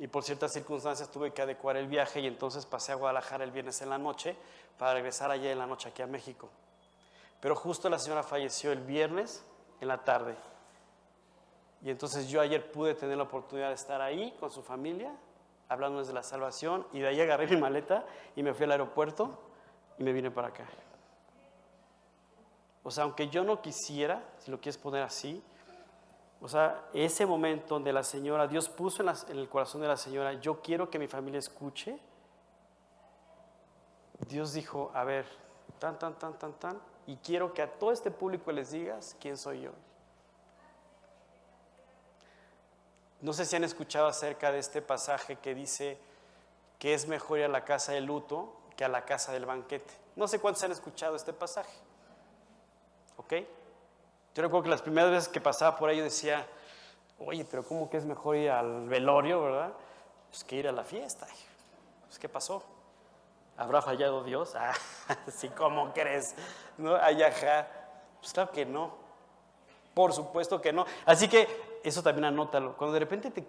y 0.00 0.06
por 0.06 0.24
ciertas 0.24 0.52
circunstancias 0.52 1.10
tuve 1.10 1.30
que 1.32 1.42
adecuar 1.42 1.76
el 1.76 1.86
viaje 1.86 2.20
y 2.20 2.26
entonces 2.26 2.64
pasé 2.64 2.92
a 2.92 2.94
Guadalajara 2.94 3.44
el 3.44 3.50
viernes 3.50 3.82
en 3.82 3.90
la 3.90 3.98
noche 3.98 4.34
para 4.78 4.94
regresar 4.94 5.30
allá 5.30 5.52
en 5.52 5.58
la 5.58 5.66
noche 5.66 5.90
aquí 5.90 6.00
a 6.00 6.06
México. 6.06 6.48
Pero 7.40 7.56
justo 7.56 7.88
la 7.88 7.98
señora 7.98 8.22
falleció 8.22 8.72
el 8.72 8.80
viernes 8.80 9.44
en 9.80 9.88
la 9.88 10.04
tarde. 10.04 10.36
Y 11.82 11.90
entonces 11.90 12.28
yo 12.28 12.40
ayer 12.40 12.70
pude 12.70 12.94
tener 12.94 13.16
la 13.16 13.24
oportunidad 13.24 13.68
de 13.68 13.74
estar 13.74 14.02
ahí 14.02 14.36
con 14.38 14.50
su 14.50 14.62
familia, 14.62 15.14
hablándoles 15.68 16.08
de 16.08 16.14
la 16.14 16.22
salvación, 16.22 16.86
y 16.92 17.00
de 17.00 17.08
ahí 17.08 17.20
agarré 17.20 17.46
mi 17.46 17.56
maleta 17.56 18.04
y 18.36 18.42
me 18.42 18.52
fui 18.52 18.64
al 18.64 18.72
aeropuerto 18.72 19.38
y 19.98 20.04
me 20.04 20.12
vine 20.12 20.30
para 20.30 20.48
acá. 20.48 20.64
O 22.82 22.90
sea, 22.90 23.04
aunque 23.04 23.28
yo 23.28 23.44
no 23.44 23.62
quisiera, 23.62 24.22
si 24.38 24.50
lo 24.50 24.58
quieres 24.58 24.78
poner 24.78 25.02
así, 25.02 25.42
o 26.42 26.48
sea, 26.48 26.88
ese 26.94 27.26
momento 27.26 27.74
donde 27.74 27.92
la 27.92 28.02
señora, 28.02 28.46
Dios 28.46 28.68
puso 28.68 29.02
en, 29.02 29.38
el 29.38 29.48
corazón 29.48 29.82
de 29.82 29.88
la 29.88 29.96
señora, 29.96 30.34
yo 30.34 30.60
quiero 30.62 30.88
que 30.88 30.98
mi 30.98 31.06
familia 31.06 31.38
escuche. 31.38 31.98
Dios 34.26 34.52
dijo, 34.52 34.90
a 34.94 35.04
ver, 35.04 35.26
tan, 35.78 35.98
tan, 35.98 36.18
tan, 36.18 36.38
tan, 36.38 36.52
tan, 36.54 36.80
y 37.10 37.16
quiero 37.16 37.52
que 37.52 37.60
a 37.60 37.66
todo 37.68 37.90
este 37.90 38.12
público 38.12 38.52
les 38.52 38.70
digas 38.70 39.16
quién 39.18 39.36
soy 39.36 39.62
yo. 39.62 39.72
No 43.20 43.32
sé 43.32 43.44
si 43.46 43.56
han 43.56 43.64
escuchado 43.64 44.06
acerca 44.06 44.52
de 44.52 44.60
este 44.60 44.80
pasaje 44.80 45.34
que 45.34 45.52
dice 45.52 45.98
que 46.78 46.94
es 46.94 47.08
mejor 47.08 47.40
ir 47.40 47.46
a 47.46 47.48
la 47.48 47.64
casa 47.64 47.90
del 47.90 48.04
luto 48.04 48.54
que 48.76 48.84
a 48.84 48.88
la 48.88 49.04
casa 49.04 49.32
del 49.32 49.44
banquete. 49.44 49.92
No 50.14 50.28
sé 50.28 50.38
cuántos 50.38 50.62
han 50.62 50.70
escuchado 50.70 51.16
este 51.16 51.32
pasaje. 51.32 51.76
¿Ok? 53.16 53.32
Yo 54.36 54.42
recuerdo 54.44 54.62
que 54.62 54.70
las 54.70 54.82
primeras 54.82 55.10
veces 55.10 55.28
que 55.28 55.40
pasaba 55.40 55.76
por 55.76 55.90
ahí 55.90 55.96
yo 55.96 56.04
decía, 56.04 56.46
oye, 57.18 57.44
pero 57.44 57.64
¿cómo 57.64 57.90
que 57.90 57.96
es 57.96 58.04
mejor 58.04 58.36
ir 58.36 58.50
al 58.50 58.88
velorio, 58.88 59.42
verdad? 59.42 59.72
Pues 60.30 60.44
que 60.44 60.54
ir 60.54 60.68
a 60.68 60.72
la 60.72 60.84
fiesta. 60.84 61.26
Pues, 62.06 62.20
¿qué 62.20 62.28
pasó? 62.28 62.62
¿Habrá 63.60 63.82
fallado 63.82 64.24
Dios? 64.24 64.54
Ah, 64.54 64.72
sí, 65.30 65.50
¿cómo 65.50 65.92
crees? 65.92 66.34
¿No? 66.78 66.96
Ay, 66.96 67.22
ajá. 67.22 67.68
Pues 68.18 68.32
claro 68.32 68.50
que 68.52 68.64
no. 68.64 68.94
Por 69.92 70.14
supuesto 70.14 70.62
que 70.62 70.72
no. 70.72 70.86
Así 71.04 71.28
que 71.28 71.80
eso 71.84 72.02
también 72.02 72.24
anótalo. 72.24 72.74
Cuando 72.74 72.94
de 72.94 73.00
repente 73.00 73.30
te, 73.30 73.44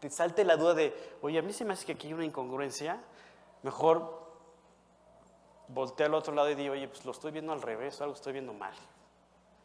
te 0.00 0.10
salte 0.10 0.44
la 0.44 0.58
duda 0.58 0.74
de, 0.74 1.16
oye, 1.22 1.38
a 1.38 1.42
mí 1.42 1.50
se 1.54 1.64
me 1.64 1.72
hace 1.72 1.86
que 1.86 1.92
aquí 1.92 2.08
hay 2.08 2.12
una 2.12 2.26
incongruencia, 2.26 3.00
mejor 3.62 4.22
voltea 5.68 6.08
al 6.08 6.14
otro 6.14 6.34
lado 6.34 6.50
y 6.50 6.56
di, 6.56 6.68
oye, 6.68 6.86
pues 6.86 7.02
lo 7.06 7.12
estoy 7.12 7.32
viendo 7.32 7.54
al 7.54 7.62
revés, 7.62 8.02
algo 8.02 8.12
estoy 8.12 8.34
viendo 8.34 8.52
mal. 8.52 8.74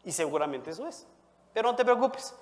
Y 0.06 0.14
seguramente 0.14 0.70
eso 0.70 0.88
es. 0.88 1.06
Pero 1.54 1.72
no 1.72 1.76
te 1.76 1.84
preocupes. 1.84 2.34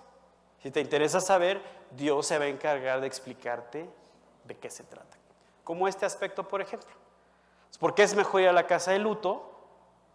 Si 0.61 0.69
te 0.69 0.79
interesa 0.79 1.19
saber, 1.19 1.59
Dios 1.89 2.27
se 2.27 2.37
va 2.37 2.45
a 2.45 2.49
encargar 2.49 3.01
de 3.01 3.07
explicarte 3.07 3.89
de 4.43 4.57
qué 4.59 4.69
se 4.69 4.83
trata. 4.83 5.17
Como 5.63 5.87
este 5.87 6.05
aspecto, 6.05 6.47
por 6.47 6.61
ejemplo. 6.61 7.06
¿Por 7.79 7.93
qué 7.95 8.03
es 8.03 8.15
mejor 8.15 8.41
ir 8.41 8.47
a 8.49 8.53
la 8.53 8.67
casa 8.67 8.91
de 8.91 8.99
luto? 8.99 9.57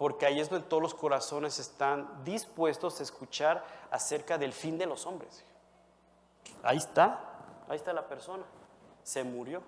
porque 0.03 0.27
ahí 0.27 0.41
es 0.41 0.51
donde 0.51 0.67
todos 0.67 0.83
los 0.83 0.95
corazones 0.95 1.61
están 1.61 2.25
dispuestos 2.25 2.99
a 2.99 3.05
escuchar 3.05 3.65
acerca 3.89 4.37
del 4.37 4.53
fin 4.53 4.77
de 4.77 4.85
los 4.85 5.07
hombres. 5.07 5.45
Ahí 6.65 6.79
está, 6.79 7.21
ahí 7.69 7.77
está 7.77 7.93
la 7.93 8.09
persona, 8.09 8.43
se 9.05 9.23
murió. 9.23 9.63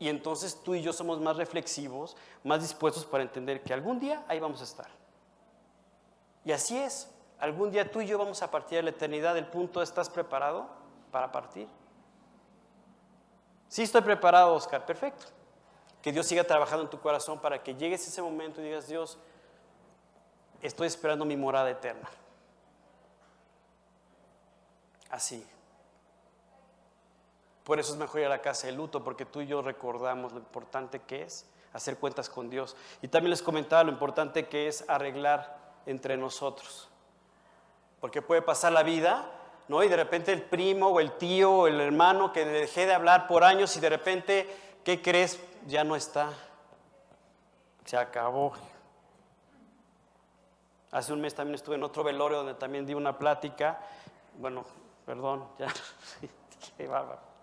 Y 0.00 0.08
entonces 0.08 0.60
tú 0.64 0.74
y 0.74 0.82
yo 0.82 0.92
somos 0.92 1.20
más 1.20 1.36
reflexivos, 1.36 2.16
más 2.42 2.62
dispuestos 2.62 3.06
para 3.06 3.22
entender 3.22 3.62
que 3.62 3.72
algún 3.72 4.00
día 4.00 4.24
ahí 4.26 4.40
vamos 4.40 4.60
a 4.60 4.64
estar. 4.64 4.88
Y 6.44 6.50
así 6.50 6.76
es, 6.76 7.08
algún 7.38 7.70
día 7.70 7.88
tú 7.88 8.00
y 8.00 8.08
yo 8.08 8.18
vamos 8.18 8.42
a 8.42 8.50
partir 8.50 8.78
de 8.78 8.82
la 8.82 8.90
eternidad. 8.90 9.38
El 9.38 9.46
punto, 9.46 9.82
¿estás 9.82 10.10
preparado 10.10 10.66
para 11.12 11.30
partir? 11.30 11.68
Sí, 13.68 13.82
estoy 13.84 14.02
preparado, 14.02 14.52
Oscar, 14.52 14.84
perfecto. 14.84 15.26
Que 16.04 16.12
Dios 16.12 16.26
siga 16.26 16.44
trabajando 16.44 16.82
en 16.82 16.90
tu 16.90 17.00
corazón 17.00 17.38
para 17.38 17.62
que 17.62 17.76
llegues 17.76 18.04
a 18.04 18.10
ese 18.10 18.20
momento 18.20 18.60
y 18.60 18.64
digas, 18.64 18.86
Dios, 18.86 19.16
estoy 20.60 20.86
esperando 20.86 21.24
mi 21.24 21.34
morada 21.34 21.70
eterna. 21.70 22.10
Así. 25.08 25.46
Por 27.64 27.80
eso 27.80 27.94
es 27.94 27.98
mejor 27.98 28.20
ir 28.20 28.26
a 28.26 28.28
la 28.28 28.42
casa 28.42 28.66
de 28.66 28.74
luto, 28.74 29.02
porque 29.02 29.24
tú 29.24 29.40
y 29.40 29.46
yo 29.46 29.62
recordamos 29.62 30.32
lo 30.32 30.40
importante 30.40 31.00
que 31.00 31.22
es 31.22 31.46
hacer 31.72 31.96
cuentas 31.96 32.28
con 32.28 32.50
Dios. 32.50 32.76
Y 33.00 33.08
también 33.08 33.30
les 33.30 33.40
comentaba 33.40 33.82
lo 33.82 33.90
importante 33.90 34.46
que 34.46 34.68
es 34.68 34.84
arreglar 34.90 35.56
entre 35.86 36.18
nosotros. 36.18 36.90
Porque 38.02 38.20
puede 38.20 38.42
pasar 38.42 38.72
la 38.72 38.82
vida, 38.82 39.24
¿no? 39.68 39.82
Y 39.82 39.88
de 39.88 39.96
repente 39.96 40.34
el 40.34 40.42
primo 40.42 40.88
o 40.88 41.00
el 41.00 41.12
tío 41.12 41.50
o 41.50 41.66
el 41.66 41.80
hermano 41.80 42.30
que 42.30 42.44
dejé 42.44 42.84
de 42.84 42.92
hablar 42.92 43.26
por 43.26 43.42
años 43.42 43.74
y 43.78 43.80
de 43.80 43.88
repente, 43.88 44.54
¿qué 44.84 45.00
crees? 45.00 45.40
Ya 45.66 45.84
no 45.84 45.96
está. 45.96 46.32
Se 47.84 47.96
acabó. 47.96 48.52
Hace 50.90 51.12
un 51.12 51.20
mes 51.20 51.34
también 51.34 51.56
estuve 51.56 51.74
en 51.74 51.82
otro 51.82 52.04
velorio 52.04 52.38
donde 52.38 52.54
también 52.54 52.86
di 52.86 52.94
una 52.94 53.18
plática. 53.18 53.80
Bueno, 54.38 54.64
perdón, 55.04 55.48
ya. 55.58 55.68
Qué 56.76 56.86
bárbaro. 56.86 57.34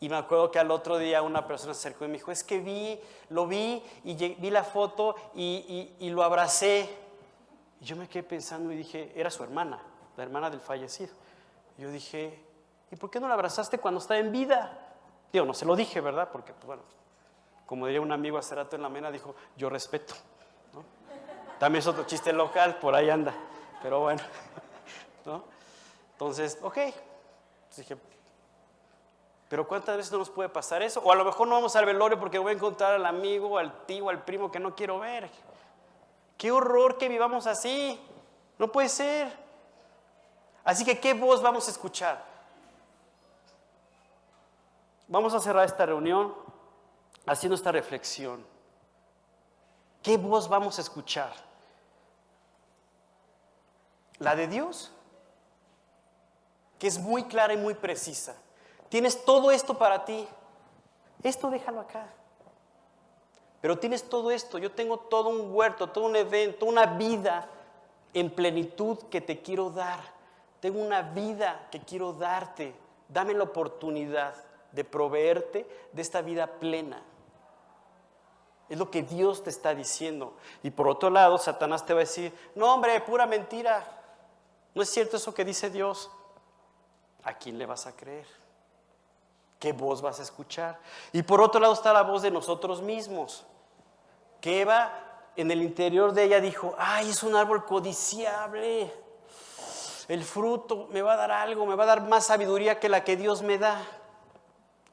Y 0.00 0.08
me 0.08 0.16
acuerdo 0.16 0.50
que 0.50 0.58
al 0.58 0.70
otro 0.70 0.96
día 0.96 1.22
una 1.22 1.46
persona 1.46 1.74
se 1.74 1.88
acercó 1.88 2.04
y 2.04 2.08
me 2.08 2.14
dijo, 2.14 2.30
es 2.30 2.44
que 2.44 2.60
vi, 2.60 3.00
lo 3.30 3.46
vi 3.46 3.82
y 4.04 4.14
vi 4.14 4.50
la 4.50 4.62
foto 4.62 5.16
y, 5.34 6.08
lo 6.10 6.22
abracé. 6.22 6.88
Y 7.80 7.84
yo 7.84 7.96
me 7.96 8.08
quedé 8.08 8.22
pensando 8.22 8.72
y 8.72 8.76
dije, 8.76 9.12
era 9.16 9.30
su 9.30 9.42
hermana, 9.42 9.80
la 10.16 10.22
hermana 10.22 10.50
del 10.50 10.60
fallecido. 10.60 11.12
Y 11.76 11.82
yo 11.82 11.90
dije, 11.90 12.44
¿y 12.92 12.96
por 12.96 13.10
qué 13.10 13.18
no 13.18 13.26
la 13.26 13.34
abrazaste 13.34 13.78
cuando 13.78 13.98
estaba 13.98 14.20
en 14.20 14.30
vida? 14.30 14.78
Digo, 15.32 15.44
no 15.44 15.54
se 15.54 15.64
lo 15.64 15.74
dije, 15.74 16.00
¿verdad? 16.00 16.28
Porque, 16.30 16.52
pues, 16.52 16.66
bueno, 16.66 16.82
como 17.68 17.84
diría 17.84 18.00
un 18.00 18.10
amigo 18.10 18.38
hace 18.38 18.54
rato 18.54 18.76
en 18.76 18.82
la 18.82 18.88
mena, 18.88 19.10
dijo, 19.10 19.34
yo 19.54 19.68
respeto. 19.68 20.14
También 21.58 21.80
es 21.80 21.86
otro 21.86 22.04
chiste 22.04 22.32
local, 22.32 22.78
por 22.78 22.94
ahí 22.94 23.10
anda. 23.10 23.34
Pero 23.82 24.00
bueno, 24.00 24.22
¿no? 25.26 25.44
Entonces, 26.12 26.58
ok. 26.62 26.78
dije, 27.76 27.98
pero 29.50 29.68
¿cuántas 29.68 29.98
veces 29.98 30.10
no 30.10 30.18
nos 30.18 30.30
puede 30.30 30.48
pasar 30.48 30.82
eso? 30.82 31.02
O 31.04 31.12
a 31.12 31.14
lo 31.14 31.26
mejor 31.26 31.46
no 31.46 31.56
vamos 31.56 31.76
al 31.76 31.84
velorio 31.84 32.18
porque 32.18 32.38
voy 32.38 32.52
a 32.52 32.54
encontrar 32.54 32.94
al 32.94 33.04
amigo, 33.04 33.58
al 33.58 33.84
tío, 33.84 34.08
al 34.08 34.24
primo 34.24 34.50
que 34.50 34.60
no 34.60 34.74
quiero 34.74 34.98
ver. 34.98 35.28
Qué 36.38 36.50
horror 36.50 36.96
que 36.96 37.10
vivamos 37.10 37.46
así. 37.46 38.00
No 38.56 38.72
puede 38.72 38.88
ser. 38.88 39.30
Así 40.64 40.86
que, 40.86 40.98
¿qué 40.98 41.12
voz 41.12 41.42
vamos 41.42 41.68
a 41.68 41.70
escuchar? 41.70 42.24
Vamos 45.06 45.34
a 45.34 45.40
cerrar 45.40 45.66
esta 45.66 45.84
reunión 45.84 46.47
haciendo 47.28 47.54
esta 47.54 47.72
reflexión. 47.72 48.44
¿Qué 50.02 50.16
voz 50.16 50.48
vamos 50.48 50.78
a 50.78 50.82
escuchar? 50.82 51.32
¿La 54.18 54.34
de 54.34 54.46
Dios? 54.46 54.90
Que 56.78 56.86
es 56.86 56.98
muy 56.98 57.24
clara 57.24 57.54
y 57.54 57.56
muy 57.56 57.74
precisa. 57.74 58.36
Tienes 58.88 59.24
todo 59.24 59.50
esto 59.50 59.76
para 59.76 60.04
ti. 60.04 60.26
Esto 61.22 61.50
déjalo 61.50 61.80
acá. 61.80 62.08
Pero 63.60 63.78
tienes 63.78 64.08
todo 64.08 64.30
esto. 64.30 64.58
Yo 64.58 64.72
tengo 64.72 64.98
todo 64.98 65.28
un 65.28 65.54
huerto, 65.54 65.88
todo 65.88 66.06
un 66.06 66.16
evento, 66.16 66.66
una 66.66 66.86
vida 66.86 67.48
en 68.14 68.30
plenitud 68.30 68.98
que 69.10 69.20
te 69.20 69.42
quiero 69.42 69.70
dar. 69.70 70.00
Tengo 70.60 70.80
una 70.80 71.02
vida 71.02 71.68
que 71.70 71.80
quiero 71.80 72.12
darte. 72.12 72.74
Dame 73.08 73.34
la 73.34 73.44
oportunidad 73.44 74.34
de 74.72 74.84
proveerte 74.84 75.66
de 75.92 76.02
esta 76.02 76.22
vida 76.22 76.46
plena. 76.46 77.02
Es 78.68 78.78
lo 78.78 78.90
que 78.90 79.02
Dios 79.02 79.42
te 79.42 79.50
está 79.50 79.74
diciendo. 79.74 80.34
Y 80.62 80.70
por 80.70 80.88
otro 80.88 81.10
lado, 81.10 81.38
Satanás 81.38 81.86
te 81.86 81.94
va 81.94 82.00
a 82.00 82.04
decir, 82.04 82.32
no 82.54 82.74
hombre, 82.74 83.00
pura 83.00 83.26
mentira. 83.26 83.84
No 84.74 84.82
es 84.82 84.90
cierto 84.90 85.16
eso 85.16 85.32
que 85.34 85.44
dice 85.44 85.70
Dios. 85.70 86.10
¿A 87.24 87.34
quién 87.34 87.58
le 87.58 87.66
vas 87.66 87.86
a 87.86 87.96
creer? 87.96 88.26
¿Qué 89.58 89.72
voz 89.72 90.02
vas 90.02 90.20
a 90.20 90.22
escuchar? 90.22 90.78
Y 91.12 91.22
por 91.22 91.40
otro 91.40 91.60
lado 91.60 91.72
está 91.72 91.92
la 91.92 92.02
voz 92.02 92.22
de 92.22 92.30
nosotros 92.30 92.82
mismos. 92.82 93.44
Que 94.40 94.60
Eva 94.60 94.92
en 95.34 95.50
el 95.50 95.62
interior 95.62 96.12
de 96.12 96.24
ella 96.24 96.40
dijo, 96.40 96.74
ay, 96.78 97.10
es 97.10 97.22
un 97.22 97.34
árbol 97.34 97.64
codiciable. 97.64 98.92
El 100.08 100.24
fruto 100.24 100.88
me 100.90 101.02
va 101.02 101.14
a 101.14 101.16
dar 101.16 101.30
algo, 101.32 101.66
me 101.66 101.74
va 101.74 101.84
a 101.84 101.88
dar 101.88 102.02
más 102.02 102.26
sabiduría 102.26 102.80
que 102.80 102.88
la 102.88 103.04
que 103.04 103.16
Dios 103.16 103.42
me 103.42 103.58
da. 103.58 103.80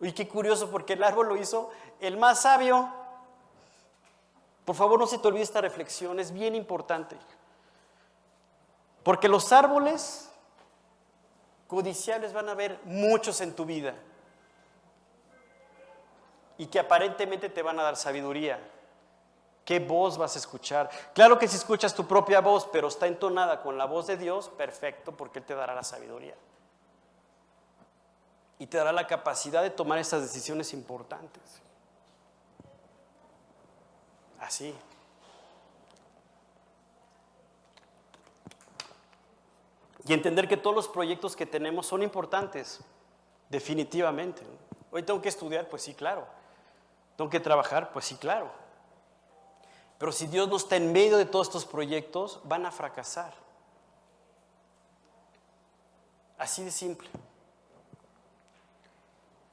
Y 0.02 0.12
qué 0.12 0.28
curioso, 0.28 0.70
porque 0.70 0.94
el 0.94 1.04
árbol 1.04 1.30
lo 1.30 1.38
hizo 1.38 1.70
el 2.00 2.18
más 2.18 2.42
sabio. 2.42 2.90
Por 4.66 4.76
favor, 4.76 5.00
no 5.00 5.06
se 5.06 5.20
te 5.20 5.28
olvide 5.28 5.44
esta 5.44 5.62
reflexión, 5.62 6.20
es 6.20 6.32
bien 6.32 6.56
importante. 6.56 7.16
Porque 9.04 9.30
los 9.30 9.52
árboles 9.52 10.32
codiciables 11.68 12.34
van 12.34 12.50
a 12.50 12.54
haber 12.54 12.80
muchos 12.84 13.42
en 13.42 13.56
tu 13.56 13.66
vida 13.66 13.94
y 16.58 16.66
que 16.66 16.80
aparentemente 16.80 17.50
te 17.50 17.62
van 17.62 17.80
a 17.80 17.84
dar 17.84 17.96
sabiduría. 17.96 18.60
¿Qué 19.64 19.80
voz 19.80 20.18
vas 20.18 20.36
a 20.36 20.40
escuchar? 20.40 20.90
Claro 21.14 21.38
que 21.38 21.48
si 21.48 21.58
escuchas 21.58 21.94
tu 21.94 22.08
propia 22.08 22.40
voz, 22.40 22.68
pero 22.72 22.88
está 22.88 23.08
entonada 23.08 23.62
con 23.62 23.78
la 23.78 23.86
voz 23.86 24.08
de 24.08 24.16
Dios, 24.18 24.50
perfecto, 24.50 25.12
porque 25.12 25.40
Él 25.40 25.46
te 25.46 25.56
dará 25.56 25.74
la 25.74 25.84
sabiduría. 25.84 26.36
Y 28.60 28.68
te 28.68 28.78
dará 28.78 28.92
la 28.92 29.08
capacidad 29.08 29.64
de 29.64 29.72
tomar 29.72 29.98
esas 30.00 30.22
decisiones 30.22 30.74
importantes. 30.74 31.62
Así. 34.46 34.76
Y 40.08 40.14
entender 40.14 40.48
que 40.48 40.56
todos 40.56 40.76
los 40.76 40.88
proyectos 40.88 41.36
que 41.36 41.48
tenemos 41.48 41.88
son 41.88 42.04
importantes, 42.04 42.80
definitivamente. 43.50 44.44
Hoy 44.92 45.02
tengo 45.02 45.20
que 45.20 45.30
estudiar, 45.30 45.68
pues 45.68 45.82
sí, 45.82 45.96
claro. 45.96 46.28
¿Tengo 47.18 47.30
que 47.30 47.40
trabajar? 47.40 47.92
Pues 47.92 48.06
sí, 48.06 48.16
claro. 48.18 48.52
Pero 49.98 50.12
si 50.12 50.28
Dios 50.28 50.48
no 50.48 50.58
está 50.58 50.76
en 50.76 50.92
medio 50.94 51.18
de 51.18 51.26
todos 51.26 51.48
estos 51.48 51.66
proyectos, 51.66 52.40
van 52.44 52.68
a 52.68 52.72
fracasar. 52.72 53.34
Así 56.38 56.64
de 56.64 56.72
simple. 56.72 57.10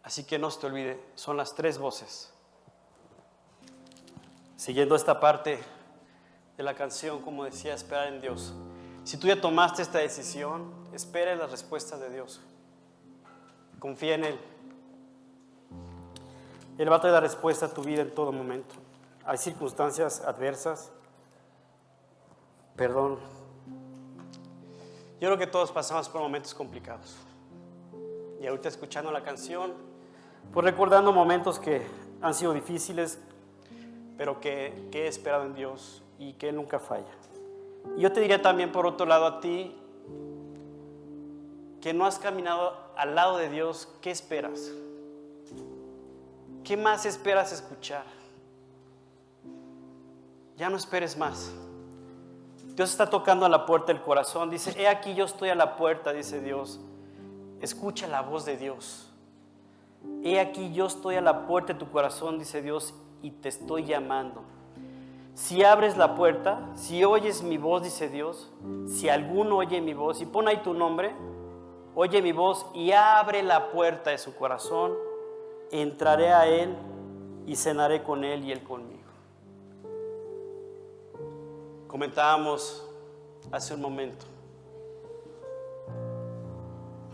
Así 0.03 0.24
que 0.24 0.38
no 0.38 0.51
se 0.51 0.61
te 0.61 0.66
olvide, 0.66 1.03
son 1.14 1.38
las 1.38 1.55
tres 1.55 1.78
voces. 1.78 2.32
Siguiendo 4.63 4.95
esta 4.95 5.19
parte 5.19 5.59
de 6.57 6.63
la 6.63 6.75
canción, 6.75 7.21
como 7.21 7.43
decía, 7.43 7.75
esperar 7.75 8.07
en 8.07 8.21
Dios. 8.21 8.55
Si 9.03 9.17
tú 9.17 9.27
ya 9.27 9.41
tomaste 9.41 9.83
esta 9.83 9.99
decisión, 9.99 10.73
espera 10.93 11.35
la 11.35 11.49
respuesta 11.49 11.99
de 11.99 12.09
Dios. 12.11 12.41
Confía 13.81 14.15
en 14.15 14.25
Él. 14.25 14.39
Él 16.79 16.93
va 16.93 16.95
a 16.95 17.01
traer 17.01 17.15
la 17.15 17.21
respuesta 17.21 17.67
a 17.67 17.69
tu 17.71 17.83
vida 17.83 18.03
en 18.03 18.15
todo 18.15 18.31
momento. 18.31 18.77
Hay 19.25 19.37
circunstancias 19.37 20.21
adversas. 20.21 20.93
Perdón. 22.77 23.19
Yo 25.21 25.27
creo 25.27 25.39
que 25.39 25.49
todos 25.49 25.73
pasamos 25.73 26.09
por 26.09 26.21
momentos 26.21 26.55
complicados. 26.55 27.17
Y 28.41 28.47
ahorita 28.47 28.69
escuchando 28.69 29.11
la 29.11 29.25
canción, 29.25 29.73
pues 30.53 30.63
recordando 30.63 31.13
momentos 31.13 31.59
que 31.59 31.85
han 32.21 32.33
sido 32.33 32.55
difíciles, 32.55 33.19
pero 34.17 34.41
que, 34.41 34.89
que 34.91 35.05
he 35.05 35.09
esperado 35.09 35.45
en 35.45 35.55
Dios 35.55 36.03
y 36.19 36.35
que 36.35 36.53
nunca 36.53 36.79
falla. 36.79 37.13
Y 37.97 38.03
yo 38.03 38.13
te 38.13 38.21
diría 38.21 38.41
también 38.41 38.73
por 38.73 38.87
otro 38.87 39.07
lado 39.07 39.27
a 39.27 39.41
ti, 39.41 39.77
que 41.81 41.93
no 41.93 42.07
has 42.07 42.19
caminado 42.19 42.77
al 42.97 43.15
lado 43.15 43.39
de 43.39 43.49
Dios, 43.49 43.89
¿qué 44.01 44.11
esperas? 44.11 44.71
¿Qué 46.63 46.77
más 46.77 47.05
esperas 47.07 47.53
escuchar? 47.53 48.05
Ya 50.57 50.71
no 50.71 50.77
esperes 50.77 51.17
más. 51.19 51.53
Dios 52.77 52.91
está 52.91 53.11
tocando 53.11 53.45
a 53.45 53.49
la 53.49 53.67
puerta 53.67 53.93
del 53.93 54.01
corazón. 54.01 54.49
Dice, 54.49 54.73
he 54.81 54.87
aquí 54.87 55.15
yo 55.15 55.25
estoy 55.25 55.49
a 55.49 55.55
la 55.55 55.77
puerta, 55.77 56.13
dice 56.13 56.41
Dios. 56.41 56.81
Escucha 57.61 58.07
la 58.07 58.23
voz 58.23 58.45
de 58.45 58.57
Dios. 58.57 59.11
He 60.23 60.39
aquí 60.41 60.73
yo 60.73 60.87
estoy 60.87 61.17
a 61.17 61.21
la 61.21 61.47
puerta 61.47 61.73
de 61.73 61.79
tu 61.79 61.91
corazón, 61.91 62.39
dice 62.39 62.63
Dios, 62.63 62.95
y 63.23 63.31
te 63.31 63.49
estoy 63.49 63.85
llamando. 63.85 64.43
Si 65.35 65.64
abres 65.64 65.97
la 65.97 66.14
puerta, 66.14 66.68
si 66.75 67.05
oyes 67.05 67.43
mi 67.43 67.57
voz, 67.57 67.83
dice 67.83 68.09
Dios, 68.09 68.53
si 68.87 69.09
alguno 69.09 69.57
oye 69.57 69.81
mi 69.81 69.95
voz, 69.95 70.20
y 70.20 70.27
pon 70.27 70.47
ahí 70.47 70.59
tu 70.59 70.75
nombre, 70.75 71.14
oye 71.95 72.20
mi 72.20 72.33
voz 72.33 72.66
y 72.75 72.93
abre 72.93 73.43
la 73.43 73.70
puerta 73.70 74.11
de 74.11 74.18
su 74.18 74.35
corazón, 74.35 74.93
entraré 75.70 76.33
a 76.33 76.47
él 76.47 76.77
y 77.47 77.57
cenaré 77.57 78.03
con 78.03 78.25
él 78.25 78.45
y 78.45 78.53
él 78.53 78.62
conmigo. 78.62 79.01
Comentábamos 81.89 82.87
hace 83.51 83.75
un 83.75 83.81
momento, 83.81 84.27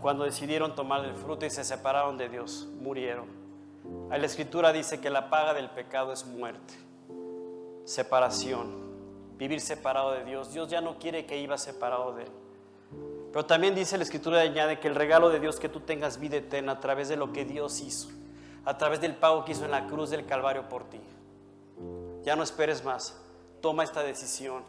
cuando 0.01 0.23
decidieron 0.25 0.75
tomar 0.75 1.03
el 1.05 1.15
fruto 1.15 1.45
y 1.45 1.49
se 1.49 1.63
separaron 1.63 2.17
de 2.17 2.29
Dios, 2.29 2.67
murieron. 2.79 3.38
La 4.09 4.25
escritura 4.25 4.73
dice 4.73 4.99
que 4.99 5.09
la 5.09 5.29
paga 5.29 5.53
del 5.53 5.69
pecado 5.69 6.11
es 6.11 6.25
muerte, 6.25 6.73
separación, 7.85 8.89
vivir 9.37 9.61
separado 9.61 10.11
de 10.11 10.25
Dios. 10.25 10.51
Dios 10.51 10.69
ya 10.69 10.81
no 10.81 10.99
quiere 10.99 11.25
que 11.25 11.39
iba 11.39 11.57
separado 11.57 12.13
de 12.13 12.23
Él. 12.23 12.31
Pero 13.31 13.45
también 13.45 13.75
dice 13.75 13.97
la 13.97 14.03
escritura 14.03 14.41
añade 14.41 14.79
que 14.79 14.87
el 14.87 14.95
regalo 14.95 15.29
de 15.29 15.39
Dios 15.39 15.59
que 15.59 15.69
tú 15.69 15.81
tengas 15.81 16.19
vida 16.19 16.37
eterna 16.37 16.73
a 16.73 16.79
través 16.79 17.07
de 17.07 17.15
lo 17.15 17.31
que 17.31 17.45
Dios 17.45 17.79
hizo, 17.81 18.09
a 18.65 18.77
través 18.77 18.99
del 19.01 19.15
pago 19.15 19.45
que 19.45 19.51
hizo 19.51 19.65
en 19.65 19.71
la 19.71 19.87
cruz 19.87 20.09
del 20.09 20.25
Calvario 20.25 20.67
por 20.67 20.89
ti. 20.89 20.99
Ya 22.23 22.35
no 22.35 22.43
esperes 22.43 22.83
más, 22.83 23.15
toma 23.61 23.83
esta 23.83 24.01
decisión, 24.01 24.63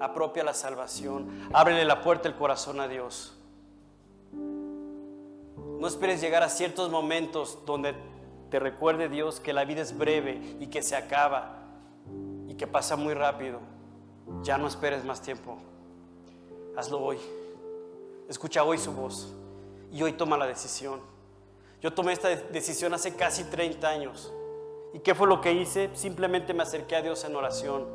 apropia 0.00 0.42
la 0.42 0.54
salvación, 0.54 1.48
ábrele 1.52 1.84
la 1.84 2.02
puerta 2.02 2.28
del 2.28 2.36
corazón 2.36 2.80
a 2.80 2.88
Dios. 2.88 3.36
No 4.32 5.86
esperes 5.86 6.20
llegar 6.20 6.42
a 6.42 6.50
ciertos 6.50 6.90
momentos 6.90 7.60
donde 7.64 7.94
te 8.50 8.58
recuerde 8.58 9.08
Dios 9.08 9.38
que 9.38 9.52
la 9.52 9.64
vida 9.64 9.80
es 9.80 9.96
breve 9.96 10.56
y 10.58 10.66
que 10.66 10.82
se 10.82 10.96
acaba 10.96 11.56
y 12.48 12.54
que 12.54 12.66
pasa 12.66 12.96
muy 12.96 13.14
rápido. 13.14 13.60
Ya 14.42 14.58
no 14.58 14.66
esperes 14.66 15.04
más 15.04 15.22
tiempo. 15.22 15.56
Hazlo 16.76 17.00
hoy. 17.00 17.18
Escucha 18.28 18.64
hoy 18.64 18.78
su 18.78 18.92
voz 18.92 19.32
y 19.92 20.02
hoy 20.02 20.12
toma 20.12 20.36
la 20.36 20.46
decisión. 20.46 21.00
Yo 21.80 21.92
tomé 21.92 22.12
esta 22.12 22.28
decisión 22.28 22.92
hace 22.92 23.14
casi 23.14 23.44
30 23.44 23.88
años. 23.88 24.32
¿Y 24.92 24.98
qué 24.98 25.14
fue 25.14 25.28
lo 25.28 25.40
que 25.40 25.52
hice? 25.52 25.90
Simplemente 25.94 26.52
me 26.52 26.64
acerqué 26.64 26.96
a 26.96 27.02
Dios 27.02 27.24
en 27.24 27.36
oración. 27.36 27.86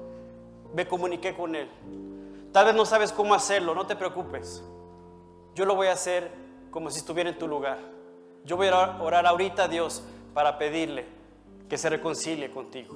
Me 0.73 0.87
comuniqué 0.87 1.35
con 1.35 1.55
Él. 1.55 1.69
Tal 2.53 2.65
vez 2.65 2.75
no 2.75 2.85
sabes 2.85 3.11
cómo 3.11 3.33
hacerlo, 3.33 3.75
no 3.75 3.85
te 3.85 3.97
preocupes. 3.97 4.63
Yo 5.53 5.65
lo 5.65 5.75
voy 5.75 5.87
a 5.87 5.93
hacer 5.93 6.31
como 6.71 6.89
si 6.89 6.99
estuviera 6.99 7.29
en 7.29 7.37
tu 7.37 7.47
lugar. 7.47 7.77
Yo 8.45 8.55
voy 8.55 8.67
a 8.67 9.01
orar 9.01 9.25
ahorita 9.25 9.65
a 9.65 9.67
Dios 9.67 10.03
para 10.35 10.59
pedirle 10.59 11.05
que 11.69 11.77
se 11.77 11.89
reconcilie 11.89 12.51
contigo. 12.51 12.93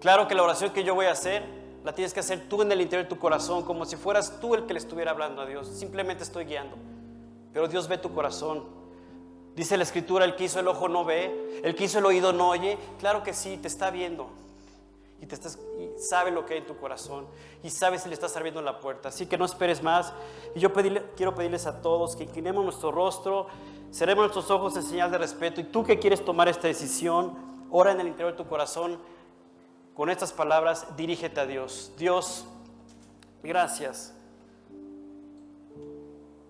Claro 0.00 0.26
que 0.28 0.34
la 0.34 0.42
oración 0.42 0.72
que 0.72 0.82
yo 0.82 0.96
voy 0.96 1.06
a 1.06 1.12
hacer 1.12 1.44
la 1.84 1.94
tienes 1.94 2.12
que 2.12 2.18
hacer 2.18 2.48
tú 2.48 2.60
en 2.60 2.72
el 2.72 2.80
interior 2.80 3.04
de 3.04 3.08
tu 3.08 3.20
corazón, 3.20 3.62
como 3.62 3.86
si 3.86 3.94
fueras 3.94 4.40
tú 4.40 4.56
el 4.56 4.66
que 4.66 4.72
le 4.74 4.80
estuviera 4.80 5.12
hablando 5.12 5.40
a 5.40 5.46
Dios. 5.46 5.68
Simplemente 5.68 6.24
estoy 6.24 6.44
guiando. 6.44 6.76
Pero 7.52 7.68
Dios 7.68 7.86
ve 7.86 7.98
tu 7.98 8.12
corazón. 8.12 8.64
Dice 9.54 9.76
la 9.76 9.84
escritura, 9.84 10.24
el 10.24 10.34
que 10.34 10.44
hizo 10.44 10.58
el 10.58 10.66
ojo 10.66 10.88
no 10.88 11.04
ve, 11.04 11.60
el 11.62 11.76
que 11.76 11.84
hizo 11.84 12.00
el 12.00 12.06
oído 12.06 12.32
no 12.32 12.48
oye. 12.48 12.76
Claro 12.98 13.22
que 13.22 13.32
sí, 13.32 13.56
te 13.56 13.68
está 13.68 13.90
viendo. 13.90 14.28
Y, 15.20 15.26
te 15.26 15.36
sabe 15.98 16.30
lo 16.30 16.44
que 16.44 16.54
hay 16.54 16.60
en 16.60 16.66
tu 16.66 16.76
corazón. 16.76 17.26
Y 17.62 17.70
sabe 17.70 17.98
si 17.98 18.08
le 18.08 18.14
estás 18.14 18.36
abriendo 18.36 18.60
la 18.62 18.80
puerta. 18.80 19.08
Así 19.08 19.26
que 19.26 19.38
no 19.38 19.44
esperes 19.44 19.82
más. 19.82 20.12
Y 20.54 20.60
yo 20.60 20.72
quiero 20.72 21.34
pedirles 21.34 21.66
a 21.66 21.80
todos 21.80 22.16
que 22.16 22.24
inclinemos 22.24 22.64
nuestro 22.64 22.92
rostro, 22.92 23.46
cerremos 23.92 24.22
nuestros 24.22 24.50
ojos 24.50 24.76
en 24.76 24.82
señal 24.82 25.10
de 25.10 25.18
respeto. 25.18 25.60
Y 25.60 25.64
tú 25.64 25.84
que 25.84 25.98
quieres 25.98 26.24
tomar 26.24 26.48
esta 26.48 26.68
decisión, 26.68 27.36
ora 27.70 27.92
en 27.92 28.00
el 28.00 28.08
interior 28.08 28.32
de 28.32 28.42
tu 28.42 28.48
corazón 28.48 28.98
con 29.94 30.10
estas 30.10 30.32
palabras, 30.32 30.86
dirígete 30.96 31.40
a 31.40 31.46
Dios. 31.46 31.92
Dios, 31.96 32.44
gracias. 33.42 34.14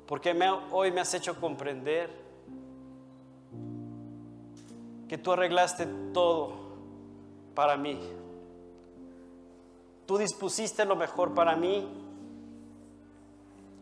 Porque 0.06 0.36
hoy 0.72 0.90
me 0.92 1.00
has 1.00 1.14
hecho 1.14 1.38
comprender 1.40 2.10
que 5.08 5.18
tú 5.18 5.32
arreglaste 5.32 5.86
todo 6.12 6.54
para 7.54 7.76
mí. 7.76 7.98
Tú 10.06 10.18
dispusiste 10.18 10.84
lo 10.84 10.94
mejor 10.94 11.34
para 11.34 11.56
mí 11.56 11.88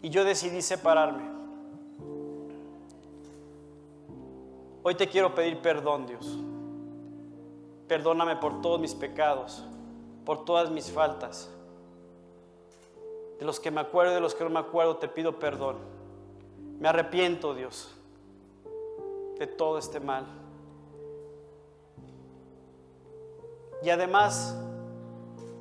y 0.01 0.09
yo 0.09 0.25
decidí 0.25 0.63
separarme. 0.63 1.23
Hoy 4.83 4.95
te 4.95 5.09
quiero 5.09 5.35
pedir 5.35 5.61
perdón, 5.61 6.07
Dios. 6.07 6.39
Perdóname 7.89 8.37
por 8.37 8.63
todos 8.63 8.81
mis 8.81 8.95
pecados, 8.95 9.65
por 10.25 10.45
todas 10.45 10.71
mis 10.71 10.91
faltas. 10.91 11.51
De 13.39 13.45
los 13.45 13.61
que 13.61 13.71
me 13.71 13.81
acuerdo 13.81 14.13
y 14.13 14.15
de 14.15 14.21
los 14.21 14.35
que 14.35 14.45
no 14.45 14.51
me 14.51 14.61
acuerdo, 14.61 14.97
te 14.97 15.09
pido 15.09 15.39
perdón. 15.39 15.77
Me 16.79 16.89
arrepiento, 16.89 17.55
Dios, 17.55 17.95
de 19.39 19.47
todo 19.47 19.79
este 19.79 20.01
mal. 20.01 20.27
Y 23.83 23.91
además, 23.91 24.57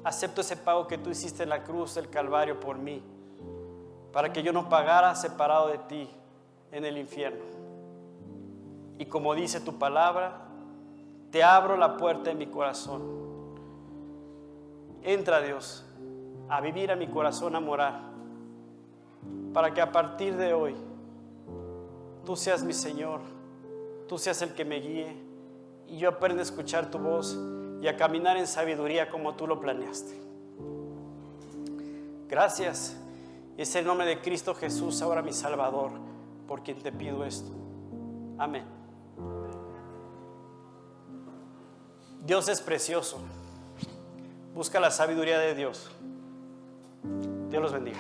acepto 0.04 0.42
ese 0.42 0.58
pago 0.58 0.88
que 0.88 0.98
tú 0.98 1.10
hiciste 1.10 1.44
en 1.44 1.50
la 1.50 1.64
cruz 1.64 1.96
del 1.96 2.10
Calvario 2.10 2.60
por 2.60 2.78
mí, 2.78 3.02
para 4.12 4.32
que 4.32 4.44
yo 4.44 4.52
no 4.52 4.70
pagara 4.70 5.16
separado 5.16 5.68
de 5.68 5.78
ti 5.80 6.10
en 6.72 6.86
el 6.86 6.98
infierno. 6.98 7.44
Y 8.98 9.06
como 9.06 9.34
dice 9.34 9.60
tu 9.62 9.78
palabra, 9.80 10.48
te 11.32 11.44
abro 11.44 11.78
la 11.78 11.98
puerta 11.98 12.30
de 12.30 12.36
mi 12.36 12.48
corazón. 12.48 13.02
Entra 15.02 15.42
Dios 15.42 15.86
a 16.50 16.62
vivir 16.62 16.92
a 16.92 16.96
mi 16.96 17.08
corazón, 17.08 17.56
a 17.56 17.60
morar, 17.60 18.02
para 19.54 19.74
que 19.74 19.82
a 19.82 19.92
partir 19.92 20.36
de 20.36 20.54
hoy 20.54 20.76
tú 22.26 22.36
seas 22.36 22.64
mi 22.64 22.74
Señor, 22.74 23.22
tú 24.08 24.18
seas 24.18 24.42
el 24.42 24.54
que 24.54 24.66
me 24.66 24.80
guíe 24.80 25.18
y 25.88 25.98
yo 25.98 26.10
aprenda 26.10 26.42
a 26.42 26.44
escuchar 26.44 26.92
tu 26.92 27.00
voz 27.00 27.38
y 27.84 27.88
a 27.90 27.98
caminar 27.98 28.38
en 28.38 28.48
sabiduría 28.48 29.10
como 29.10 29.36
tú 29.36 29.46
lo 29.46 29.60
planeaste. 29.60 30.18
Gracias. 32.30 32.96
Es 33.58 33.76
el 33.76 33.86
nombre 33.86 34.08
de 34.08 34.22
Cristo 34.22 34.56
Jesús, 34.56 35.02
ahora 35.02 35.22
mi 35.22 35.34
Salvador, 35.34 35.92
por 36.48 36.64
quien 36.64 36.82
te 36.82 36.94
pido 36.94 37.26
esto. 37.26 37.52
Amén. 38.38 38.64
Dios 42.26 42.48
es 42.48 42.62
precioso. 42.62 43.20
Busca 44.56 44.80
la 44.80 44.90
sabiduría 44.90 45.38
de 45.38 45.54
Dios. 45.54 45.92
Dios 47.50 47.62
los 47.62 47.74
bendiga. 47.74 48.00